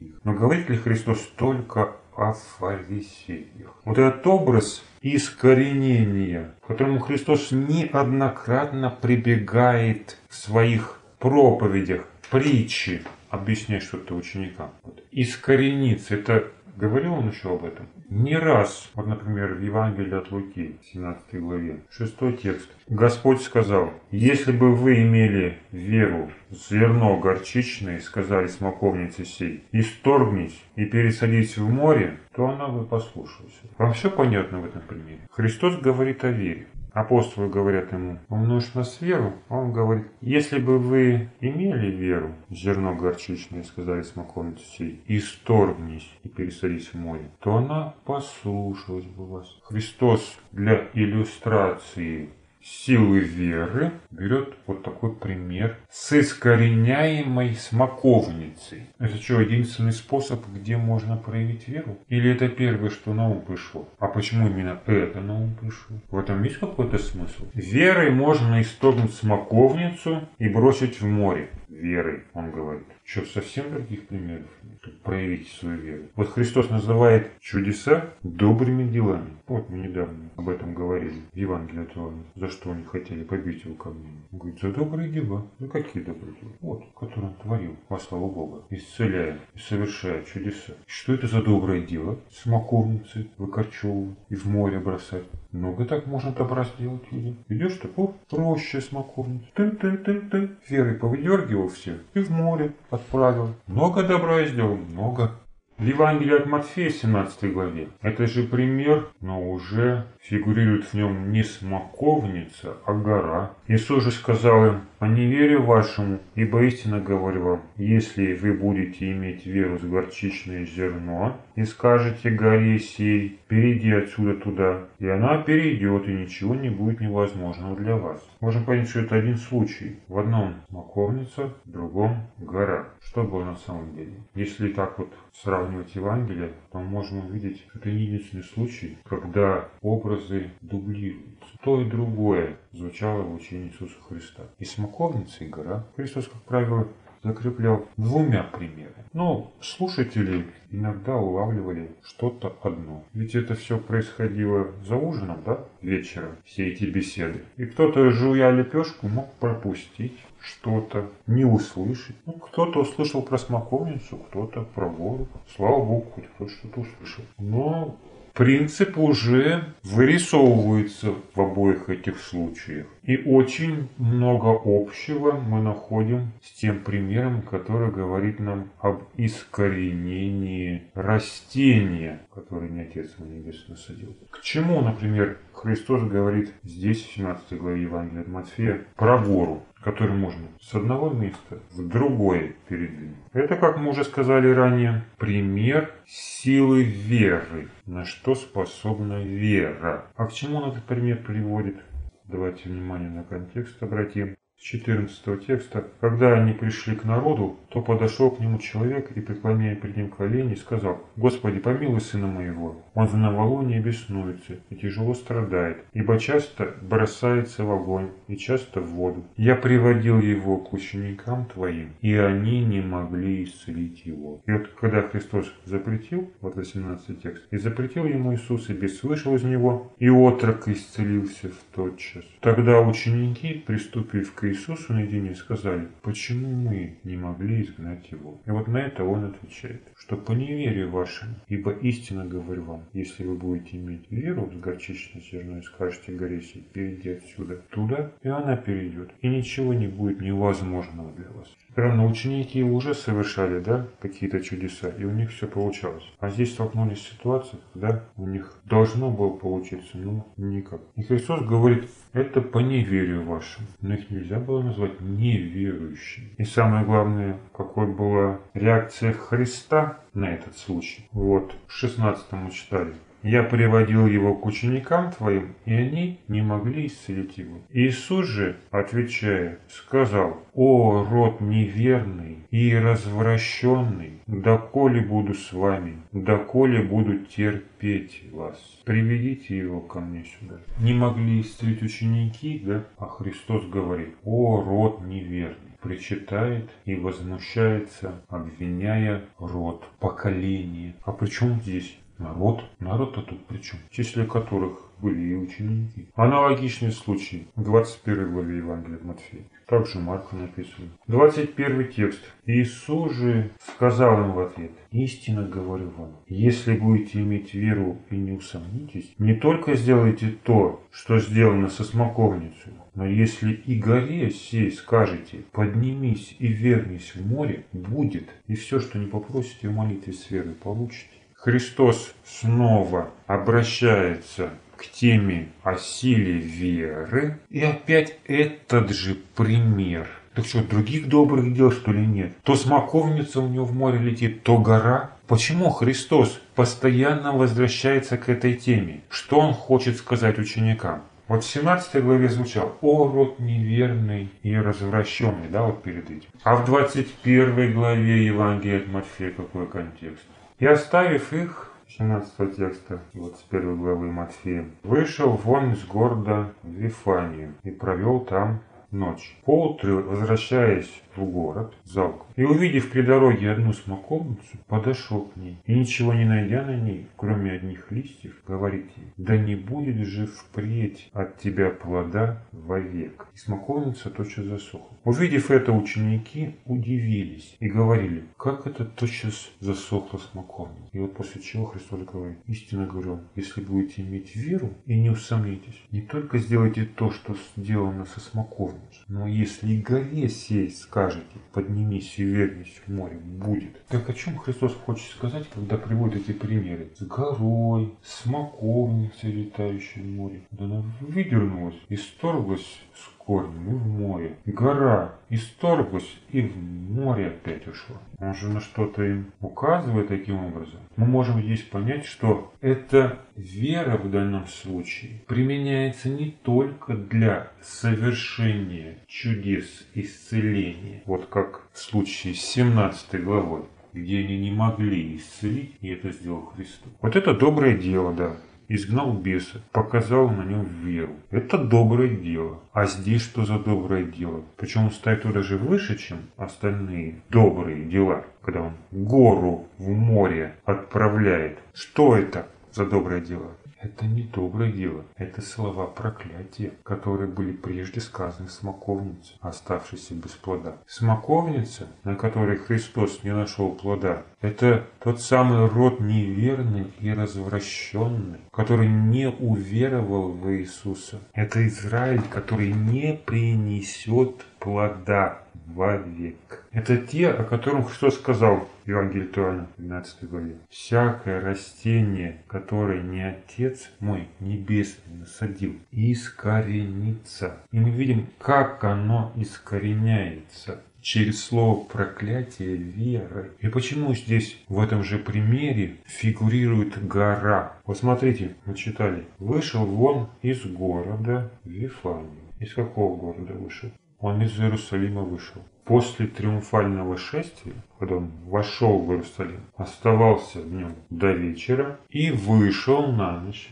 их. 0.00 0.20
Но 0.22 0.34
говорит 0.34 0.68
ли 0.68 0.76
Христос 0.76 1.18
только 1.34 1.96
о 2.14 2.34
фарисеях? 2.34 3.74
Вот 3.86 3.96
этот 3.96 4.26
образ 4.26 4.84
искоренения, 5.00 6.56
к 6.62 6.66
которому 6.66 6.98
Христос 6.98 7.52
неоднократно 7.52 8.90
прибегает 8.90 10.18
в 10.28 10.34
своих 10.34 11.00
проповедях, 11.20 12.04
притчи, 12.30 13.00
объясняя 13.30 13.80
что-то 13.80 14.14
ученикам. 14.14 14.72
Вот. 14.82 15.02
Искорениться– 15.10 16.14
это 16.16 16.52
Говорил 16.76 17.14
он 17.14 17.30
еще 17.30 17.54
об 17.54 17.64
этом? 17.64 17.88
Не 18.10 18.36
раз. 18.36 18.90
Вот, 18.94 19.06
например, 19.06 19.54
в 19.54 19.62
Евангелии 19.62 20.14
от 20.14 20.30
Луки, 20.30 20.76
17 20.92 21.40
главе, 21.40 21.80
6 21.90 22.38
текст. 22.42 22.70
Господь 22.86 23.40
сказал, 23.40 23.94
если 24.10 24.52
бы 24.52 24.74
вы 24.74 25.02
имели 25.02 25.58
веру, 25.72 26.30
зерно 26.50 27.16
горчичное, 27.16 27.98
сказали 28.00 28.46
смоковницы 28.46 29.24
сей, 29.24 29.64
исторгнись 29.72 30.62
и 30.76 30.84
пересадить 30.84 31.56
в 31.56 31.66
море, 31.68 32.18
то 32.34 32.46
она 32.46 32.68
бы 32.68 32.84
послушалась. 32.84 33.58
Вам 33.78 33.94
все 33.94 34.10
понятно 34.10 34.60
в 34.60 34.66
этом 34.66 34.82
примере? 34.82 35.20
Христос 35.30 35.78
говорит 35.78 36.24
о 36.24 36.30
вере. 36.30 36.66
Апостолы 36.96 37.50
говорят 37.50 37.92
ему, 37.92 38.20
умножь 38.30 38.72
нас 38.72 39.02
веру. 39.02 39.34
Он 39.50 39.70
говорит, 39.70 40.06
если 40.22 40.58
бы 40.58 40.78
вы 40.78 41.28
имели 41.42 41.88
веру, 41.94 42.32
зерно 42.48 42.94
горчичное, 42.94 43.64
сказали 43.64 44.00
смоковницы 44.00 44.64
сей, 44.64 45.02
исторгнись 45.06 46.10
и 46.24 46.30
пересадись 46.30 46.88
в 46.88 46.94
море, 46.94 47.30
то 47.40 47.56
она 47.56 47.94
послушалась 48.06 49.04
бы 49.04 49.26
вас. 49.26 49.60
Христос 49.64 50.38
для 50.52 50.88
иллюстрации 50.94 52.30
силы 52.66 53.20
веры 53.20 53.92
берет 54.10 54.54
вот 54.66 54.82
такой 54.82 55.14
пример 55.14 55.76
с 55.90 56.12
искореняемой 56.18 57.54
смоковницей. 57.54 58.86
Это 58.98 59.16
что, 59.16 59.40
единственный 59.40 59.92
способ, 59.92 60.44
где 60.48 60.76
можно 60.76 61.16
проявить 61.16 61.68
веру? 61.68 61.98
Или 62.08 62.32
это 62.32 62.48
первое, 62.48 62.90
что 62.90 63.14
на 63.14 63.28
ум 63.28 63.42
пришло? 63.42 63.88
А 63.98 64.08
почему 64.08 64.48
именно 64.48 64.80
это 64.86 65.20
на 65.20 65.40
ум 65.40 65.54
пришло? 65.60 65.96
В 66.10 66.18
этом 66.18 66.42
есть 66.42 66.58
какой-то 66.58 66.98
смысл? 66.98 67.46
Верой 67.54 68.10
можно 68.10 68.60
исторгнуть 68.60 69.14
смоковницу 69.14 70.28
и 70.38 70.48
бросить 70.48 71.00
в 71.00 71.06
море. 71.06 71.50
Верой, 71.68 72.24
он 72.32 72.50
говорит. 72.50 72.86
Что, 73.06 73.24
совсем 73.24 73.70
других 73.70 74.08
примеров 74.08 74.48
нет? 74.64 75.02
Проявите 75.04 75.48
свою 75.48 75.78
веру. 75.78 76.02
Вот 76.16 76.28
Христос 76.30 76.70
называет 76.70 77.30
чудеса 77.38 78.10
добрыми 78.24 78.90
делами. 78.90 79.30
Вот 79.46 79.70
мы 79.70 79.78
недавно 79.78 80.28
об 80.34 80.48
этом 80.48 80.74
говорили 80.74 81.22
в 81.32 81.36
Евангелии 81.36 81.84
от 81.84 81.96
Иоанна. 81.96 82.24
За 82.34 82.48
что 82.48 82.72
они 82.72 82.82
хотели 82.82 83.22
побить 83.22 83.64
его 83.64 83.76
камнями? 83.76 84.24
Он 84.32 84.38
говорит, 84.40 84.60
за 84.60 84.72
добрые 84.72 85.08
дела. 85.08 85.46
За 85.60 85.68
какие 85.68 86.02
добрые 86.02 86.34
дела? 86.40 86.50
Вот, 86.60 86.84
которые 86.98 87.30
он 87.30 87.36
творил 87.36 87.76
во 87.88 88.00
славу 88.00 88.28
Бога. 88.28 88.64
Исцеляя 88.70 89.38
и 89.54 89.58
совершая 89.60 90.24
чудеса. 90.24 90.74
Что 90.86 91.14
это 91.14 91.28
за 91.28 91.42
доброе 91.42 91.82
дело? 91.82 92.18
Смоковницы 92.32 93.28
выкорчевывать 93.38 94.18
и 94.30 94.34
в 94.34 94.46
море 94.46 94.80
бросать. 94.80 95.24
Много 95.56 95.86
так 95.86 96.06
можно 96.06 96.32
добра 96.32 96.64
сделать 96.64 97.10
людям. 97.10 97.38
Идешь 97.48 97.78
так, 97.80 97.98
о, 97.98 98.14
проще 98.28 98.82
смоковница. 98.82 99.46
Ты-ты-ты-ты. 99.54 100.50
Верой 100.68 100.94
повыдергивал 100.94 101.68
всех 101.68 102.00
и 102.12 102.20
в 102.20 102.30
море 102.30 102.74
отправил. 102.90 103.54
Много 103.66 104.02
добра 104.02 104.44
сделал, 104.44 104.76
много. 104.76 105.30
В 105.78 105.84
Евангелии 105.84 106.34
от 106.34 106.46
Матфея, 106.46 106.88
17 106.88 107.52
главе, 107.52 107.88
это 108.00 108.26
же 108.26 108.44
пример, 108.44 109.08
но 109.20 109.50
уже 109.50 110.06
фигурирует 110.20 110.86
в 110.86 110.94
нем 110.94 111.30
не 111.32 111.42
смоковница, 111.42 112.78
а 112.86 112.94
гора. 112.94 113.50
Иисус 113.68 114.04
же 114.04 114.10
сказал 114.10 114.66
им, 114.66 114.80
по 114.98 115.04
неверию 115.04 115.62
вашему, 115.62 116.20
ибо 116.34 116.62
истинно 116.64 117.00
говорю 117.00 117.42
вам, 117.42 117.62
если 117.76 118.32
вы 118.34 118.54
будете 118.54 119.12
иметь 119.12 119.44
веру 119.44 119.78
с 119.78 119.82
горчичное 119.82 120.64
зерно, 120.64 121.36
и 121.54 121.64
скажете 121.64 122.30
горе 122.30 122.78
сей, 122.78 123.38
перейди 123.48 123.92
отсюда 123.92 124.34
туда, 124.34 124.84
и 124.98 125.06
она 125.06 125.42
перейдет, 125.42 126.08
и 126.08 126.12
ничего 126.12 126.54
не 126.54 126.70
будет 126.70 127.00
невозможного 127.00 127.76
для 127.76 127.96
вас. 127.96 128.26
Можем 128.40 128.64
понять, 128.64 128.88
что 128.88 129.00
это 129.00 129.16
один 129.16 129.36
случай. 129.36 129.98
В 130.08 130.18
одном 130.18 130.54
смоковница, 130.70 131.52
в 131.66 131.70
другом 131.70 132.28
гора. 132.38 132.86
Что 133.04 133.24
было 133.24 133.44
на 133.44 133.56
самом 133.56 133.94
деле? 133.94 134.14
Если 134.34 134.68
так 134.68 134.98
вот 134.98 135.12
сравнивать 135.42 135.94
Евангелие, 135.94 136.52
то 136.72 136.78
мы 136.78 136.84
можем 136.84 137.26
увидеть, 137.26 137.60
что 137.68 137.78
это 137.78 137.90
не 137.90 138.04
единственный 138.04 138.44
случай, 138.44 138.98
когда 139.04 139.68
образы 139.82 140.50
дублируются. 140.60 141.58
То 141.62 141.80
и 141.80 141.84
другое 141.84 142.56
звучало 142.72 143.22
в 143.22 143.34
учении 143.34 143.68
Иисуса 143.68 143.96
Христа. 144.08 144.44
И 144.58 144.64
смоковница, 144.64 145.44
и 145.44 145.48
гора. 145.48 145.84
Христос, 145.96 146.28
как 146.28 146.42
правило, 146.42 146.88
закреплял 147.22 147.86
двумя 147.96 148.42
примерами. 148.42 149.04
Но 149.12 149.52
слушатели 149.60 150.46
иногда 150.70 151.16
улавливали 151.16 151.90
что-то 152.04 152.56
одно. 152.62 153.04
Ведь 153.14 153.34
это 153.34 153.54
все 153.54 153.78
происходило 153.78 154.72
за 154.86 154.96
ужином, 154.96 155.38
да, 155.44 155.64
вечером, 155.82 156.36
все 156.44 156.68
эти 156.68 156.84
беседы. 156.84 157.42
И 157.56 157.66
кто-то, 157.66 158.10
жуя 158.10 158.50
лепешку, 158.50 159.08
мог 159.08 159.32
пропустить 159.34 160.18
что-то, 160.40 161.10
не 161.26 161.44
услышать. 161.44 162.16
Ну, 162.26 162.34
кто-то 162.34 162.80
услышал 162.80 163.22
про 163.22 163.38
смоковницу, 163.38 164.16
кто-то 164.16 164.62
про 164.62 164.88
гору. 164.88 165.28
Слава 165.56 165.84
Богу, 165.84 166.06
хоть 166.14 166.26
кто-то 166.34 166.50
что-то 166.50 166.80
услышал. 166.80 167.24
Но 167.38 167.96
принцип 168.36 168.98
уже 168.98 169.64
вырисовывается 169.82 171.14
в 171.34 171.40
обоих 171.40 171.88
этих 171.88 172.20
случаях. 172.20 172.86
И 173.02 173.16
очень 173.16 173.88
много 173.96 174.60
общего 174.64 175.32
мы 175.32 175.62
находим 175.62 176.32
с 176.42 176.52
тем 176.52 176.80
примером, 176.80 177.42
который 177.42 177.90
говорит 177.90 178.38
нам 178.38 178.70
об 178.78 179.04
искоренении 179.16 180.82
растения, 180.94 182.20
которое 182.34 182.68
не 182.68 182.82
Отец 182.82 183.14
мой 183.18 183.30
Небесный 183.30 183.70
насадил. 183.70 184.14
К 184.30 184.42
чему, 184.42 184.82
например, 184.82 185.38
Христос 185.52 186.02
говорит 186.02 186.52
здесь, 186.62 187.02
в 187.02 187.14
17 187.14 187.58
главе 187.58 187.82
Евангелия 187.82 188.22
от 188.22 188.28
Матфея, 188.28 188.84
про 188.96 189.18
гору 189.18 189.62
который 189.86 190.16
можно 190.16 190.48
с 190.60 190.74
одного 190.74 191.10
места 191.10 191.60
в 191.70 191.86
другое 191.86 192.56
передвинуть. 192.68 193.18
Это, 193.32 193.54
как 193.54 193.78
мы 193.78 193.90
уже 193.90 194.02
сказали 194.02 194.48
ранее, 194.48 195.04
пример 195.16 195.92
силы 196.04 196.82
веры. 196.82 197.68
На 197.86 198.04
что 198.04 198.34
способна 198.34 199.22
вера. 199.22 200.06
А 200.16 200.26
к 200.26 200.32
чему 200.32 200.56
он 200.56 200.72
этот 200.72 200.82
пример 200.82 201.18
приводит? 201.18 201.76
Давайте 202.24 202.68
внимание 202.68 203.10
на 203.10 203.22
контекст 203.22 203.80
обратим. 203.80 204.36
С 204.58 204.62
14 204.62 205.46
текста. 205.46 205.84
Когда 206.00 206.32
они 206.32 206.52
пришли 206.52 206.96
к 206.96 207.04
народу, 207.04 207.56
то 207.76 207.82
подошел 207.82 208.30
к 208.30 208.40
нему 208.40 208.58
человек 208.58 209.10
и, 209.14 209.20
преклоняя 209.20 209.76
перед 209.76 209.98
ним 209.98 210.08
колени, 210.08 210.54
сказал, 210.54 211.04
«Господи, 211.14 211.58
помилуй 211.58 212.00
сына 212.00 212.26
моего, 212.26 212.82
он 212.94 213.06
в 213.06 213.18
новолуние 213.18 213.80
беснуется 213.80 214.54
и 214.70 214.76
тяжело 214.76 215.12
страдает, 215.12 215.84
ибо 215.92 216.18
часто 216.18 216.74
бросается 216.80 217.64
в 217.64 217.70
огонь 217.70 218.08
и 218.28 218.36
часто 218.38 218.80
в 218.80 218.86
воду. 218.92 219.24
Я 219.36 219.56
приводил 219.56 220.20
его 220.20 220.56
к 220.56 220.72
ученикам 220.72 221.44
твоим, 221.52 221.90
и 222.00 222.14
они 222.14 222.64
не 222.64 222.80
могли 222.80 223.44
исцелить 223.44 224.06
его». 224.06 224.40
И 224.46 224.52
вот 224.52 224.68
когда 224.80 225.02
Христос 225.02 225.52
запретил, 225.66 226.30
вот 226.40 226.56
18 226.56 227.22
текст, 227.22 227.42
и 227.50 227.58
запретил 227.58 228.06
ему 228.06 228.32
Иисус, 228.34 228.70
и 228.70 228.72
бес 228.72 229.02
вышел 229.02 229.34
из 229.34 229.44
него, 229.44 229.92
и 229.98 230.08
отрок 230.08 230.66
исцелился 230.68 231.50
в 231.50 231.74
тот 231.74 231.98
час. 231.98 232.24
Тогда 232.40 232.80
ученики, 232.80 233.62
приступив 233.66 234.32
к 234.32 234.48
Иисусу 234.48 234.94
наедине, 234.94 235.34
сказали, 235.34 235.88
почему 236.00 236.48
мы 236.48 236.96
не 237.04 237.18
могли 237.18 237.65
изгнать 237.66 238.10
его? 238.10 238.40
И 238.46 238.50
вот 238.50 238.68
на 238.68 238.78
это 238.78 239.04
он 239.04 239.24
отвечает, 239.24 239.82
что 239.96 240.16
по 240.16 240.32
неверию 240.32 240.90
вашему, 240.90 241.34
ибо 241.48 241.72
истинно 241.72 242.24
говорю 242.24 242.64
вам, 242.64 242.84
если 242.92 243.24
вы 243.24 243.36
будете 243.36 243.76
иметь 243.76 244.10
веру 244.10 244.50
с 244.50 244.56
горчичной 244.56 245.22
зерно 245.22 245.58
и 245.58 245.62
скажете 245.62 246.12
горе 246.12 246.42
сей, 246.42 246.62
перейди 246.72 247.10
отсюда 247.10 247.56
туда, 247.70 248.12
и 248.22 248.28
она 248.28 248.56
перейдет, 248.56 249.10
и 249.20 249.28
ничего 249.28 249.74
не 249.74 249.88
будет 249.88 250.20
невозможного 250.20 251.12
для 251.12 251.30
вас. 251.30 251.54
Прямо 251.76 252.06
ученики 252.06 252.62
уже 252.62 252.94
совершали, 252.94 253.60
да, 253.60 253.86
какие-то 254.00 254.40
чудеса, 254.40 254.88
и 254.88 255.04
у 255.04 255.10
них 255.10 255.30
все 255.30 255.46
получалось. 255.46 256.10
А 256.20 256.30
здесь 256.30 256.54
столкнулись 256.54 257.02
с 257.02 257.10
ситуацией, 257.10 257.60
когда 257.74 258.02
у 258.16 258.26
них 258.26 258.58
должно 258.64 259.10
было 259.10 259.28
получиться, 259.28 259.98
но 259.98 260.26
никак. 260.38 260.80
И 260.94 261.02
Христос 261.02 261.42
говорит, 261.42 261.90
это 262.14 262.40
по 262.40 262.60
неверию 262.60 263.26
вашему. 263.26 263.66
Но 263.82 263.92
их 263.92 264.10
нельзя 264.10 264.40
было 264.40 264.62
назвать 264.62 265.02
неверующими. 265.02 266.30
И 266.38 266.44
самое 266.44 266.86
главное, 266.86 267.36
какой 267.54 267.88
была 267.88 268.40
реакция 268.54 269.12
Христа 269.12 270.00
на 270.14 270.32
этот 270.32 270.56
случай. 270.56 271.06
Вот, 271.12 271.54
в 271.66 271.72
16 271.72 272.32
мы 272.32 272.50
читали. 272.52 272.94
Я 273.26 273.42
приводил 273.42 274.06
его 274.06 274.36
к 274.36 274.46
ученикам 274.46 275.10
твоим, 275.10 275.56
и 275.64 275.74
они 275.74 276.20
не 276.28 276.42
могли 276.42 276.86
исцелить 276.86 277.38
его. 277.38 277.58
Иисус 277.70 278.24
же, 278.26 278.56
отвечая, 278.70 279.58
сказал, 279.68 280.44
«О, 280.54 281.04
род 281.10 281.40
неверный 281.40 282.46
и 282.52 282.72
развращенный, 282.72 284.20
доколе 284.28 285.00
буду 285.00 285.34
с 285.34 285.52
вами, 285.52 285.96
доколе 286.12 286.82
буду 286.82 287.18
терпеть 287.18 288.22
вас. 288.30 288.60
Приведите 288.84 289.58
его 289.58 289.80
ко 289.80 289.98
мне 289.98 290.24
сюда». 290.38 290.60
Не 290.78 290.94
могли 290.94 291.40
исцелить 291.40 291.82
ученики, 291.82 292.62
да? 292.64 292.84
А 292.96 293.08
Христос 293.08 293.66
говорит, 293.66 294.14
«О, 294.22 294.62
род 294.62 295.04
неверный» 295.04 295.72
причитает 295.82 296.70
и 296.84 296.94
возмущается, 296.94 298.22
обвиняя 298.28 299.22
род, 299.36 299.84
поколение. 299.98 300.94
А 301.02 301.10
при 301.10 301.26
чем 301.26 301.60
здесь 301.60 301.98
народ? 302.18 302.64
Народ-то 302.80 303.22
тут 303.22 303.46
при 303.46 303.58
чем? 303.58 303.78
В 303.90 303.94
числе 303.94 304.24
которых 304.24 304.86
были 305.00 305.20
и 305.20 305.34
ученики. 305.34 306.08
Аналогичный 306.14 306.90
случай 306.90 307.46
в 307.54 307.62
21 307.62 308.32
главе 308.32 308.56
Евангелия 308.58 308.96
от 308.96 309.04
Матфея. 309.04 309.44
Также 309.66 309.98
Марка 309.98 310.36
написано. 310.36 310.88
21 311.08 311.88
текст. 311.90 312.20
Иисус 312.46 313.12
же 313.12 313.50
сказал 313.74 314.20
им 314.22 314.32
в 314.32 314.38
ответ, 314.38 314.70
«Истинно 314.92 315.42
говорю 315.42 315.90
вам, 315.96 316.12
если 316.28 316.76
будете 316.76 317.18
иметь 317.20 317.52
веру 317.52 317.98
и 318.10 318.16
не 318.16 318.32
усомнитесь, 318.32 319.12
не 319.18 319.34
только 319.34 319.74
сделайте 319.74 320.36
то, 320.44 320.82
что 320.92 321.18
сделано 321.18 321.68
со 321.68 321.82
смоковницей, 321.82 322.74
но 322.94 323.06
если 323.06 323.52
и 323.52 323.76
горе 323.78 324.30
сей 324.30 324.70
скажете, 324.70 325.38
поднимись 325.50 326.36
и 326.38 326.46
вернись 326.46 327.14
в 327.16 327.26
море, 327.26 327.64
будет, 327.72 328.28
и 328.46 328.54
все, 328.54 328.78
что 328.78 328.98
не 328.98 329.06
попросите 329.06 329.68
в 329.68 329.74
молитве 329.74 330.12
с 330.12 330.30
верой, 330.30 330.54
получите». 330.54 331.15
Христос 331.46 332.12
снова 332.24 333.10
обращается 333.28 334.50
к 334.76 334.84
теме 334.88 335.46
о 335.62 335.76
силе 335.76 336.32
веры. 336.32 337.38
И 337.50 337.62
опять 337.62 338.18
этот 338.24 338.90
же 338.90 339.16
пример. 339.36 340.08
Так 340.34 340.44
что, 340.44 340.64
других 340.64 341.08
добрых 341.08 341.54
дел, 341.54 341.70
что 341.70 341.92
ли, 341.92 342.04
нет? 342.04 342.32
То 342.42 342.56
смоковница 342.56 343.40
у 343.40 343.46
него 343.46 343.64
в 343.64 343.72
море 343.72 344.00
летит, 344.00 344.42
то 344.42 344.58
гора. 344.58 345.12
Почему 345.28 345.70
Христос 345.70 346.40
постоянно 346.56 347.30
возвращается 347.30 348.16
к 348.16 348.28
этой 348.28 348.54
теме? 348.54 349.02
Что 349.08 349.38
он 349.38 349.54
хочет 349.54 349.98
сказать 349.98 350.40
ученикам? 350.40 351.02
Вот 351.28 351.44
в 351.44 351.48
17 351.48 352.02
главе 352.02 352.28
звучал 352.28 352.76
«О, 352.80 353.08
род 353.08 353.38
неверный 353.38 354.30
и 354.42 354.56
развращенный», 354.56 355.48
да, 355.48 355.62
вот 355.62 355.84
перед 355.84 356.10
этим. 356.10 356.28
А 356.42 356.56
в 356.56 356.64
21 356.64 357.72
главе 357.72 358.26
Евангелия 358.26 358.78
от 358.78 358.88
Матфея 358.88 359.30
какой 359.30 359.68
контекст? 359.68 360.24
«И 360.58 360.66
оставив 360.66 361.32
их, 361.32 361.70
17 361.98 362.56
текста 362.56 363.00
21 363.12 363.76
главы 363.76 364.10
Матфея, 364.10 364.64
вышел 364.82 365.30
вон 365.32 365.72
из 365.72 365.84
города 365.84 366.52
в 366.62 366.70
Вифанию 366.70 367.54
и 367.62 367.70
провел 367.70 368.20
там 368.20 368.60
ночь. 368.90 369.36
Поутру, 369.44 370.02
возвращаясь 370.02 371.02
в 371.16 371.24
город, 371.24 371.74
замок, 371.84 372.26
и 372.36 372.44
увидев 372.44 372.90
при 372.90 373.02
дороге 373.02 373.50
одну 373.50 373.72
смоковницу, 373.72 374.58
подошел 374.66 375.22
к 375.22 375.36
ней, 375.36 375.58
и 375.66 375.74
ничего 375.74 376.12
не 376.12 376.24
найдя 376.24 376.64
на 376.64 376.76
ней, 376.76 377.06
кроме 377.16 377.52
одних 377.52 377.90
листьев, 377.90 378.42
говорит 378.46 378.90
ей, 378.96 379.12
да 379.16 379.36
не 379.36 379.54
будет 379.54 380.06
же 380.06 380.26
впредь 380.26 381.10
от 381.12 381.38
тебя 381.38 381.70
плода 381.70 382.42
вовек. 382.52 383.26
И 383.34 383.38
смоковница 383.38 384.10
тотчас 384.10 384.44
засохла. 384.46 384.96
Увидев 385.04 385.50
это, 385.50 385.72
ученики 385.72 386.56
удивились 386.64 387.56
и 387.60 387.68
говорили, 387.68 388.24
как 388.36 388.66
это 388.66 388.84
тотчас 388.84 389.50
засохла 389.60 390.18
смоковница. 390.18 390.88
И 390.92 390.98
вот 390.98 391.14
после 391.14 391.40
чего 391.40 391.66
Христос 391.66 392.00
говорит, 392.00 392.38
истинно 392.46 392.86
говорю, 392.86 393.20
если 393.34 393.60
будете 393.60 394.02
иметь 394.02 394.34
веру 394.34 394.70
и 394.86 394.98
не 394.98 395.10
усомнитесь, 395.10 395.80
не 395.90 396.02
только 396.02 396.38
сделайте 396.38 396.84
то, 396.84 397.10
что 397.10 397.36
сделано 397.56 398.04
со 398.06 398.20
смоковницей, 398.20 399.04
но 399.08 399.26
если 399.26 399.74
и 399.74 399.80
горе 399.80 400.28
сей 400.28 400.70
скажете, 401.10 401.36
поднимись 401.52 402.18
и 402.18 402.24
вернись 402.24 402.80
в 402.86 402.92
море, 402.92 403.16
будет. 403.16 403.84
Так 403.88 404.08
о 404.08 404.12
чем 404.12 404.36
Христос 404.36 404.74
хочет 404.74 405.10
сказать, 405.10 405.48
когда 405.54 405.76
приводит 405.76 406.28
эти 406.28 406.36
примеры? 406.36 406.90
С 406.98 407.02
горой, 407.02 407.94
с 408.02 408.26
маковницей, 408.26 409.30
летающей 409.30 410.02
в 410.02 410.06
море. 410.06 410.42
Да 410.50 410.64
она 410.64 410.82
выдернулась 411.00 411.76
и 411.88 411.96
сторглась 411.96 412.80
с 412.94 413.15
корнем 413.26 413.68
и 413.68 413.74
в 413.74 413.86
море. 413.86 414.36
Гора 414.46 415.16
исторглась 415.28 416.18
и 416.30 416.42
в 416.42 416.56
море 416.56 417.26
опять 417.26 417.66
ушла. 417.66 417.96
Он 418.18 418.34
же 418.34 418.48
на 418.48 418.60
что-то 418.60 419.02
им 419.02 419.32
указывает 419.40 420.08
таким 420.08 420.36
образом. 420.44 420.80
Мы 420.96 421.06
можем 421.06 421.42
здесь 421.42 421.62
понять, 421.62 422.04
что 422.04 422.52
эта 422.60 423.18
вера 423.34 423.98
в 423.98 424.10
данном 424.10 424.46
случае 424.46 425.20
применяется 425.26 426.08
не 426.08 426.30
только 426.30 426.94
для 426.94 427.48
совершения 427.60 428.98
чудес 429.06 429.86
исцеления, 429.94 431.02
вот 431.04 431.26
как 431.26 431.62
в 431.72 431.78
случае 431.78 432.34
с 432.34 432.40
17 432.40 433.22
главой, 433.24 433.62
где 433.92 434.20
они 434.20 434.38
не 434.38 434.50
могли 434.52 435.16
исцелить, 435.16 435.74
и 435.80 435.88
это 435.88 436.12
сделал 436.12 436.52
Христос. 436.54 436.92
Вот 437.00 437.16
это 437.16 437.34
доброе 437.34 437.76
дело, 437.76 438.12
да 438.12 438.36
изгнал 438.68 439.12
беса, 439.12 439.60
показал 439.72 440.28
на 440.28 440.42
нем 440.42 440.64
веру. 440.82 441.14
Это 441.30 441.58
доброе 441.58 442.08
дело. 442.08 442.60
А 442.72 442.86
здесь 442.86 443.22
что 443.22 443.44
за 443.44 443.58
доброе 443.58 444.04
дело? 444.04 444.42
Причем 444.56 444.84
он 444.84 444.90
ставит 444.90 445.24
его 445.24 445.34
даже 445.34 445.56
выше, 445.56 445.98
чем 445.98 446.18
остальные 446.36 447.20
добрые 447.30 447.84
дела. 447.84 448.24
Когда 448.42 448.62
он 448.62 448.72
гору 448.90 449.66
в 449.78 449.88
море 449.88 450.54
отправляет. 450.64 451.58
Что 451.74 452.16
это 452.16 452.46
за 452.72 452.86
доброе 452.86 453.20
дело? 453.20 453.50
Это 453.80 454.06
не 454.06 454.22
доброе 454.22 454.72
дело, 454.72 455.04
это 455.16 455.42
слова 455.42 455.86
проклятия, 455.86 456.72
которые 456.82 457.28
были 457.28 457.52
прежде 457.52 458.00
сказаны 458.00 458.48
смоковнице, 458.48 459.34
оставшейся 459.40 460.14
без 460.14 460.30
плода. 460.30 460.76
Смоковница, 460.86 461.88
на 462.02 462.14
которой 462.14 462.56
Христос 462.56 463.22
не 463.22 463.34
нашел 463.34 463.72
плода, 463.72 464.22
это 464.40 464.86
тот 465.00 465.20
самый 465.20 465.68
род 465.68 466.00
неверный 466.00 466.92
и 467.00 467.10
развращенный, 467.10 468.40
который 468.50 468.88
не 468.88 469.28
уверовал 469.28 470.32
в 470.32 470.50
Иисуса. 470.52 471.20
Это 471.34 471.66
Израиль, 471.66 472.22
который 472.30 472.72
не 472.72 473.14
принесет 473.14 474.44
плода 474.58 475.45
вовек. 475.66 476.64
Это 476.72 476.96
те, 476.96 477.28
о 477.28 477.44
которых 477.44 477.88
Христос 477.88 478.16
сказал 478.16 478.68
в 478.84 478.88
Евангелии 478.88 479.26
Туана, 479.26 479.68
12 479.78 480.28
главе. 480.28 480.56
«Всякое 480.70 481.40
растение, 481.40 482.42
которое 482.46 483.02
не 483.02 483.22
Отец 483.22 483.90
мой 484.00 484.28
Небесный 484.40 485.18
насадил, 485.18 485.76
искоренится». 485.90 487.56
И 487.72 487.78
мы 487.78 487.90
видим, 487.90 488.28
как 488.38 488.84
оно 488.84 489.32
искореняется 489.36 490.80
через 491.06 491.44
слово 491.44 491.84
проклятие 491.84 492.74
веры. 492.74 493.52
И 493.60 493.68
почему 493.68 494.12
здесь 494.14 494.60
в 494.68 494.80
этом 494.80 495.04
же 495.04 495.18
примере 495.18 495.98
фигурирует 496.04 497.06
гора? 497.06 497.76
Вот 497.84 497.98
смотрите, 497.98 498.56
мы 498.64 498.74
читали. 498.74 499.24
Вышел 499.38 499.84
вон 499.86 500.28
из 500.42 500.64
города 500.66 501.52
Вифанию. 501.64 502.46
Из 502.58 502.74
какого 502.74 503.16
города 503.16 503.52
вышел? 503.52 503.90
Он 504.20 504.42
из 504.42 504.58
Иерусалима 504.58 505.22
вышел. 505.22 505.62
После 505.84 506.26
триумфального 506.26 507.16
шествия, 507.16 507.74
когда 507.98 508.16
он 508.16 508.30
вошел 508.46 508.98
в 508.98 509.12
Иерусалим, 509.12 509.60
оставался 509.76 510.60
в 510.60 510.72
нем 510.72 510.96
до 511.10 511.30
вечера 511.30 511.98
и 512.10 512.32
вышел 512.32 513.06
на 513.12 513.38
ночь. 513.38 513.68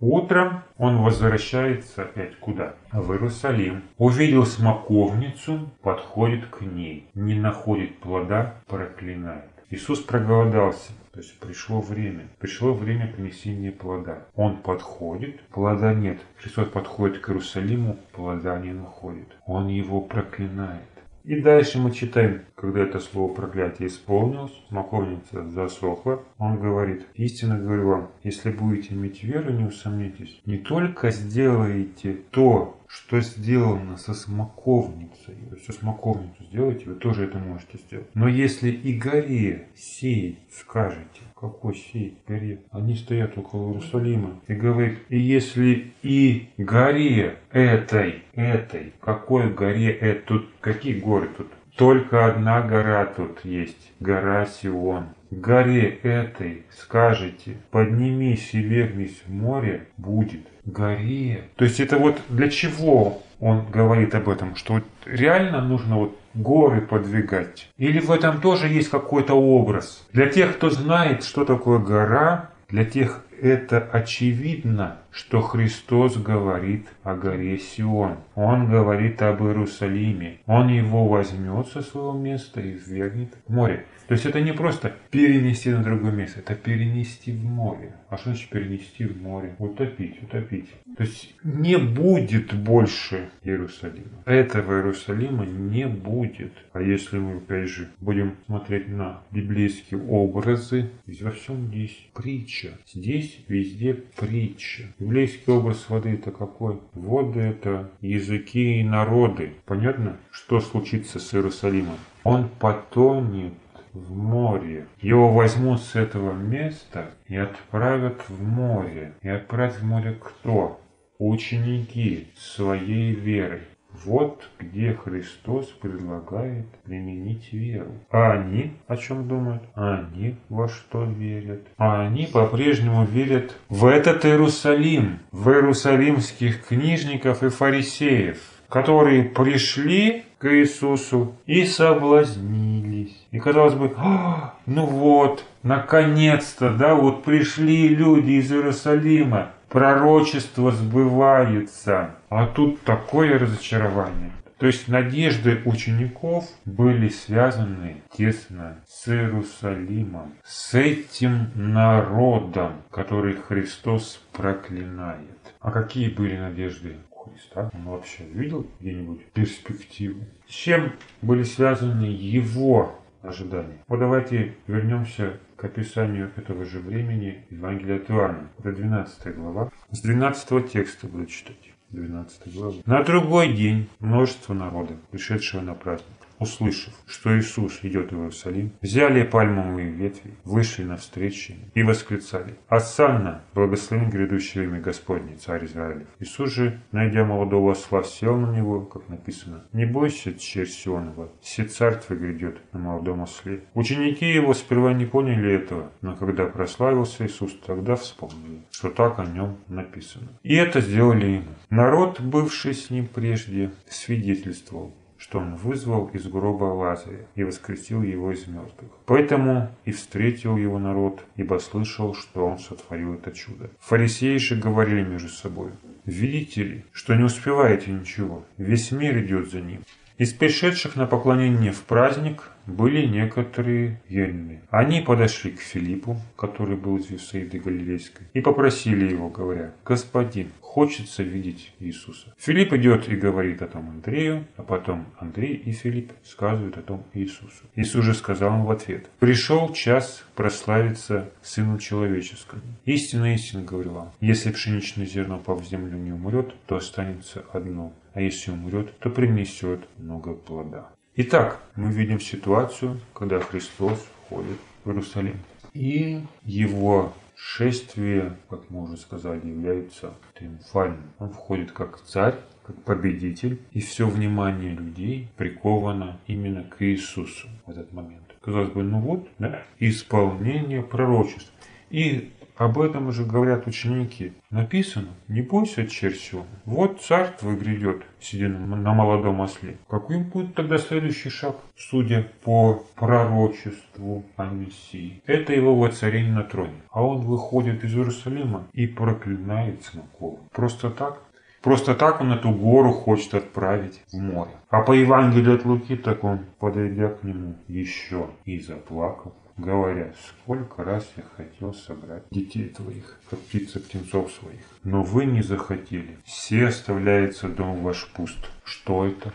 Утром 0.00 0.64
он 0.76 1.02
возвращается 1.02 2.02
опять 2.02 2.36
куда? 2.36 2.74
В 2.90 3.12
Иерусалим. 3.12 3.82
Увидел 3.96 4.44
смоковницу, 4.44 5.70
подходит 5.82 6.46
к 6.46 6.62
ней, 6.62 7.06
не 7.14 7.34
находит 7.34 7.98
плода, 7.98 8.56
проклинает. 8.66 9.50
Иисус 9.70 10.00
проголодался, 10.00 10.92
то 11.12 11.20
есть 11.20 11.38
пришло 11.38 11.80
время. 11.80 12.28
Пришло 12.38 12.72
время 12.72 13.12
принесения 13.12 13.70
плода. 13.70 14.26
Он 14.34 14.56
подходит, 14.56 15.42
плода 15.48 15.92
нет. 15.92 16.18
Христос 16.38 16.68
подходит 16.68 17.20
к 17.20 17.28
Иерусалиму, 17.28 17.98
плода 18.12 18.58
не 18.58 18.72
находит. 18.72 19.28
Он 19.46 19.68
его 19.68 20.00
проклинает. 20.00 20.91
И 21.24 21.40
дальше 21.40 21.78
мы 21.78 21.92
читаем, 21.92 22.42
когда 22.56 22.80
это 22.80 22.98
слово 22.98 23.32
проклятие 23.32 23.88
исполнилось, 23.88 24.52
смоковница 24.68 25.48
засохла, 25.50 26.24
он 26.38 26.58
говорит, 26.58 27.06
истинно 27.14 27.58
говорю 27.58 27.88
вам, 27.88 28.10
если 28.24 28.50
будете 28.50 28.94
иметь 28.94 29.22
веру, 29.22 29.52
не 29.52 29.64
усомнитесь, 29.64 30.40
не 30.46 30.58
только 30.58 31.10
сделаете 31.10 32.14
то, 32.30 32.76
что 32.88 33.20
сделано 33.20 33.96
со 33.96 34.14
смоковницей, 34.14 35.36
все 35.62 35.72
смоковницу 35.72 36.44
сделаете, 36.44 36.86
вы 36.86 36.94
тоже 36.96 37.24
это 37.24 37.38
можете 37.38 37.78
сделать. 37.78 38.08
Но 38.14 38.28
если 38.28 38.70
и 38.70 38.92
горе 38.98 39.68
сеять 39.74 40.38
скажете, 40.50 41.22
какой 41.42 41.74
сеять 41.74 42.24
горе? 42.28 42.60
Они 42.70 42.94
стоят 42.94 43.36
около 43.36 43.70
Иерусалима 43.70 44.38
и 44.46 44.54
говорит, 44.54 45.00
и 45.08 45.18
если 45.18 45.92
и 46.04 46.48
горе 46.56 47.34
этой, 47.50 48.22
этой, 48.34 48.92
какой 49.00 49.52
горе 49.52 49.90
это, 49.90 50.22
тут 50.24 50.48
какие 50.60 51.00
горы 51.00 51.28
тут? 51.36 51.48
Только 51.76 52.26
одна 52.26 52.62
гора 52.62 53.06
тут 53.06 53.44
есть, 53.44 53.92
гора 53.98 54.46
Сион. 54.46 55.06
Горе 55.32 55.98
этой 56.02 56.62
скажете, 56.70 57.56
поднимись 57.72 58.54
и 58.54 58.60
вернись 58.60 59.22
в 59.26 59.32
море, 59.32 59.88
будет 59.96 60.46
горе. 60.64 61.48
То 61.56 61.64
есть 61.64 61.80
это 61.80 61.98
вот 61.98 62.20
для 62.28 62.50
чего 62.50 63.20
он 63.40 63.66
говорит 63.68 64.14
об 64.14 64.28
этом, 64.28 64.54
что 64.54 64.80
реально 65.06 65.60
нужно 65.60 65.96
вот 65.96 66.16
горы 66.34 66.80
подвигать. 66.80 67.68
Или 67.76 68.00
в 68.00 68.10
этом 68.10 68.40
тоже 68.40 68.68
есть 68.68 68.90
какой-то 68.90 69.34
образ. 69.34 70.06
Для 70.12 70.26
тех, 70.26 70.56
кто 70.56 70.70
знает, 70.70 71.24
что 71.24 71.44
такое 71.44 71.78
гора, 71.78 72.50
для 72.68 72.84
тех 72.84 73.24
это 73.40 73.78
очевидно, 73.78 74.98
что 75.12 75.42
Христос 75.42 76.16
говорит 76.16 76.86
о 77.02 77.14
горе 77.14 77.58
Сион. 77.58 78.16
Он 78.34 78.68
говорит 78.68 79.20
об 79.22 79.42
Иерусалиме. 79.42 80.38
Он 80.46 80.68
его 80.68 81.06
возьмет 81.06 81.68
со 81.68 81.82
своего 81.82 82.12
места 82.12 82.60
и 82.60 82.72
ввергнет 82.72 83.34
в 83.46 83.52
море. 83.52 83.84
То 84.08 84.14
есть 84.14 84.26
это 84.26 84.40
не 84.40 84.52
просто 84.52 84.94
перенести 85.10 85.70
на 85.70 85.82
другое 85.82 86.12
место, 86.12 86.40
это 86.40 86.54
перенести 86.54 87.32
в 87.32 87.44
море. 87.44 87.94
А 88.08 88.16
что 88.16 88.30
значит 88.30 88.50
перенести 88.50 89.06
в 89.06 89.22
море? 89.22 89.54
Утопить, 89.58 90.22
утопить. 90.22 90.68
То 90.96 91.04
есть 91.04 91.34
не 91.44 91.78
будет 91.78 92.52
больше 92.52 93.30
Иерусалима. 93.42 94.22
Этого 94.26 94.74
Иерусалима 94.74 95.46
не 95.46 95.86
будет. 95.86 96.52
А 96.72 96.82
если 96.82 97.18
мы, 97.18 97.38
опять 97.38 97.68
же, 97.68 97.88
будем 98.00 98.34
смотреть 98.46 98.88
на 98.88 99.22
библейские 99.30 100.02
образы, 100.02 100.90
во 101.06 101.30
всем 101.30 101.68
здесь 101.68 101.96
притча. 102.12 102.72
Здесь 102.92 103.38
везде 103.48 103.94
притча. 103.94 104.82
Библейский 105.02 105.52
образ 105.52 105.90
воды 105.90 106.10
это 106.10 106.30
какой? 106.30 106.80
Воды 106.94 107.40
это 107.40 107.90
языки 108.00 108.78
и 108.78 108.84
народы. 108.84 109.54
Понятно, 109.66 110.16
что 110.30 110.60
случится 110.60 111.18
с 111.18 111.34
Иерусалимом? 111.34 111.96
Он 112.22 112.48
потонет 112.60 113.54
в 113.92 114.16
море. 114.16 114.86
Его 115.00 115.32
возьмут 115.32 115.80
с 115.80 115.96
этого 115.96 116.32
места 116.32 117.10
и 117.26 117.34
отправят 117.34 118.28
в 118.28 118.40
море. 118.44 119.14
И 119.22 119.28
отправят 119.28 119.74
в 119.74 119.84
море 119.84 120.16
кто? 120.20 120.80
Ученики 121.18 122.28
своей 122.36 123.12
верой. 123.12 123.62
Вот 124.04 124.48
где 124.58 124.94
Христос 124.94 125.66
предлагает 125.66 126.66
применить 126.84 127.52
веру. 127.52 127.92
А 128.10 128.32
они 128.32 128.72
о 128.88 128.96
чем 128.96 129.28
думают? 129.28 129.62
Они 129.74 130.36
во 130.48 130.68
что 130.68 131.04
верят? 131.04 131.66
А 131.76 132.06
они 132.06 132.26
по-прежнему 132.26 133.04
верят 133.04 133.56
в 133.68 133.86
этот 133.86 134.24
Иерусалим, 134.24 135.20
в 135.30 135.48
иерусалимских 135.50 136.66
книжников 136.66 137.42
и 137.42 137.48
фарисеев, 137.48 138.38
которые 138.68 139.24
пришли 139.24 140.24
к 140.38 140.52
Иисусу 140.52 141.36
и 141.46 141.64
соблазнились. 141.64 143.16
И 143.30 143.38
казалось 143.38 143.74
бы, 143.74 143.94
«А, 143.96 144.54
ну 144.66 144.86
вот, 144.86 145.44
наконец-то, 145.62 146.70
да, 146.70 146.96
вот 146.96 147.22
пришли 147.22 147.88
люди 147.88 148.32
из 148.32 148.50
Иерусалима, 148.50 149.52
пророчество 149.72 150.70
сбывается. 150.70 152.10
А 152.28 152.46
тут 152.46 152.82
такое 152.82 153.38
разочарование. 153.38 154.32
То 154.58 154.66
есть 154.66 154.86
надежды 154.86 155.60
учеников 155.64 156.44
были 156.64 157.08
связаны 157.08 158.02
тесно 158.16 158.76
с 158.86 159.08
Иерусалимом, 159.08 160.34
с 160.44 160.74
этим 160.74 161.50
народом, 161.56 162.74
который 162.90 163.34
Христос 163.34 164.22
проклинает. 164.32 165.38
А 165.58 165.72
какие 165.72 166.10
были 166.10 166.36
надежды 166.36 166.98
Христа? 167.10 167.70
Он 167.74 167.84
вообще 167.90 168.22
видел 168.24 168.66
где-нибудь 168.78 169.24
перспективу? 169.32 170.24
С 170.46 170.52
чем 170.52 170.92
были 171.22 171.42
связаны 171.42 172.04
его 172.04 172.94
ожидания? 173.22 173.78
Вот 173.88 173.98
давайте 173.98 174.54
вернемся 174.68 175.38
к 175.62 175.64
описанию 175.64 176.32
этого 176.34 176.64
же 176.64 176.80
времени 176.80 177.46
Евангелия 177.50 177.98
от 177.98 178.10
Иоанна. 178.10 178.48
Это 178.58 178.72
12 178.72 179.36
глава. 179.36 179.70
С 179.92 180.00
12 180.00 180.72
текста 180.72 181.06
буду 181.06 181.26
читать. 181.26 181.72
12 181.90 182.52
глава. 182.52 182.74
На 182.84 183.04
другой 183.04 183.52
день 183.52 183.88
множество 184.00 184.54
народа, 184.54 184.94
пришедшего 185.12 185.60
на 185.60 185.74
праздник, 185.74 186.08
услышав, 186.42 186.92
что 187.06 187.36
Иисус 187.38 187.80
идет 187.82 188.12
в 188.12 188.16
Иерусалим, 188.16 188.72
взяли 188.82 189.22
пальмовые 189.22 189.90
ветви, 189.90 190.34
вышли 190.44 190.84
навстречу 190.84 191.54
и 191.74 191.82
восклицали 191.82 192.56
«Ассанна, 192.68 193.42
благословен 193.54 194.10
грядущее 194.10 194.64
имя 194.64 194.80
Господне, 194.80 195.36
царь 195.36 195.64
Израилев». 195.64 196.06
Иисус 196.20 196.52
же, 196.52 196.80
найдя 196.90 197.24
молодого 197.24 197.72
осла, 197.72 198.02
сел 198.02 198.36
на 198.36 198.54
него, 198.54 198.80
как 198.80 199.08
написано 199.08 199.64
«Не 199.72 199.86
бойся, 199.86 200.34
черь 200.34 200.68
Сионова, 200.68 201.28
все 201.40 201.64
царь 201.64 201.98
твой 201.98 202.18
грядет 202.18 202.58
на 202.72 202.80
молодом 202.80 203.22
осле». 203.22 203.62
Ученики 203.74 204.26
его 204.26 204.54
сперва 204.54 204.92
не 204.92 205.06
поняли 205.06 205.52
этого, 205.52 205.92
но 206.00 206.16
когда 206.16 206.46
прославился 206.46 207.26
Иисус, 207.26 207.56
тогда 207.66 207.96
вспомнили, 207.96 208.62
что 208.70 208.90
так 208.90 209.18
о 209.18 209.24
нем 209.24 209.58
написано. 209.68 210.28
И 210.42 210.54
это 210.54 210.80
сделали 210.80 211.26
ему. 211.26 211.52
Народ, 211.70 212.20
бывший 212.20 212.74
с 212.74 212.90
ним 212.90 213.06
прежде, 213.06 213.70
свидетельствовал, 213.88 214.94
что 215.22 215.38
он 215.38 215.54
вызвал 215.54 216.08
из 216.12 216.26
гроба 216.26 216.64
Лазаря 216.64 217.26
и 217.36 217.44
воскресил 217.44 218.02
его 218.02 218.32
из 218.32 218.48
мертвых. 218.48 218.90
Поэтому 219.06 219.70
и 219.84 219.92
встретил 219.92 220.56
его 220.56 220.80
народ, 220.80 221.24
ибо 221.36 221.58
слышал, 221.58 222.12
что 222.12 222.44
он 222.44 222.58
сотворил 222.58 223.14
это 223.14 223.30
чудо. 223.30 223.70
Фарисеи 223.78 224.36
же 224.38 224.56
говорили 224.56 225.04
между 225.04 225.28
собой, 225.28 225.70
«Видите 226.04 226.64
ли, 226.64 226.84
что 226.90 227.14
не 227.14 227.22
успеваете 227.22 227.92
ничего, 227.92 228.44
весь 228.58 228.90
мир 228.90 229.16
идет 229.24 229.48
за 229.48 229.60
ним». 229.60 229.82
Из 230.22 230.32
пришедших 230.32 230.94
на 230.94 231.06
поклонение 231.06 231.72
в 231.72 231.82
праздник 231.82 232.52
были 232.64 233.04
некоторые 233.06 234.00
ельны. 234.08 234.62
Они 234.70 235.00
подошли 235.00 235.50
к 235.50 235.58
Филиппу, 235.60 236.16
который 236.36 236.76
был 236.76 236.98
из 236.98 237.10
Вифсаиды 237.10 237.58
Галилейской, 237.58 238.28
и 238.32 238.40
попросили 238.40 239.10
его, 239.10 239.28
говоря, 239.28 239.72
«Господин, 239.84 240.52
хочется 240.60 241.24
видеть 241.24 241.74
Иисуса». 241.80 242.32
Филипп 242.38 242.72
идет 242.74 243.08
и 243.08 243.16
говорит 243.16 243.62
о 243.62 243.66
том 243.66 243.90
Андрею, 243.90 244.46
а 244.56 244.62
потом 244.62 245.06
Андрей 245.18 245.56
и 245.56 245.72
Филипп 245.72 246.12
сказывают 246.24 246.78
о 246.78 246.82
том 246.82 247.04
Иисусу. 247.14 247.64
Иисус 247.74 248.04
же 248.04 248.14
сказал 248.14 248.60
им 248.60 248.64
в 248.64 248.70
ответ, 248.70 249.10
«Пришел 249.18 249.72
час 249.72 250.24
прославиться 250.36 251.30
Сыну 251.42 251.80
Человеческому. 251.80 252.62
Истинно, 252.84 253.34
истинно 253.34 253.64
говорю 253.64 253.90
вам, 253.90 254.12
если 254.20 254.52
пшеничное 254.52 255.04
зерно 255.04 255.38
по 255.38 255.60
землю 255.68 255.98
не 255.98 256.12
умрет, 256.12 256.54
то 256.68 256.76
останется 256.76 257.44
одно, 257.52 257.92
а 258.14 258.20
если 258.20 258.50
умрет, 258.50 258.98
то 258.98 259.10
принесет 259.10 259.80
много 259.98 260.34
плода». 260.34 260.90
Итак, 261.14 261.60
мы 261.76 261.92
видим 261.92 262.20
ситуацию, 262.20 262.98
когда 263.12 263.38
Христос 263.40 264.06
входит 264.24 264.56
в 264.84 264.88
Иерусалим. 264.88 265.36
И 265.74 266.20
его 266.42 267.12
шествие, 267.34 268.36
как 268.48 268.70
мы 268.70 268.84
уже 268.84 268.96
сказали, 268.96 269.46
является 269.46 270.14
триумфальным. 270.34 271.12
Он 271.18 271.30
входит 271.30 271.72
как 271.72 272.00
царь, 272.02 272.36
как 272.64 272.76
победитель, 272.82 273.60
и 273.72 273.80
все 273.80 274.06
внимание 274.06 274.72
людей 274.72 275.28
приковано 275.36 276.18
именно 276.26 276.64
к 276.64 276.82
Иисусу 276.82 277.48
в 277.66 277.70
этот 277.70 277.92
момент. 277.92 278.22
Казалось 278.40 278.70
бы, 278.70 278.82
ну 278.82 279.00
вот, 279.00 279.28
да, 279.38 279.62
исполнение 279.78 280.82
пророчеств. 280.82 281.52
И 281.90 282.32
об 282.56 282.78
этом 282.78 283.08
уже 283.08 283.24
говорят 283.24 283.66
ученики. 283.66 284.32
Написано, 284.50 285.08
не 285.28 285.42
бойся, 285.42 285.86
черсион. 285.86 286.46
Вот 286.64 287.00
царь 287.00 287.32
твой 287.38 287.56
грядет, 287.56 288.02
сидя 288.20 288.48
на 288.48 288.92
молодом 288.92 289.40
осле. 289.40 289.76
Какой 289.88 290.18
будет 290.18 290.54
тогда 290.54 290.78
следующий 290.78 291.30
шаг, 291.30 291.56
судя 291.76 292.28
по 292.44 292.84
пророчеству 292.94 294.24
о 294.36 294.46
Мессии? 294.46 295.22
Это 295.26 295.52
его 295.52 295.74
воцарение 295.76 296.32
на 296.32 296.44
троне. 296.44 296.82
А 296.90 297.04
он 297.04 297.22
выходит 297.22 297.84
из 297.84 297.94
Иерусалима 297.94 298.68
и 298.72 298.86
проклинает 298.86 299.82
сыноков. 299.84 300.40
Просто 300.52 300.90
так? 300.90 301.22
Просто 301.62 301.94
так 301.94 302.20
он 302.20 302.32
эту 302.32 302.50
гору 302.50 302.90
хочет 302.90 303.34
отправить 303.34 304.02
в 304.12 304.16
море. 304.16 304.50
А 304.68 304.82
по 304.82 304.92
Евангелию 304.92 305.54
от 305.54 305.64
Луки, 305.64 305.96
так 305.96 306.24
он, 306.24 306.40
подойдя 306.58 307.08
к 307.08 307.22
нему, 307.22 307.54
еще 307.68 308.30
и 308.44 308.58
заплакал 308.58 309.32
говоря, 309.62 310.12
сколько 310.26 310.84
раз 310.84 311.08
я 311.16 311.22
хотел 311.36 311.72
собрать 311.72 312.24
детей 312.30 312.68
твоих, 312.68 313.18
как 313.30 313.38
птица 313.38 313.80
птенцов 313.80 314.32
своих. 314.32 314.60
Но 314.84 315.02
вы 315.02 315.24
не 315.24 315.42
захотели. 315.42 316.18
Все 316.24 316.66
оставляется 316.66 317.48
дом 317.48 317.82
ваш 317.82 318.08
пуст. 318.08 318.50
Что 318.64 319.06
это? 319.06 319.32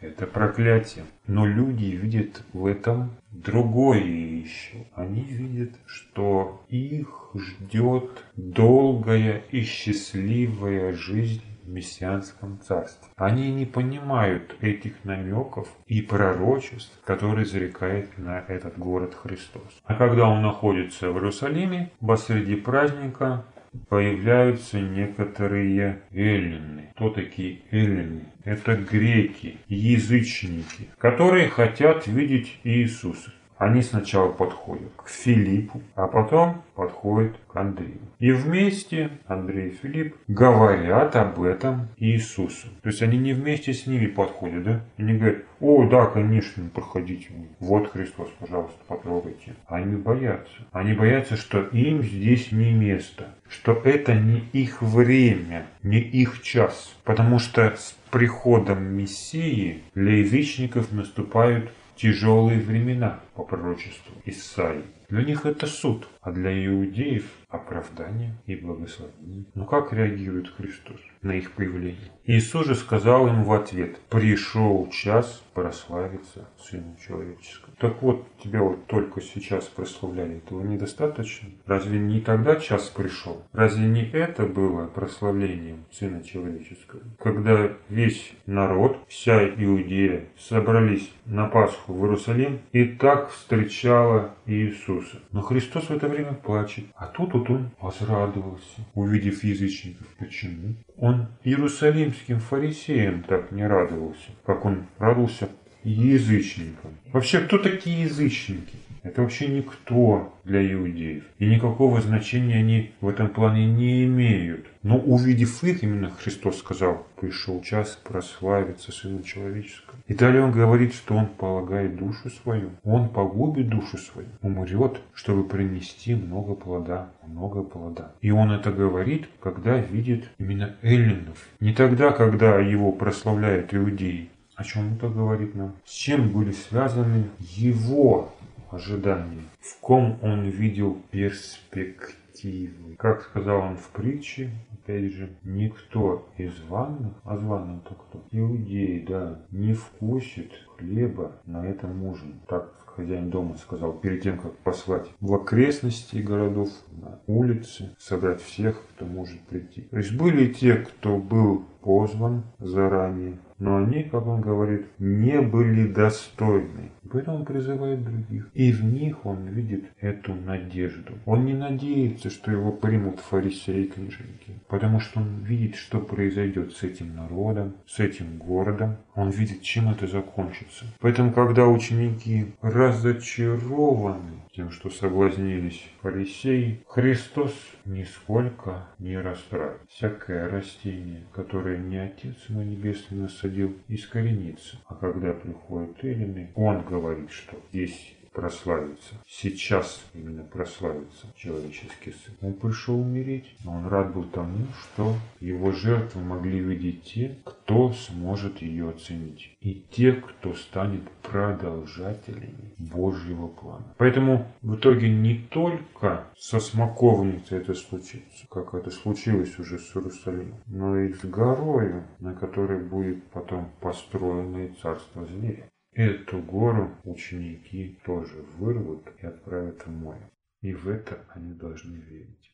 Это 0.00 0.26
проклятие. 0.26 1.04
Но 1.26 1.46
люди 1.46 1.86
видят 1.86 2.42
в 2.52 2.66
этом 2.66 3.10
другое 3.30 4.02
еще. 4.02 4.86
Они 4.94 5.22
видят, 5.22 5.70
что 5.86 6.64
их 6.68 7.30
ждет 7.34 8.24
долгая 8.36 9.42
и 9.50 9.62
счастливая 9.62 10.92
жизнь 10.92 11.42
мессианском 11.68 12.60
царстве. 12.60 13.08
Они 13.16 13.52
не 13.52 13.66
понимают 13.66 14.56
этих 14.60 15.04
намеков 15.04 15.68
и 15.86 16.02
пророчеств, 16.02 16.98
которые 17.04 17.46
зарекает 17.46 18.16
на 18.18 18.38
этот 18.38 18.78
город 18.78 19.14
Христос. 19.14 19.80
А 19.84 19.94
когда 19.94 20.28
он 20.28 20.42
находится 20.42 21.10
в 21.10 21.16
Иерусалиме, 21.16 21.90
посреди 22.00 22.56
праздника 22.56 23.44
появляются 23.88 24.80
некоторые 24.80 26.02
эллины. 26.10 26.90
Кто 26.94 27.10
такие 27.10 27.60
эллины? 27.70 28.24
Это 28.44 28.76
греки, 28.76 29.58
язычники, 29.68 30.88
которые 30.98 31.48
хотят 31.48 32.06
видеть 32.06 32.58
Иисуса. 32.64 33.32
Они 33.58 33.82
сначала 33.82 34.30
подходят 34.30 34.92
к 34.96 35.08
Филиппу, 35.08 35.80
а 35.94 36.08
потом 36.08 36.62
подходят 36.74 37.36
к 37.48 37.56
Андрею. 37.56 38.00
И 38.18 38.30
вместе 38.30 39.10
Андрей 39.26 39.68
и 39.68 39.72
Филипп 39.72 40.16
говорят 40.28 41.16
об 41.16 41.42
этом 41.42 41.88
Иисусу. 41.96 42.68
То 42.82 42.90
есть 42.90 43.02
они 43.02 43.16
не 43.18 43.32
вместе 43.32 43.72
с 43.72 43.86
ними 43.86 44.06
подходят, 44.06 44.62
да? 44.62 44.80
И 44.98 45.02
не 45.02 45.14
говорят, 45.14 45.42
о, 45.60 45.86
да, 45.86 46.04
конечно, 46.06 46.64
проходите. 46.74 47.28
Вот 47.60 47.90
Христос, 47.90 48.28
пожалуйста, 48.38 48.78
потрогайте. 48.86 49.54
Они 49.66 49.96
боятся. 49.96 50.52
Они 50.72 50.92
боятся, 50.92 51.36
что 51.36 51.62
им 51.62 52.02
здесь 52.02 52.52
не 52.52 52.72
место. 52.72 53.28
Что 53.48 53.72
это 53.72 54.14
не 54.14 54.42
их 54.52 54.82
время, 54.82 55.66
не 55.82 56.00
их 56.00 56.42
час. 56.42 56.94
Потому 57.04 57.38
что 57.38 57.74
с 57.74 57.96
приходом 58.10 58.84
Мессии 58.84 59.82
для 59.94 60.18
язычников 60.18 60.92
наступают 60.92 61.70
тяжелые 61.96 62.60
времена 62.60 63.20
по 63.34 63.44
пророчеству 63.44 64.14
Исаии. 64.24 64.84
Для 65.08 65.22
них 65.22 65.46
это 65.46 65.66
суд, 65.66 66.08
а 66.20 66.32
для 66.32 66.66
иудеев 66.66 67.24
оправдание 67.48 68.34
и 68.46 68.56
благословение. 68.56 69.46
Но 69.54 69.64
как 69.64 69.92
реагирует 69.92 70.48
Христос 70.48 71.00
на 71.22 71.32
их 71.32 71.52
появление? 71.52 72.10
Иисус 72.24 72.66
же 72.66 72.74
сказал 72.74 73.28
им 73.28 73.44
в 73.44 73.52
ответ, 73.52 73.98
пришел 74.10 74.88
час 74.90 75.42
прославиться 75.54 76.48
Сыну 76.58 76.96
Человеческому. 77.06 77.65
Так 77.78 78.00
вот, 78.00 78.24
тебя 78.42 78.62
вот 78.62 78.86
только 78.86 79.20
сейчас 79.20 79.64
прославляли, 79.64 80.38
этого 80.38 80.62
недостаточно? 80.62 81.50
Разве 81.66 81.98
не 81.98 82.22
тогда 82.22 82.56
час 82.56 82.88
пришел? 82.88 83.42
Разве 83.52 83.86
не 83.86 84.02
это 84.02 84.46
было 84.46 84.86
прославлением 84.86 85.84
Сына 85.90 86.24
Человеческого? 86.24 87.02
Когда 87.18 87.72
весь 87.90 88.32
народ, 88.46 88.98
вся 89.08 89.46
Иудея 89.46 90.24
собрались 90.38 91.12
на 91.26 91.48
Пасху 91.48 91.92
в 91.92 92.02
Иерусалим 92.02 92.60
и 92.72 92.84
так 92.84 93.28
встречала 93.30 94.34
Иисуса. 94.46 95.18
Но 95.32 95.42
Христос 95.42 95.90
в 95.90 95.90
это 95.90 96.08
время 96.08 96.32
плачет. 96.32 96.86
А 96.94 97.06
тут 97.06 97.34
вот 97.34 97.50
он 97.50 97.70
возрадовался, 97.78 98.80
увидев 98.94 99.44
язычников. 99.44 100.06
Почему? 100.18 100.76
Он 100.96 101.26
иерусалимским 101.44 102.40
фарисеям 102.40 103.22
так 103.22 103.52
не 103.52 103.66
радовался, 103.66 104.30
как 104.46 104.64
он 104.64 104.86
радовался 104.98 105.50
язычникам. 105.90 106.92
Вообще, 107.12 107.40
кто 107.40 107.58
такие 107.58 108.02
язычники? 108.02 108.76
Это 109.06 109.22
вообще 109.22 109.46
никто 109.46 110.34
для 110.42 110.60
иудеев. 110.72 111.22
И 111.38 111.46
никакого 111.46 112.00
значения 112.00 112.56
они 112.56 112.90
в 113.00 113.08
этом 113.08 113.28
плане 113.28 113.64
не 113.64 114.04
имеют. 114.04 114.66
Но 114.82 114.98
увидев 114.98 115.62
их, 115.62 115.84
именно 115.84 116.10
Христос 116.10 116.58
сказал, 116.58 117.06
пришел 117.20 117.62
час 117.62 118.00
прославиться 118.02 118.90
Сыну 118.90 119.22
Человеческому. 119.22 119.98
И 120.08 120.14
далее 120.14 120.42
он 120.42 120.50
говорит, 120.50 120.92
что 120.92 121.14
он 121.14 121.26
полагает 121.26 121.96
душу 121.96 122.30
свою. 122.30 122.70
Он 122.82 123.08
погубит 123.08 123.68
душу 123.68 123.96
свою, 123.96 124.26
умрет, 124.42 125.00
чтобы 125.14 125.44
принести 125.44 126.16
много 126.16 126.54
плода, 126.54 127.10
много 127.24 127.62
плода. 127.62 128.12
И 128.22 128.32
он 128.32 128.50
это 128.50 128.72
говорит, 128.72 129.28
когда 129.40 129.78
видит 129.78 130.24
именно 130.38 130.74
эллинов. 130.82 131.38
Не 131.60 131.72
тогда, 131.72 132.10
когда 132.10 132.58
его 132.58 132.90
прославляют 132.90 133.72
иудеи, 133.72 134.30
о 134.56 134.64
чем 134.64 134.94
это 134.94 135.08
говорит 135.08 135.54
нам? 135.54 135.76
С 135.84 135.92
чем 135.92 136.30
были 136.30 136.50
связаны 136.52 137.24
его 137.38 138.32
ожидания? 138.70 139.42
В 139.60 139.78
ком 139.80 140.18
он 140.22 140.48
видел 140.48 140.98
перспективы? 141.10 142.96
Как 142.96 143.22
сказал 143.22 143.60
он 143.60 143.76
в 143.76 143.88
притче, 143.90 144.50
опять 144.72 145.12
же, 145.12 145.30
никто 145.44 146.26
из 146.38 146.58
ванных, 146.68 147.12
а 147.24 147.36
званым 147.36 147.80
то 147.80 147.94
кто? 147.94 148.22
Иудеи, 148.30 149.04
да, 149.06 149.42
не 149.50 149.74
вкусит 149.74 150.52
хлеба 150.78 151.32
на 151.44 151.66
этом 151.66 152.02
ужине. 152.04 152.40
Так 152.48 152.72
хозяин 152.96 153.30
дома 153.30 153.56
сказал, 153.56 153.92
перед 153.92 154.22
тем, 154.22 154.38
как 154.38 154.56
послать 154.58 155.06
в 155.20 155.34
окрестности 155.34 156.16
городов, 156.16 156.70
на 156.92 157.20
улицы, 157.26 157.94
собрать 157.98 158.40
всех, 158.40 158.82
кто 158.94 159.04
может 159.04 159.38
прийти. 159.42 159.82
То 159.82 159.98
есть 159.98 160.16
были 160.16 160.52
те, 160.52 160.76
кто 160.76 161.18
был 161.18 161.66
позван 161.86 162.42
заранее, 162.58 163.38
но 163.58 163.76
они, 163.76 164.02
как 164.02 164.26
он 164.26 164.40
говорит, 164.40 164.86
не 164.98 165.40
были 165.40 165.86
достойны. 165.86 166.90
Поэтому 167.10 167.38
он 167.38 167.44
призывает 167.44 168.02
других. 168.04 168.50
И 168.54 168.72
в 168.72 168.84
них 168.84 169.24
он 169.24 169.46
видит 169.46 169.84
эту 170.00 170.34
надежду. 170.34 171.12
Он 171.24 171.44
не 171.44 171.54
надеется, 171.54 172.28
что 172.28 172.50
его 172.50 172.72
примут 172.72 173.20
фарисеи 173.20 173.84
и 173.84 173.88
книжники. 173.88 174.60
Потому 174.68 174.98
что 174.98 175.20
он 175.20 175.44
видит, 175.44 175.76
что 175.76 176.00
произойдет 176.00 176.72
с 176.72 176.82
этим 176.82 177.14
народом, 177.14 177.74
с 177.86 178.00
этим 178.00 178.38
городом. 178.38 178.96
Он 179.14 179.30
видит, 179.30 179.62
чем 179.62 179.88
это 179.88 180.08
закончится. 180.08 180.86
Поэтому, 180.98 181.32
когда 181.32 181.68
ученики 181.68 182.46
разочарованы 182.62 184.42
тем, 184.56 184.70
что 184.70 184.90
соблазнились 184.90 185.88
фарисеи, 186.06 186.84
Христос 186.86 187.52
нисколько 187.84 188.86
не 189.00 189.18
расстраивает. 189.18 189.80
Всякое 189.88 190.48
растение, 190.48 191.24
которое 191.32 191.78
не 191.78 191.96
Отец 191.96 192.36
но 192.48 192.62
Небесный 192.62 193.18
насадил, 193.18 193.76
искоренится. 193.88 194.76
А 194.86 194.94
когда 194.94 195.32
приходят 195.32 196.04
эллины, 196.04 196.52
Он 196.54 196.82
говорит, 196.82 197.32
что 197.32 197.56
здесь 197.70 198.15
прославится. 198.36 199.14
Сейчас 199.26 200.04
именно 200.12 200.44
прославится 200.44 201.26
человеческий 201.36 202.12
сын. 202.12 202.34
Он 202.42 202.52
пришел 202.52 203.00
умереть, 203.00 203.56
но 203.64 203.72
он 203.72 203.88
рад 203.88 204.12
был 204.12 204.24
тому, 204.24 204.66
что 204.78 205.14
его 205.40 205.72
жертву 205.72 206.20
могли 206.20 206.58
видеть 206.58 207.02
те, 207.04 207.34
кто 207.44 207.94
сможет 207.94 208.60
ее 208.60 208.90
оценить. 208.90 209.56
И 209.62 209.82
те, 209.90 210.12
кто 210.12 210.52
станет 210.52 211.00
продолжателями 211.22 212.74
Божьего 212.76 213.48
плана. 213.48 213.94
Поэтому 213.96 214.46
в 214.60 214.74
итоге 214.74 215.08
не 215.08 215.38
только 215.50 216.26
со 216.36 216.60
смоковницей 216.60 217.56
это 217.56 217.72
случится, 217.72 218.46
как 218.50 218.74
это 218.74 218.90
случилось 218.90 219.58
уже 219.58 219.78
с 219.78 219.96
Иерусалимом, 219.96 220.60
но 220.66 220.98
и 220.98 221.14
с 221.14 221.24
горою, 221.24 222.04
на 222.20 222.34
которой 222.34 222.80
будет 222.80 223.24
потом 223.28 223.70
построено 223.80 224.66
и 224.66 224.74
царство 224.82 225.24
зверя. 225.24 225.70
Эту 225.96 226.42
гору 226.42 226.94
ученики 227.04 227.98
тоже 228.04 228.42
вырвут 228.58 229.08
и 229.22 229.26
отправят 229.26 229.86
в 229.86 229.90
море. 229.90 230.30
И 230.60 230.74
в 230.74 230.88
это 230.88 231.24
они 231.30 231.54
должны 231.54 231.96
верить. 231.96 232.52